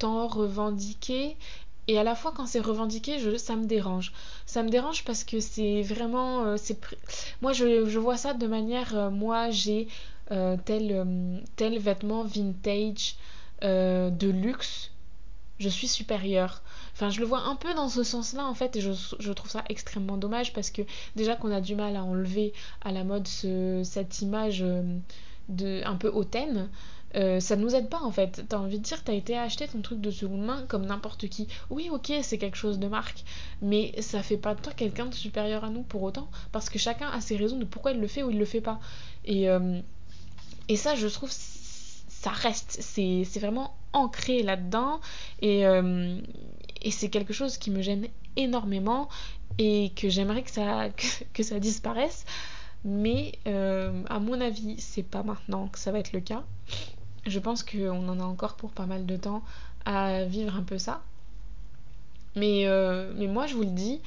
tant 0.00 0.26
revendiqué. 0.26 1.36
Et 1.86 1.98
à 1.98 2.04
la 2.04 2.14
fois 2.14 2.32
quand 2.34 2.46
c'est 2.46 2.60
revendiqué 2.60 3.18
je, 3.18 3.36
ça 3.36 3.56
me 3.56 3.66
dérange. 3.66 4.12
Ça 4.46 4.62
me 4.62 4.68
dérange 4.68 5.04
parce 5.04 5.24
que 5.24 5.40
c'est 5.40 5.82
vraiment 5.82 6.44
euh, 6.44 6.56
c'est 6.56 6.78
moi 7.42 7.52
je, 7.52 7.98
vois 7.98 8.16
ça 8.16 8.34
de 8.34 8.46
manière 8.46 8.96
euh, 8.96 9.10
moi 9.10 9.50
j'ai 9.50 9.88
euh, 10.30 10.56
tel 10.64 11.06
tel 11.56 11.78
vêtement 11.78 12.24
vintage 12.24 13.16
de 13.62 14.30
luxe 14.30 14.90
je 15.58 15.68
suis 15.68 15.88
supérieure. 15.88 16.62
Enfin 16.94 17.10
je 17.10 17.20
le 17.20 17.26
vois 17.26 17.40
un 17.40 17.56
peu 17.56 17.74
dans 17.74 17.88
ce 17.88 18.02
sens 18.02 18.32
là 18.32 18.46
en 18.46 18.54
fait 18.54 18.76
et 18.76 18.80
je, 18.80 18.92
je 19.18 19.32
trouve 19.32 19.50
ça 19.50 19.64
extrêmement 19.68 20.16
dommage 20.16 20.52
parce 20.52 20.70
que 20.70 20.82
déjà 21.16 21.36
qu'on 21.36 21.50
a 21.52 21.60
du 21.60 21.74
mal 21.74 21.96
à 21.96 22.04
enlever 22.04 22.52
à 22.82 22.92
la 22.92 23.04
mode 23.04 23.26
ce, 23.26 23.82
cette 23.84 24.22
image 24.22 24.64
de 25.48 25.82
un 25.84 25.96
peu 25.96 26.08
hautaine 26.08 26.70
euh, 27.16 27.40
ça 27.40 27.56
nous 27.56 27.74
aide 27.74 27.88
pas 27.88 28.00
en 28.02 28.10
fait. 28.10 28.44
T'as 28.48 28.58
envie 28.58 28.78
de 28.78 28.84
dire, 28.84 29.02
t'as 29.02 29.14
été 29.14 29.36
acheter 29.36 29.66
ton 29.66 29.80
truc 29.80 30.00
de 30.00 30.10
seconde 30.10 30.42
main 30.42 30.64
comme 30.68 30.86
n'importe 30.86 31.28
qui. 31.28 31.48
Oui, 31.70 31.88
ok, 31.90 32.12
c'est 32.22 32.38
quelque 32.38 32.56
chose 32.56 32.78
de 32.78 32.88
marque, 32.88 33.24
mais 33.62 34.00
ça 34.00 34.22
fait 34.22 34.36
pas 34.36 34.54
de 34.54 34.60
toi 34.60 34.72
quelqu'un 34.72 35.06
de 35.06 35.14
supérieur 35.14 35.64
à 35.64 35.70
nous 35.70 35.82
pour 35.82 36.02
autant, 36.02 36.28
parce 36.52 36.70
que 36.70 36.78
chacun 36.78 37.08
a 37.08 37.20
ses 37.20 37.36
raisons 37.36 37.58
de 37.58 37.64
pourquoi 37.64 37.92
il 37.92 38.00
le 38.00 38.06
fait 38.06 38.22
ou 38.22 38.30
il 38.30 38.38
le 38.38 38.44
fait 38.44 38.60
pas. 38.60 38.80
Et, 39.24 39.48
euh, 39.48 39.80
et 40.68 40.76
ça, 40.76 40.94
je 40.94 41.06
trouve, 41.08 41.30
ça 41.30 42.30
reste, 42.30 42.78
c'est 42.80 43.24
vraiment 43.40 43.74
ancré 43.92 44.42
là-dedans, 44.42 45.00
et, 45.42 45.66
euh, 45.66 46.20
et 46.82 46.90
c'est 46.90 47.08
quelque 47.08 47.32
chose 47.32 47.56
qui 47.58 47.70
me 47.70 47.82
gêne 47.82 48.06
énormément 48.36 49.08
et 49.58 49.92
que 49.96 50.08
j'aimerais 50.08 50.42
que 50.42 50.50
ça, 50.50 50.88
que, 51.34 51.42
ça 51.42 51.58
disparaisse. 51.58 52.24
Mais 52.84 53.32
euh, 53.46 54.02
à 54.08 54.20
mon 54.20 54.40
avis, 54.40 54.76
c'est 54.78 55.02
pas 55.02 55.22
maintenant 55.22 55.68
que 55.68 55.78
ça 55.78 55.92
va 55.92 55.98
être 55.98 56.12
le 56.12 56.20
cas 56.20 56.44
je 57.26 57.38
pense 57.38 57.62
qu'on 57.62 58.08
en 58.08 58.20
a 58.20 58.24
encore 58.24 58.54
pour 58.54 58.70
pas 58.70 58.86
mal 58.86 59.06
de 59.06 59.16
temps 59.16 59.42
à 59.84 60.24
vivre 60.24 60.56
un 60.56 60.62
peu 60.62 60.78
ça. 60.78 61.02
Mais, 62.36 62.66
euh, 62.66 63.12
moi, 63.28 63.46
je 63.46 63.54
vous 63.54 63.62
le 63.62 63.70
dis, 63.70 64.00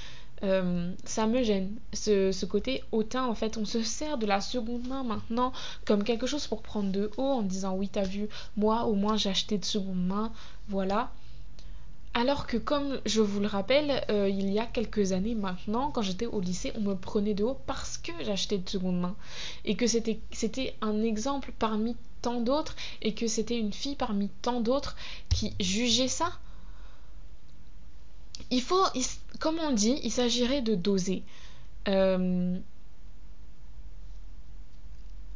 euh, 0.44 0.92
ça 1.06 1.28
me 1.28 1.44
gêne. 1.44 1.72
Ce, 1.94 2.32
ce, 2.32 2.46
côté 2.46 2.84
hautain, 2.92 3.26
en 3.26 3.36
fait, 3.36 3.58
on 3.58 3.66
se 3.66 3.82
sert 3.82 4.18
de 4.18 4.26
la 4.26 4.42
seconde 4.42 4.88
main 4.88 5.04
maintenant 5.04 5.54
comme 5.86 6.04
quelque 6.04 6.28
chose 6.28 6.48
pour 6.48 6.62
prendre 6.62 6.92
de 6.92 7.12
haut 7.18 7.24
en 7.24 7.42
disant 7.42 7.76
oui, 7.76 7.90
t'as 7.90 8.04
vu, 8.04 8.28
moi 8.58 8.84
au 8.86 8.94
moins 8.94 9.16
j'ai 9.18 9.30
acheté 9.30 9.58
de 9.58 9.66
seconde 9.66 10.06
main, 10.06 10.32
voilà. 10.68 11.12
Alors 12.16 12.46
que 12.46 12.58
comme 12.58 13.02
je 13.06 13.22
vous 13.22 13.40
le 13.40 13.48
rappelle, 13.48 14.06
euh, 14.10 14.30
il 14.30 14.52
y 14.52 14.60
a 14.60 14.68
quelques 14.68 15.14
années 15.14 15.34
maintenant, 15.34 15.90
quand 15.90 16.04
j'étais 16.04 16.28
au 16.28 16.40
lycée, 16.42 16.72
on 16.76 16.82
me 16.82 16.94
prenait 16.94 17.34
de 17.34 17.44
haut 17.44 17.58
parce 17.66 17.98
que 17.98 18.12
j'achetais 18.22 18.60
de 18.60 18.70
seconde 18.70 19.00
main. 19.00 19.16
Et 19.66 19.76
que 19.76 19.88
c'était 19.88 20.76
un 20.82 21.02
exemple 21.02 21.52
parmi 21.58 21.96
tant 22.22 22.40
d'autres 22.40 22.76
et 23.02 23.16
que 23.16 23.26
c'était 23.26 23.58
une 23.58 23.74
fille 23.74 23.96
parmi 23.96 24.30
tant 24.44 24.62
d'autres 24.62 24.96
qui 25.30 25.56
jugeait 25.60 26.08
ça. 26.08 26.32
Il 28.52 28.62
faut, 28.62 28.84
comme 29.40 29.58
on 29.60 29.72
dit, 29.72 30.00
il 30.04 30.12
s'agirait 30.12 30.62
de 30.62 30.76
doser. 30.76 31.24
Euh, 31.88 32.60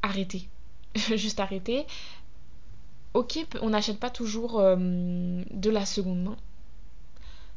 arrêter. 0.04 0.48
Juste 0.96 1.40
arrêter. 1.40 1.88
Ok, 3.16 3.44
on 3.62 3.72
n'achète 3.72 4.00
pas 4.00 4.12
toujours 4.12 4.60
euh, 4.60 4.76
de 4.78 5.70
la 5.72 5.86
seconde 5.88 6.24
main 6.24 6.38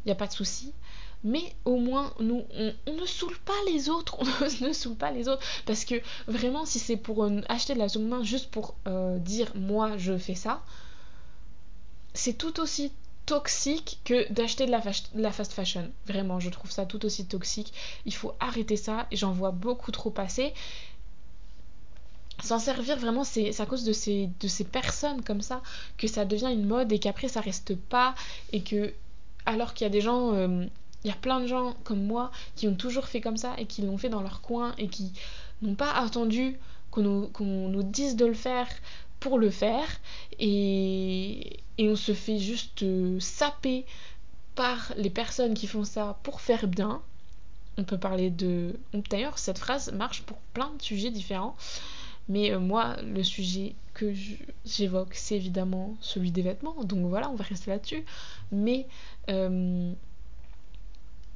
il 0.04 0.08
n'y 0.08 0.12
a 0.12 0.16
pas 0.16 0.26
de 0.26 0.32
souci. 0.32 0.72
mais 1.24 1.54
au 1.64 1.76
moins 1.76 2.14
nous 2.20 2.44
on, 2.54 2.92
ne 2.92 3.06
saoule 3.06 3.38
pas 3.44 3.52
les 3.66 3.88
autres. 3.88 4.18
On 4.62 4.66
ne 4.66 4.72
saoule 4.72 4.96
pas 4.96 5.10
les 5.10 5.28
autres. 5.28 5.42
Parce 5.66 5.84
que 5.84 5.96
vraiment 6.26 6.64
si 6.64 6.78
c'est 6.78 6.96
pour 6.96 7.24
euh, 7.24 7.40
acheter 7.48 7.74
de 7.74 7.78
la 7.78 7.88
seconde 7.88 8.08
main 8.08 8.22
juste 8.22 8.50
pour 8.50 8.74
euh, 8.86 9.18
dire 9.18 9.52
moi 9.54 9.96
je 9.98 10.16
fais 10.16 10.34
ça 10.34 10.62
c'est 12.14 12.36
tout 12.36 12.60
aussi 12.60 12.92
toxique 13.26 14.00
que 14.04 14.30
d'acheter 14.32 14.66
de, 14.66 14.70
de 14.70 15.22
la, 15.22 15.30
fast 15.30 15.52
fashion. 15.52 15.90
Vraiment 16.06 16.40
je 16.40 16.50
trouve 16.50 16.70
ça 16.70 16.86
tout 16.86 17.04
aussi 17.04 17.26
toxique. 17.26 17.72
Il 18.06 18.14
faut 18.14 18.34
arrêter 18.40 18.76
ça. 18.76 19.06
J'en 19.12 19.32
vois 19.32 19.52
beaucoup 19.52 19.92
trop 19.92 20.10
passer. 20.10 20.52
S'en 22.42 22.58
servir 22.58 22.96
vraiment 22.96 23.22
c'est 23.22 23.60
à 23.60 23.66
cause 23.66 23.84
de 23.84 23.92
ces, 23.92 24.30
de 24.40 24.48
ces 24.48 24.64
personnes 24.64 25.22
comme 25.22 25.42
ça 25.42 25.62
que 25.98 26.08
ça 26.08 26.24
devient 26.24 26.50
une 26.50 26.66
mode 26.66 26.90
et 26.90 26.98
qu'après 26.98 27.28
ça 27.28 27.40
reste 27.40 27.76
pas 27.76 28.14
et 28.52 28.62
que 28.62 28.94
alors 29.46 29.74
qu'il 29.74 29.84
y 29.84 29.86
a 29.86 29.90
des 29.90 30.00
gens 30.00 30.34
euh, 30.34 30.66
il 31.04 31.08
y 31.08 31.12
a 31.12 31.16
plein 31.16 31.40
de 31.40 31.46
gens 31.46 31.74
comme 31.84 32.04
moi 32.04 32.30
qui 32.56 32.68
ont 32.68 32.74
toujours 32.74 33.06
fait 33.06 33.20
comme 33.20 33.36
ça 33.36 33.54
et 33.58 33.66
qui 33.66 33.82
l'ont 33.82 33.98
fait 33.98 34.08
dans 34.08 34.22
leur 34.22 34.42
coin 34.42 34.74
et 34.76 34.88
qui 34.88 35.12
n'ont 35.62 35.74
pas 35.74 35.92
attendu 35.92 36.58
qu'on 36.90 37.02
nous, 37.02 37.82
dise 37.82 38.16
de 38.16 38.26
le 38.26 38.34
faire 38.34 38.68
pour 39.18 39.38
le 39.38 39.50
faire 39.50 39.86
et, 40.38 41.60
et 41.78 41.88
on 41.88 41.96
se 41.96 42.12
fait 42.12 42.38
juste 42.38 42.82
euh, 42.82 43.18
saper 43.20 43.86
par 44.54 44.92
les 44.96 45.10
personnes 45.10 45.54
qui 45.54 45.66
font 45.66 45.84
ça 45.84 46.18
pour 46.22 46.40
faire 46.40 46.66
bien. 46.66 47.00
On 47.78 47.84
peut 47.84 47.98
parler 47.98 48.28
de... 48.30 48.74
D'ailleurs, 49.08 49.38
cette 49.38 49.58
phrase 49.58 49.92
marche 49.92 50.22
pour 50.22 50.36
plein 50.52 50.70
de 50.76 50.82
sujets 50.82 51.10
différents. 51.10 51.56
Mais 52.30 52.52
euh, 52.52 52.60
moi, 52.60 52.96
le 53.02 53.24
sujet 53.24 53.74
que 53.92 54.14
j'évoque, 54.64 55.14
c'est 55.14 55.34
évidemment 55.34 55.96
celui 56.00 56.30
des 56.30 56.42
vêtements. 56.42 56.84
Donc 56.84 57.04
voilà, 57.06 57.28
on 57.28 57.34
va 57.34 57.44
rester 57.44 57.72
là-dessus. 57.72 58.04
Mais 58.52 58.86
euh, 59.28 59.92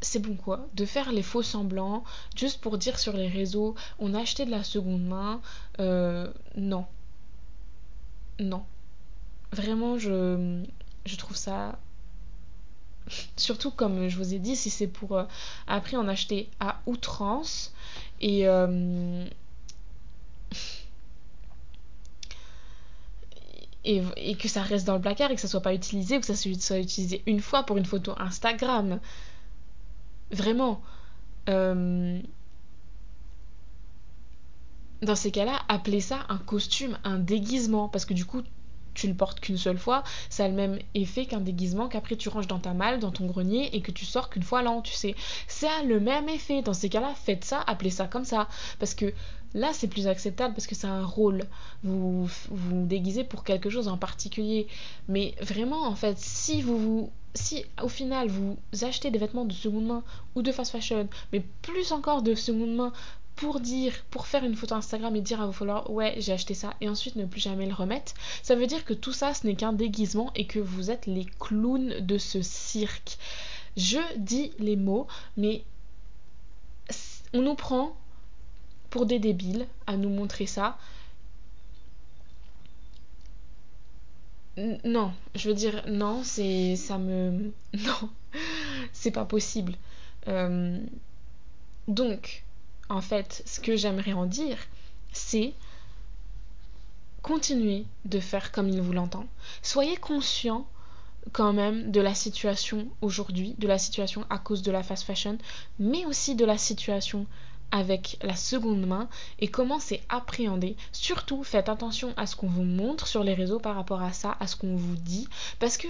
c'est 0.00 0.20
bon 0.20 0.36
quoi 0.36 0.68
De 0.74 0.84
faire 0.84 1.10
les 1.10 1.24
faux 1.24 1.42
semblants, 1.42 2.04
juste 2.36 2.60
pour 2.60 2.78
dire 2.78 3.00
sur 3.00 3.12
les 3.12 3.26
réseaux, 3.26 3.74
on 3.98 4.14
a 4.14 4.20
acheté 4.20 4.46
de 4.46 4.52
la 4.52 4.62
seconde 4.62 5.04
main. 5.04 5.40
Euh, 5.80 6.32
non. 6.56 6.86
Non. 8.38 8.64
Vraiment, 9.50 9.98
je, 9.98 10.62
je 11.06 11.16
trouve 11.16 11.36
ça 11.36 11.76
surtout 13.36 13.72
comme 13.72 14.08
je 14.08 14.16
vous 14.16 14.32
ai 14.32 14.38
dit 14.38 14.54
si 14.54 14.70
c'est 14.70 14.86
pour 14.86 15.20
après 15.66 15.96
en 15.96 16.06
acheter 16.06 16.48
à 16.60 16.80
outrance 16.86 17.74
et 18.20 18.46
et, 23.84 24.36
que 24.36 24.48
ça 24.48 24.62
reste 24.62 24.86
dans 24.86 24.94
le 24.94 25.00
placard 25.00 25.30
et 25.30 25.34
que 25.34 25.40
ça 25.40 25.48
soit 25.48 25.60
pas 25.60 25.74
utilisé 25.74 26.16
ou 26.16 26.20
que 26.20 26.26
ça 26.26 26.34
soit 26.36 26.78
utilisé 26.78 27.22
une 27.26 27.40
fois 27.40 27.64
pour 27.64 27.76
une 27.76 27.84
photo 27.84 28.14
Instagram. 28.18 29.00
Vraiment. 30.30 30.82
Euh, 31.48 32.20
dans 35.02 35.16
ces 35.16 35.30
cas-là, 35.30 35.60
appelez 35.68 36.00
ça 36.00 36.20
un 36.28 36.38
costume, 36.38 36.98
un 37.04 37.18
déguisement, 37.18 37.88
parce 37.88 38.06
que 38.06 38.14
du 38.14 38.24
coup, 38.24 38.42
tu 38.94 39.08
le 39.08 39.14
portes 39.14 39.40
qu'une 39.40 39.58
seule 39.58 39.78
fois, 39.78 40.04
ça 40.30 40.44
a 40.44 40.48
le 40.48 40.54
même 40.54 40.78
effet 40.94 41.26
qu'un 41.26 41.40
déguisement 41.40 41.88
qu'après 41.88 42.16
tu 42.16 42.28
ranges 42.28 42.46
dans 42.46 42.58
ta 42.58 42.74
malle, 42.74 43.00
dans 43.00 43.10
ton 43.10 43.26
grenier 43.26 43.74
et 43.74 43.80
que 43.80 43.90
tu 43.90 44.04
sors 44.04 44.30
qu'une 44.30 44.42
fois 44.42 44.62
l'an, 44.62 44.82
tu 44.82 44.92
sais. 44.92 45.14
Ça 45.48 45.68
a 45.80 45.82
le 45.82 46.00
même 46.00 46.28
effet. 46.28 46.62
Dans 46.62 46.74
ces 46.74 46.88
cas-là, 46.88 47.12
faites 47.14 47.44
ça, 47.44 47.62
appelez 47.66 47.90
ça 47.90 48.06
comme 48.06 48.24
ça. 48.24 48.48
Parce 48.78 48.94
que 48.94 49.12
là, 49.54 49.70
c'est 49.72 49.88
plus 49.88 50.06
acceptable 50.06 50.54
parce 50.54 50.66
que 50.66 50.74
c'est 50.74 50.86
un 50.86 51.04
rôle. 51.04 51.44
Vous 51.82 52.26
vous 52.50 52.86
déguisez 52.86 53.24
pour 53.24 53.44
quelque 53.44 53.70
chose 53.70 53.88
en 53.88 53.98
particulier. 53.98 54.66
Mais 55.08 55.34
vraiment, 55.40 55.86
en 55.86 55.94
fait, 55.94 56.18
si 56.18 56.62
vous 56.62 56.78
vous 56.78 57.10
si 57.36 57.64
au 57.82 57.88
final 57.88 58.28
vous 58.28 58.56
achetez 58.82 59.10
des 59.10 59.18
vêtements 59.18 59.44
de 59.44 59.52
seconde 59.52 59.86
main 59.86 60.02
ou 60.34 60.42
de 60.42 60.52
fast 60.52 60.70
fashion, 60.70 61.08
mais 61.32 61.42
plus 61.62 61.90
encore 61.90 62.22
de 62.22 62.34
seconde 62.34 62.76
main 62.76 62.92
pour 63.36 63.60
dire, 63.60 63.92
pour 64.10 64.26
faire 64.26 64.44
une 64.44 64.54
photo 64.54 64.74
Instagram 64.74 65.14
et 65.16 65.20
dire 65.20 65.40
à 65.40 65.46
vos 65.46 65.52
followers 65.52 65.90
ouais 65.90 66.14
j'ai 66.18 66.32
acheté 66.32 66.54
ça 66.54 66.74
et 66.80 66.88
ensuite 66.88 67.16
ne 67.16 67.24
plus 67.24 67.40
jamais 67.40 67.66
le 67.66 67.74
remettre, 67.74 68.14
ça 68.42 68.54
veut 68.54 68.66
dire 68.66 68.84
que 68.84 68.94
tout 68.94 69.12
ça 69.12 69.34
ce 69.34 69.46
n'est 69.46 69.56
qu'un 69.56 69.72
déguisement 69.72 70.30
et 70.34 70.46
que 70.46 70.58
vous 70.58 70.90
êtes 70.90 71.06
les 71.06 71.26
clowns 71.40 72.00
de 72.00 72.18
ce 72.18 72.42
cirque. 72.42 73.18
Je 73.76 73.98
dis 74.18 74.52
les 74.58 74.76
mots, 74.76 75.08
mais 75.36 75.64
on 77.32 77.42
nous 77.42 77.56
prend 77.56 77.96
pour 78.90 79.06
des 79.06 79.18
débiles 79.18 79.66
à 79.86 79.96
nous 79.96 80.10
montrer 80.10 80.46
ça. 80.46 80.78
non, 84.84 85.12
je 85.34 85.48
veux 85.48 85.54
dire 85.54 85.82
non, 85.88 86.22
c'est 86.22 86.76
ça 86.76 86.98
me 86.98 87.52
non, 87.74 88.10
c'est 88.92 89.10
pas 89.10 89.24
possible. 89.24 89.74
Euh, 90.28 90.78
donc 91.88 92.43
en 92.88 93.00
fait, 93.00 93.42
ce 93.46 93.60
que 93.60 93.76
j'aimerais 93.76 94.12
en 94.12 94.26
dire, 94.26 94.58
c'est 95.12 95.54
continuer 97.22 97.86
de 98.04 98.20
faire 98.20 98.52
comme 98.52 98.68
il 98.68 98.80
vous 98.82 98.92
l'entend. 98.92 99.26
Soyez 99.62 99.96
conscient 99.96 100.66
quand 101.32 101.54
même 101.54 101.90
de 101.90 102.00
la 102.00 102.14
situation 102.14 102.86
aujourd'hui, 103.00 103.54
de 103.58 103.66
la 103.66 103.78
situation 103.78 104.26
à 104.28 104.38
cause 104.38 104.62
de 104.62 104.70
la 104.70 104.82
fast 104.82 105.04
fashion, 105.04 105.38
mais 105.78 106.04
aussi 106.04 106.34
de 106.34 106.44
la 106.44 106.58
situation 106.58 107.26
avec 107.70 108.18
la 108.22 108.36
seconde 108.36 108.86
main 108.86 109.08
et 109.40 109.48
comment 109.48 109.80
c'est 109.80 110.02
appréhendé. 110.08 110.76
Surtout, 110.92 111.42
faites 111.42 111.68
attention 111.68 112.12
à 112.16 112.26
ce 112.26 112.36
qu'on 112.36 112.46
vous 112.46 112.62
montre 112.62 113.06
sur 113.06 113.24
les 113.24 113.34
réseaux 113.34 113.58
par 113.58 113.74
rapport 113.74 114.02
à 114.02 114.12
ça, 114.12 114.36
à 114.38 114.46
ce 114.46 114.56
qu'on 114.56 114.76
vous 114.76 114.96
dit, 114.96 115.26
parce 115.58 115.78
que 115.78 115.88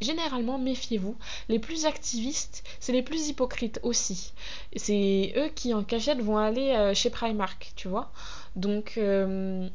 généralement, 0.00 0.58
méfiez-vous, 0.58 1.16
les 1.48 1.58
plus 1.58 1.86
activistes, 1.86 2.64
c'est 2.80 2.92
les 2.92 3.02
plus 3.02 3.28
hypocrites 3.28 3.80
aussi. 3.82 4.32
C'est 4.74 5.32
eux 5.36 5.48
qui, 5.54 5.74
en 5.74 5.84
cachette, 5.84 6.20
vont 6.20 6.38
aller 6.38 6.70
euh, 6.70 6.94
chez 6.94 7.10
Primark, 7.10 7.72
tu 7.76 7.88
vois. 7.88 8.10
Donc, 8.56 8.94
euh, 8.98 9.68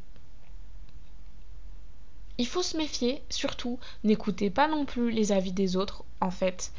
il 2.37 2.47
faut 2.47 2.63
se 2.63 2.77
méfier, 2.77 3.21
surtout, 3.29 3.79
n'écoutez 4.03 4.49
pas 4.49 4.67
non 4.67 4.85
plus 4.85 5.11
les 5.11 5.31
avis 5.31 5.51
des 5.51 5.75
autres, 5.75 6.03
en 6.21 6.31
fait. 6.31 6.71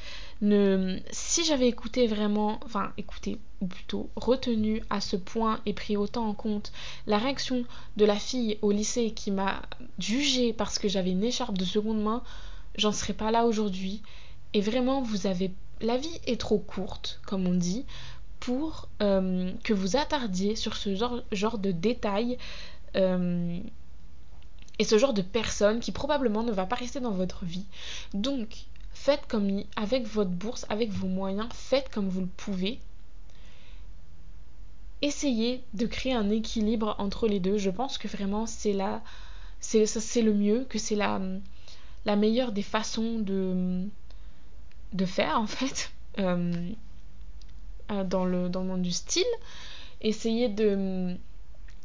Si 1.13 1.45
j'avais 1.45 1.69
écouté 1.69 2.09
vraiment, 2.09 2.59
enfin, 2.65 2.93
écouté, 2.97 3.39
ou 3.61 3.67
plutôt 3.67 4.11
retenu 4.17 4.83
à 4.91 5.01
ce 5.01 5.15
point 5.15 5.61
et 5.67 5.73
pris 5.73 5.97
autant 5.97 6.27
en 6.27 6.35
compte 6.35 6.73
la 7.07 7.17
réaction 7.17 7.65
de 7.97 8.05
la 8.05 8.17
fille 8.17 8.59
au 8.61 8.73
lycée 8.73 9.13
qui 9.13 9.31
m'a 9.31 9.63
jugée 10.01 10.53
parce 10.53 10.81
que 10.81 10.89
j'avais 10.89 11.13
une 11.13 11.23
écharpe 11.23 11.57
de 11.57 11.65
seconde 11.65 12.03
main, 12.03 12.25
j'en 12.77 12.93
serais 12.93 13.13
pas 13.13 13.31
là 13.31 13.47
aujourd'hui. 13.47 14.03
Et 14.55 14.61
vraiment, 14.61 15.03
vous 15.03 15.27
avez. 15.27 15.53
La 15.81 15.97
vie 15.97 16.21
est 16.27 16.41
trop 16.41 16.59
courte, 16.59 17.21
comme 17.27 17.47
on 17.47 17.55
dit, 17.55 17.85
pour 18.39 18.89
euh, 19.03 19.53
que 19.65 19.73
vous 19.73 19.97
attardiez 19.97 20.57
sur 20.57 20.77
ce 20.77 20.95
genre, 21.33 21.59
de 21.59 21.71
détails 21.73 22.39
euh, 22.97 23.59
et 24.79 24.85
ce 24.85 24.99
genre 24.99 25.13
de 25.13 25.23
personne 25.23 25.81
qui 25.81 25.93
probablement 25.93 26.43
ne 26.43 26.53
va 26.53 26.67
pas 26.67 26.77
rester 26.77 27.01
dans 27.01 27.13
votre 27.13 27.45
vie. 27.45 27.67
Donc, 28.15 28.67
faites 28.95 29.27
comme 29.29 29.63
avec 29.77 30.07
votre 30.07 30.31
bourse, 30.31 30.67
avec 30.69 30.91
vos 30.91 31.07
moyens, 31.07 31.49
faites 31.53 31.89
comme 31.89 32.09
vous 32.09 32.21
le 32.21 32.29
pouvez. 32.37 32.81
Essayez 35.03 35.63
de 35.75 35.87
créer 35.87 36.13
un 36.13 36.31
équilibre 36.31 36.95
entre 36.99 37.27
les 37.27 37.41
deux. 37.41 37.59
Je 37.59 37.71
pense 37.71 37.99
que 37.99 38.09
vraiment 38.09 38.47
c'est 38.47 38.73
là, 38.73 39.03
c'est 39.61 40.23
le 40.23 40.35
mieux, 40.35 40.65
que 40.69 40.79
c'est 40.79 40.97
la 40.97 41.21
la 42.05 42.17
meilleure 42.17 42.53
des 42.53 42.63
façons 42.63 43.19
de, 43.19 43.87
de 44.93 45.05
faire 45.05 45.39
en 45.39 45.47
fait 45.47 45.93
euh, 46.19 46.71
euh, 47.91 48.05
dans, 48.05 48.25
le, 48.25 48.49
monde 48.49 48.83
du 48.83 48.93
style. 48.93 49.25
Essayez 50.01 50.49
de 50.49 51.17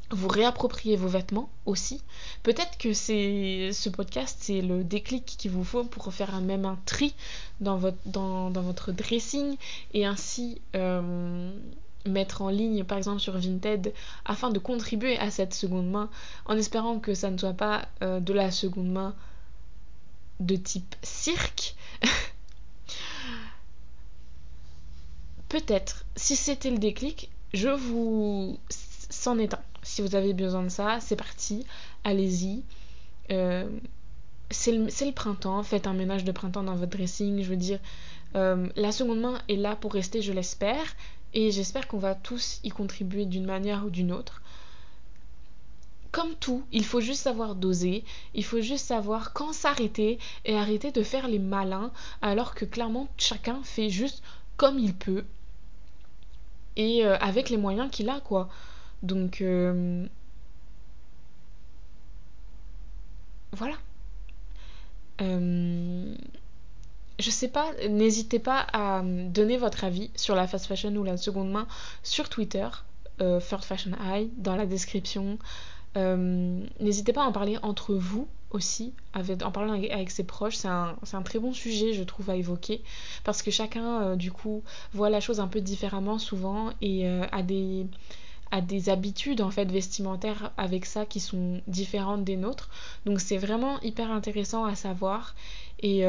vous 0.10 0.28
réapproprier 0.30 0.96
vos 0.96 1.10
vêtements 1.10 1.50
aussi. 1.66 2.02
Peut-être 2.42 2.78
que 2.78 2.94
c'est 2.94 3.72
ce 3.74 3.90
podcast, 3.90 4.38
c'est 4.40 4.62
le 4.62 4.84
déclic 4.84 5.26
qu'il 5.26 5.52
vous 5.52 5.66
faut 5.66 5.84
pour 5.84 6.12
faire 6.14 6.34
un, 6.34 6.42
même 6.42 6.66
un 6.66 6.80
tri 6.86 7.14
dans 7.60 7.78
votre, 7.78 7.98
dans, 8.06 8.50
dans 8.50 8.62
votre 8.62 8.94
dressing 8.94 9.58
et 9.94 10.06
ainsi 10.06 10.62
euh, 10.76 11.52
mettre 12.06 12.42
en 12.42 12.50
ligne 12.50 12.86
par 12.86 12.98
exemple 12.98 13.20
sur 13.20 13.38
Vinted 13.38 13.94
afin 14.24 14.50
de 14.50 14.60
contribuer 14.60 15.20
à 15.20 15.30
cette 15.30 15.54
seconde 15.54 15.92
main 15.92 16.10
en 16.46 16.56
espérant 16.56 17.00
que 17.00 17.14
ça 17.14 17.30
ne 17.30 17.38
soit 17.38 17.54
pas 17.54 17.90
de 18.00 18.34
la 18.34 18.50
seconde 18.50 18.90
main 18.90 19.14
de 20.40 20.56
type 20.56 20.96
cirque, 21.02 21.76
peut-être, 25.50 26.06
si 26.16 26.36
c'était 26.36 26.72
le 26.72 26.78
déclic, 26.78 27.30
je 27.54 27.70
vous... 27.70 28.60
C'en 29.10 29.40
est. 29.40 29.56
Si 29.84 30.02
vous 30.02 30.16
avez 30.16 30.34
besoin 30.34 30.64
de 30.64 30.70
ça, 30.70 31.00
c'est 31.00 31.16
parti, 31.16 31.66
allez-y. 32.04 32.64
Euh, 33.32 33.70
c'est 34.50 34.72
le, 34.72 35.12
printemps, 35.12 35.64
faites 35.64 35.88
un 35.88 35.94
ménage 35.94 36.24
de 36.24 36.32
printemps 36.32 36.64
dans 36.64 36.76
votre 36.76 36.98
dressing, 36.98 37.42
je 37.42 37.50
veux 37.50 37.56
dire. 37.58 37.80
Euh, 38.36 38.68
la 38.76 38.92
seconde 38.92 39.22
main 39.22 39.42
est 39.48 39.56
là 39.56 39.76
pour 39.76 39.94
rester, 39.94 40.22
je 40.22 40.34
l'espère, 40.34 40.96
et 41.34 41.52
j'espère 41.52 41.88
qu'on 41.88 41.98
va 42.00 42.16
tous 42.16 42.60
y 42.64 42.70
contribuer 42.70 43.26
d'une 43.26 43.46
manière 43.46 43.86
ou 43.86 43.90
d'une 43.90 44.12
autre 44.12 44.42
comme 46.18 46.34
tout, 46.34 46.64
il 46.72 46.84
faut 46.84 47.00
juste 47.00 47.22
savoir 47.22 47.54
doser, 47.54 48.04
il 48.34 48.44
faut 48.44 48.60
juste 48.60 48.88
savoir 48.88 49.34
quand 49.34 49.54
s'arrêter 49.54 50.18
et 50.46 50.56
arrêter 50.58 50.92
de 50.92 51.04
faire 51.04 51.28
les 51.28 51.38
malins 51.38 51.92
alors 52.24 52.56
que 52.56 52.66
clairement 52.66 53.08
chacun 53.18 53.62
fait 53.62 53.92
juste 53.92 54.24
comme 54.56 54.80
il 54.80 54.96
peut 54.96 55.26
et 56.76 57.06
euh, 57.06 57.18
avec 57.20 57.52
les 57.52 57.58
moyens 57.58 57.92
qu'il 57.92 58.10
a 58.10 58.20
quoi. 58.20 58.50
Donc 59.04 59.42
euh, 59.42 60.08
voilà. 63.52 63.76
Euh, 65.22 66.16
je 67.20 67.30
sais 67.30 67.50
pas, 67.50 67.74
n'hésitez 67.90 68.40
pas 68.40 68.66
à 68.74 69.04
donner 69.04 69.58
votre 69.58 69.84
avis 69.84 70.10
sur 70.16 70.34
la 70.34 70.48
fast 70.48 70.66
fashion 70.66 70.96
ou 70.96 71.04
la 71.04 71.18
seconde 71.18 71.52
main 71.52 71.68
sur 72.02 72.28
Twitter, 72.28 72.68
Third 73.20 73.64
Fashion 73.64 73.92
Eye, 74.04 74.32
dans 74.38 74.56
la 74.56 74.66
description. 74.66 75.38
Euh, 75.96 76.64
n'hésitez 76.80 77.14
pas 77.14 77.24
à 77.24 77.28
en 77.28 77.32
parler 77.32 77.58
entre 77.62 77.94
vous 77.94 78.28
aussi, 78.52 78.94
en 79.14 79.52
parlant 79.52 79.74
avec, 79.74 80.10
ses 80.10 80.24
proches. 80.24 80.56
C'est 80.56 80.68
un, 80.68 81.22
très 81.24 81.40
bon 81.40 81.54
sujet, 81.54 81.94
je 81.94 82.04
trouve, 82.04 82.30
à 82.30 82.36
évoquer, 82.36 82.82
parce 83.24 83.42
que 83.42 83.52
chacun, 83.52 84.02
euh, 84.02 84.16
du 84.16 84.32
coup, 84.32 84.64
voit 84.94 85.10
la 85.10 85.20
chose 85.20 85.40
un 85.40 85.48
peu 85.48 85.62
différemment 85.62 86.18
souvent 86.18 86.72
et 86.82 87.08
euh, 87.08 87.26
a 87.32 87.44
des 87.44 87.88
a 88.50 88.62
des 88.62 88.88
habitudes 88.88 89.42
en 89.42 89.52
fait 89.52 89.70
vestimentaires 89.70 90.54
avec 90.56 90.86
ça 90.86 91.06
qui 91.06 91.20
sont 91.20 91.60
différentes 91.68 92.24
des 92.24 92.38
nôtres 92.38 92.70
donc 93.06 93.20
c'est 93.20 93.36
vraiment 93.36 93.78
hyper 93.82 94.10
intéressant 94.10 94.64
à 94.64 94.74
savoir 94.74 95.36
et, 95.84 96.06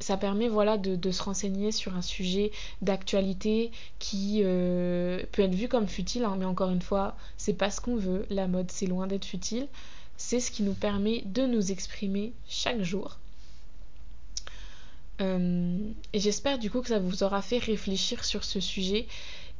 ça 0.00 0.16
permet 0.16 0.48
voilà 0.48 0.76
de, 0.76 1.10
se 1.10 1.22
renseigner 1.22 1.72
sur 1.72 1.96
un 1.96 2.02
sujet 2.02 2.50
d'actualité 2.82 3.70
qui 3.98 4.40
euh, 4.42 5.22
peut 5.32 5.42
être 5.42 5.54
vu 5.54 5.68
comme 5.68 5.88
futile 5.88 6.24
hein, 6.24 6.36
mais 6.38 6.44
encore 6.44 6.70
une 6.70 6.82
fois 6.82 7.16
c'est 7.36 7.54
pas 7.54 7.70
ce 7.70 7.80
qu'on 7.80 7.96
veut. 7.96 8.26
La 8.30 8.46
mode 8.46 8.70
c'est 8.70 8.86
loin 8.86 9.06
d'être 9.06 9.24
futile. 9.24 9.68
C'est 10.16 10.40
ce 10.40 10.50
qui 10.50 10.62
nous 10.62 10.74
permet 10.74 11.22
de 11.26 11.46
nous 11.46 11.72
exprimer 11.72 12.32
chaque 12.48 12.82
jour. 12.82 13.18
Euh, 15.20 15.78
et 16.12 16.20
j'espère 16.20 16.58
du 16.58 16.70
coup 16.70 16.82
que 16.82 16.88
ça 16.88 16.98
vous 16.98 17.22
aura 17.22 17.40
fait 17.40 17.58
réfléchir 17.58 18.22
sur 18.24 18.44
ce 18.44 18.60
sujet 18.60 19.06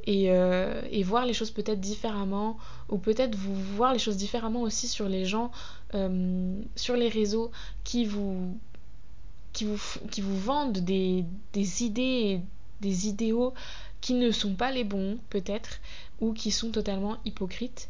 et, 0.05 0.31
euh, 0.31 0.83
et 0.91 1.03
voir 1.03 1.25
les 1.25 1.33
choses 1.33 1.51
peut-être 1.51 1.81
différemment 1.81 2.59
ou 2.91 2.99
peut-être 2.99 3.35
vous 3.37 3.55
voir 3.55 3.95
les 3.95 3.99
choses 3.99 4.19
différemment 4.19 4.63
aussi 4.63 4.87
sur 4.87 5.09
les 5.09 5.25
gens 5.25 5.51
sur 6.75 6.95
les 6.95 7.09
réseaux 7.09 7.51
qui 7.85 8.05
vous 8.05 8.59
qui 9.57 9.65
vous, 9.65 9.81
qui 10.11 10.21
vous 10.21 10.39
vendent 10.39 10.81
des, 10.81 11.25
des 11.55 11.83
idées 11.83 12.43
des 12.83 13.09
idéaux 13.09 13.55
qui 14.03 14.13
ne 14.13 14.31
sont 14.31 14.55
pas 14.55 14.71
les 14.71 14.85
bons 14.85 15.17
peut-être 15.31 15.81
ou 16.21 16.35
qui 16.35 16.51
sont 16.51 16.71
totalement 16.71 17.17
hypocrites. 17.25 17.89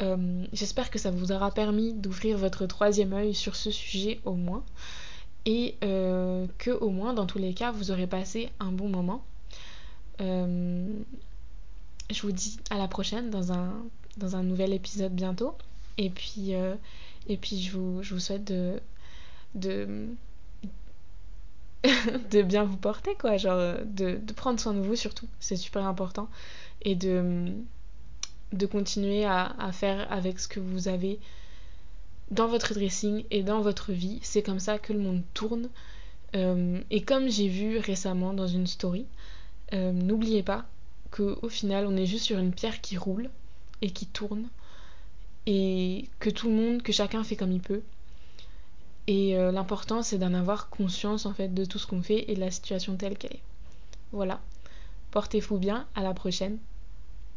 Euh, 0.00 0.46
J'espère 0.54 0.90
que 0.90 0.98
ça 0.98 1.10
vous 1.10 1.30
aura 1.30 1.50
permis 1.50 1.92
d'ouvrir 1.92 2.38
votre 2.38 2.64
troisième 2.64 3.12
œil 3.12 3.34
sur 3.34 3.56
ce 3.56 3.70
sujet 3.70 4.20
au 4.24 4.32
moins 4.32 4.64
et 5.44 5.76
euh, 5.84 6.46
que 6.56 6.70
au 6.70 6.88
moins 6.88 7.12
dans 7.12 7.26
tous 7.26 7.38
les 7.38 7.52
cas 7.52 7.72
vous 7.72 7.90
aurez 7.90 8.06
passé 8.06 8.48
un 8.58 8.72
bon 8.72 8.88
moment. 8.88 9.22
Euh, 10.22 10.88
je 12.10 12.22
vous 12.22 12.32
dis 12.32 12.58
à 12.70 12.78
la 12.78 12.88
prochaine 12.88 13.28
dans 13.28 13.52
un, 13.52 13.70
dans 14.16 14.34
un 14.34 14.42
nouvel 14.42 14.72
épisode 14.72 15.12
bientôt 15.12 15.54
et 15.98 16.08
puis, 16.08 16.54
euh, 16.54 16.74
et 17.28 17.36
puis 17.36 17.60
je, 17.60 17.76
vous, 17.76 18.02
je 18.02 18.14
vous 18.14 18.20
souhaite 18.20 18.44
de 18.44 20.08
de 22.30 22.42
bien 22.42 22.64
vous 22.64 22.76
porter, 22.76 23.14
quoi. 23.18 23.36
Genre, 23.36 23.58
euh, 23.58 23.76
de, 23.84 24.18
prendre 24.34 24.60
soin 24.60 24.74
de 24.74 24.80
vous 24.80 24.96
surtout. 24.96 25.26
C'est 25.40 25.56
super 25.56 25.86
important. 25.86 26.28
Et 26.82 26.94
de, 26.94 27.52
de 28.52 28.66
continuer 28.66 29.24
à, 29.24 29.54
à 29.58 29.72
faire 29.72 30.10
avec 30.10 30.38
ce 30.38 30.48
que 30.48 30.60
vous 30.60 30.88
avez 30.88 31.18
dans 32.30 32.48
votre 32.48 32.74
dressing 32.74 33.24
et 33.30 33.42
dans 33.42 33.60
votre 33.60 33.92
vie. 33.92 34.18
C'est 34.22 34.42
comme 34.42 34.60
ça 34.60 34.78
que 34.78 34.92
le 34.92 34.98
monde 34.98 35.22
tourne. 35.34 35.68
Euh, 36.34 36.80
et 36.90 37.02
comme 37.02 37.28
j'ai 37.28 37.48
vu 37.48 37.78
récemment 37.78 38.32
dans 38.32 38.46
une 38.46 38.66
story, 38.66 39.04
euh, 39.74 39.92
n'oubliez 39.92 40.42
pas 40.42 40.64
qu'au 41.10 41.48
final, 41.48 41.86
on 41.86 41.96
est 41.96 42.06
juste 42.06 42.24
sur 42.24 42.38
une 42.38 42.52
pierre 42.52 42.80
qui 42.80 42.96
roule 42.96 43.28
et 43.82 43.90
qui 43.90 44.06
tourne. 44.06 44.48
Et 45.46 46.08
que 46.20 46.30
tout 46.30 46.48
le 46.48 46.54
monde, 46.54 46.82
que 46.82 46.92
chacun 46.92 47.22
fait 47.22 47.36
comme 47.36 47.52
il 47.52 47.60
peut 47.60 47.82
et 49.06 49.36
euh, 49.36 49.50
l'important, 49.50 50.02
c'est 50.02 50.18
d'en 50.18 50.34
avoir 50.34 50.70
conscience 50.70 51.26
en 51.26 51.32
fait 51.32 51.48
de 51.48 51.64
tout 51.64 51.78
ce 51.78 51.86
qu'on 51.86 52.02
fait 52.02 52.30
et 52.30 52.34
de 52.34 52.40
la 52.40 52.50
situation 52.50 52.96
telle 52.96 53.18
qu'elle 53.18 53.34
est. 53.34 53.42
Voilà. 54.12 54.40
Portez-vous 55.10 55.58
bien, 55.58 55.86
à 55.94 56.02
la 56.02 56.14
prochaine. 56.14 56.58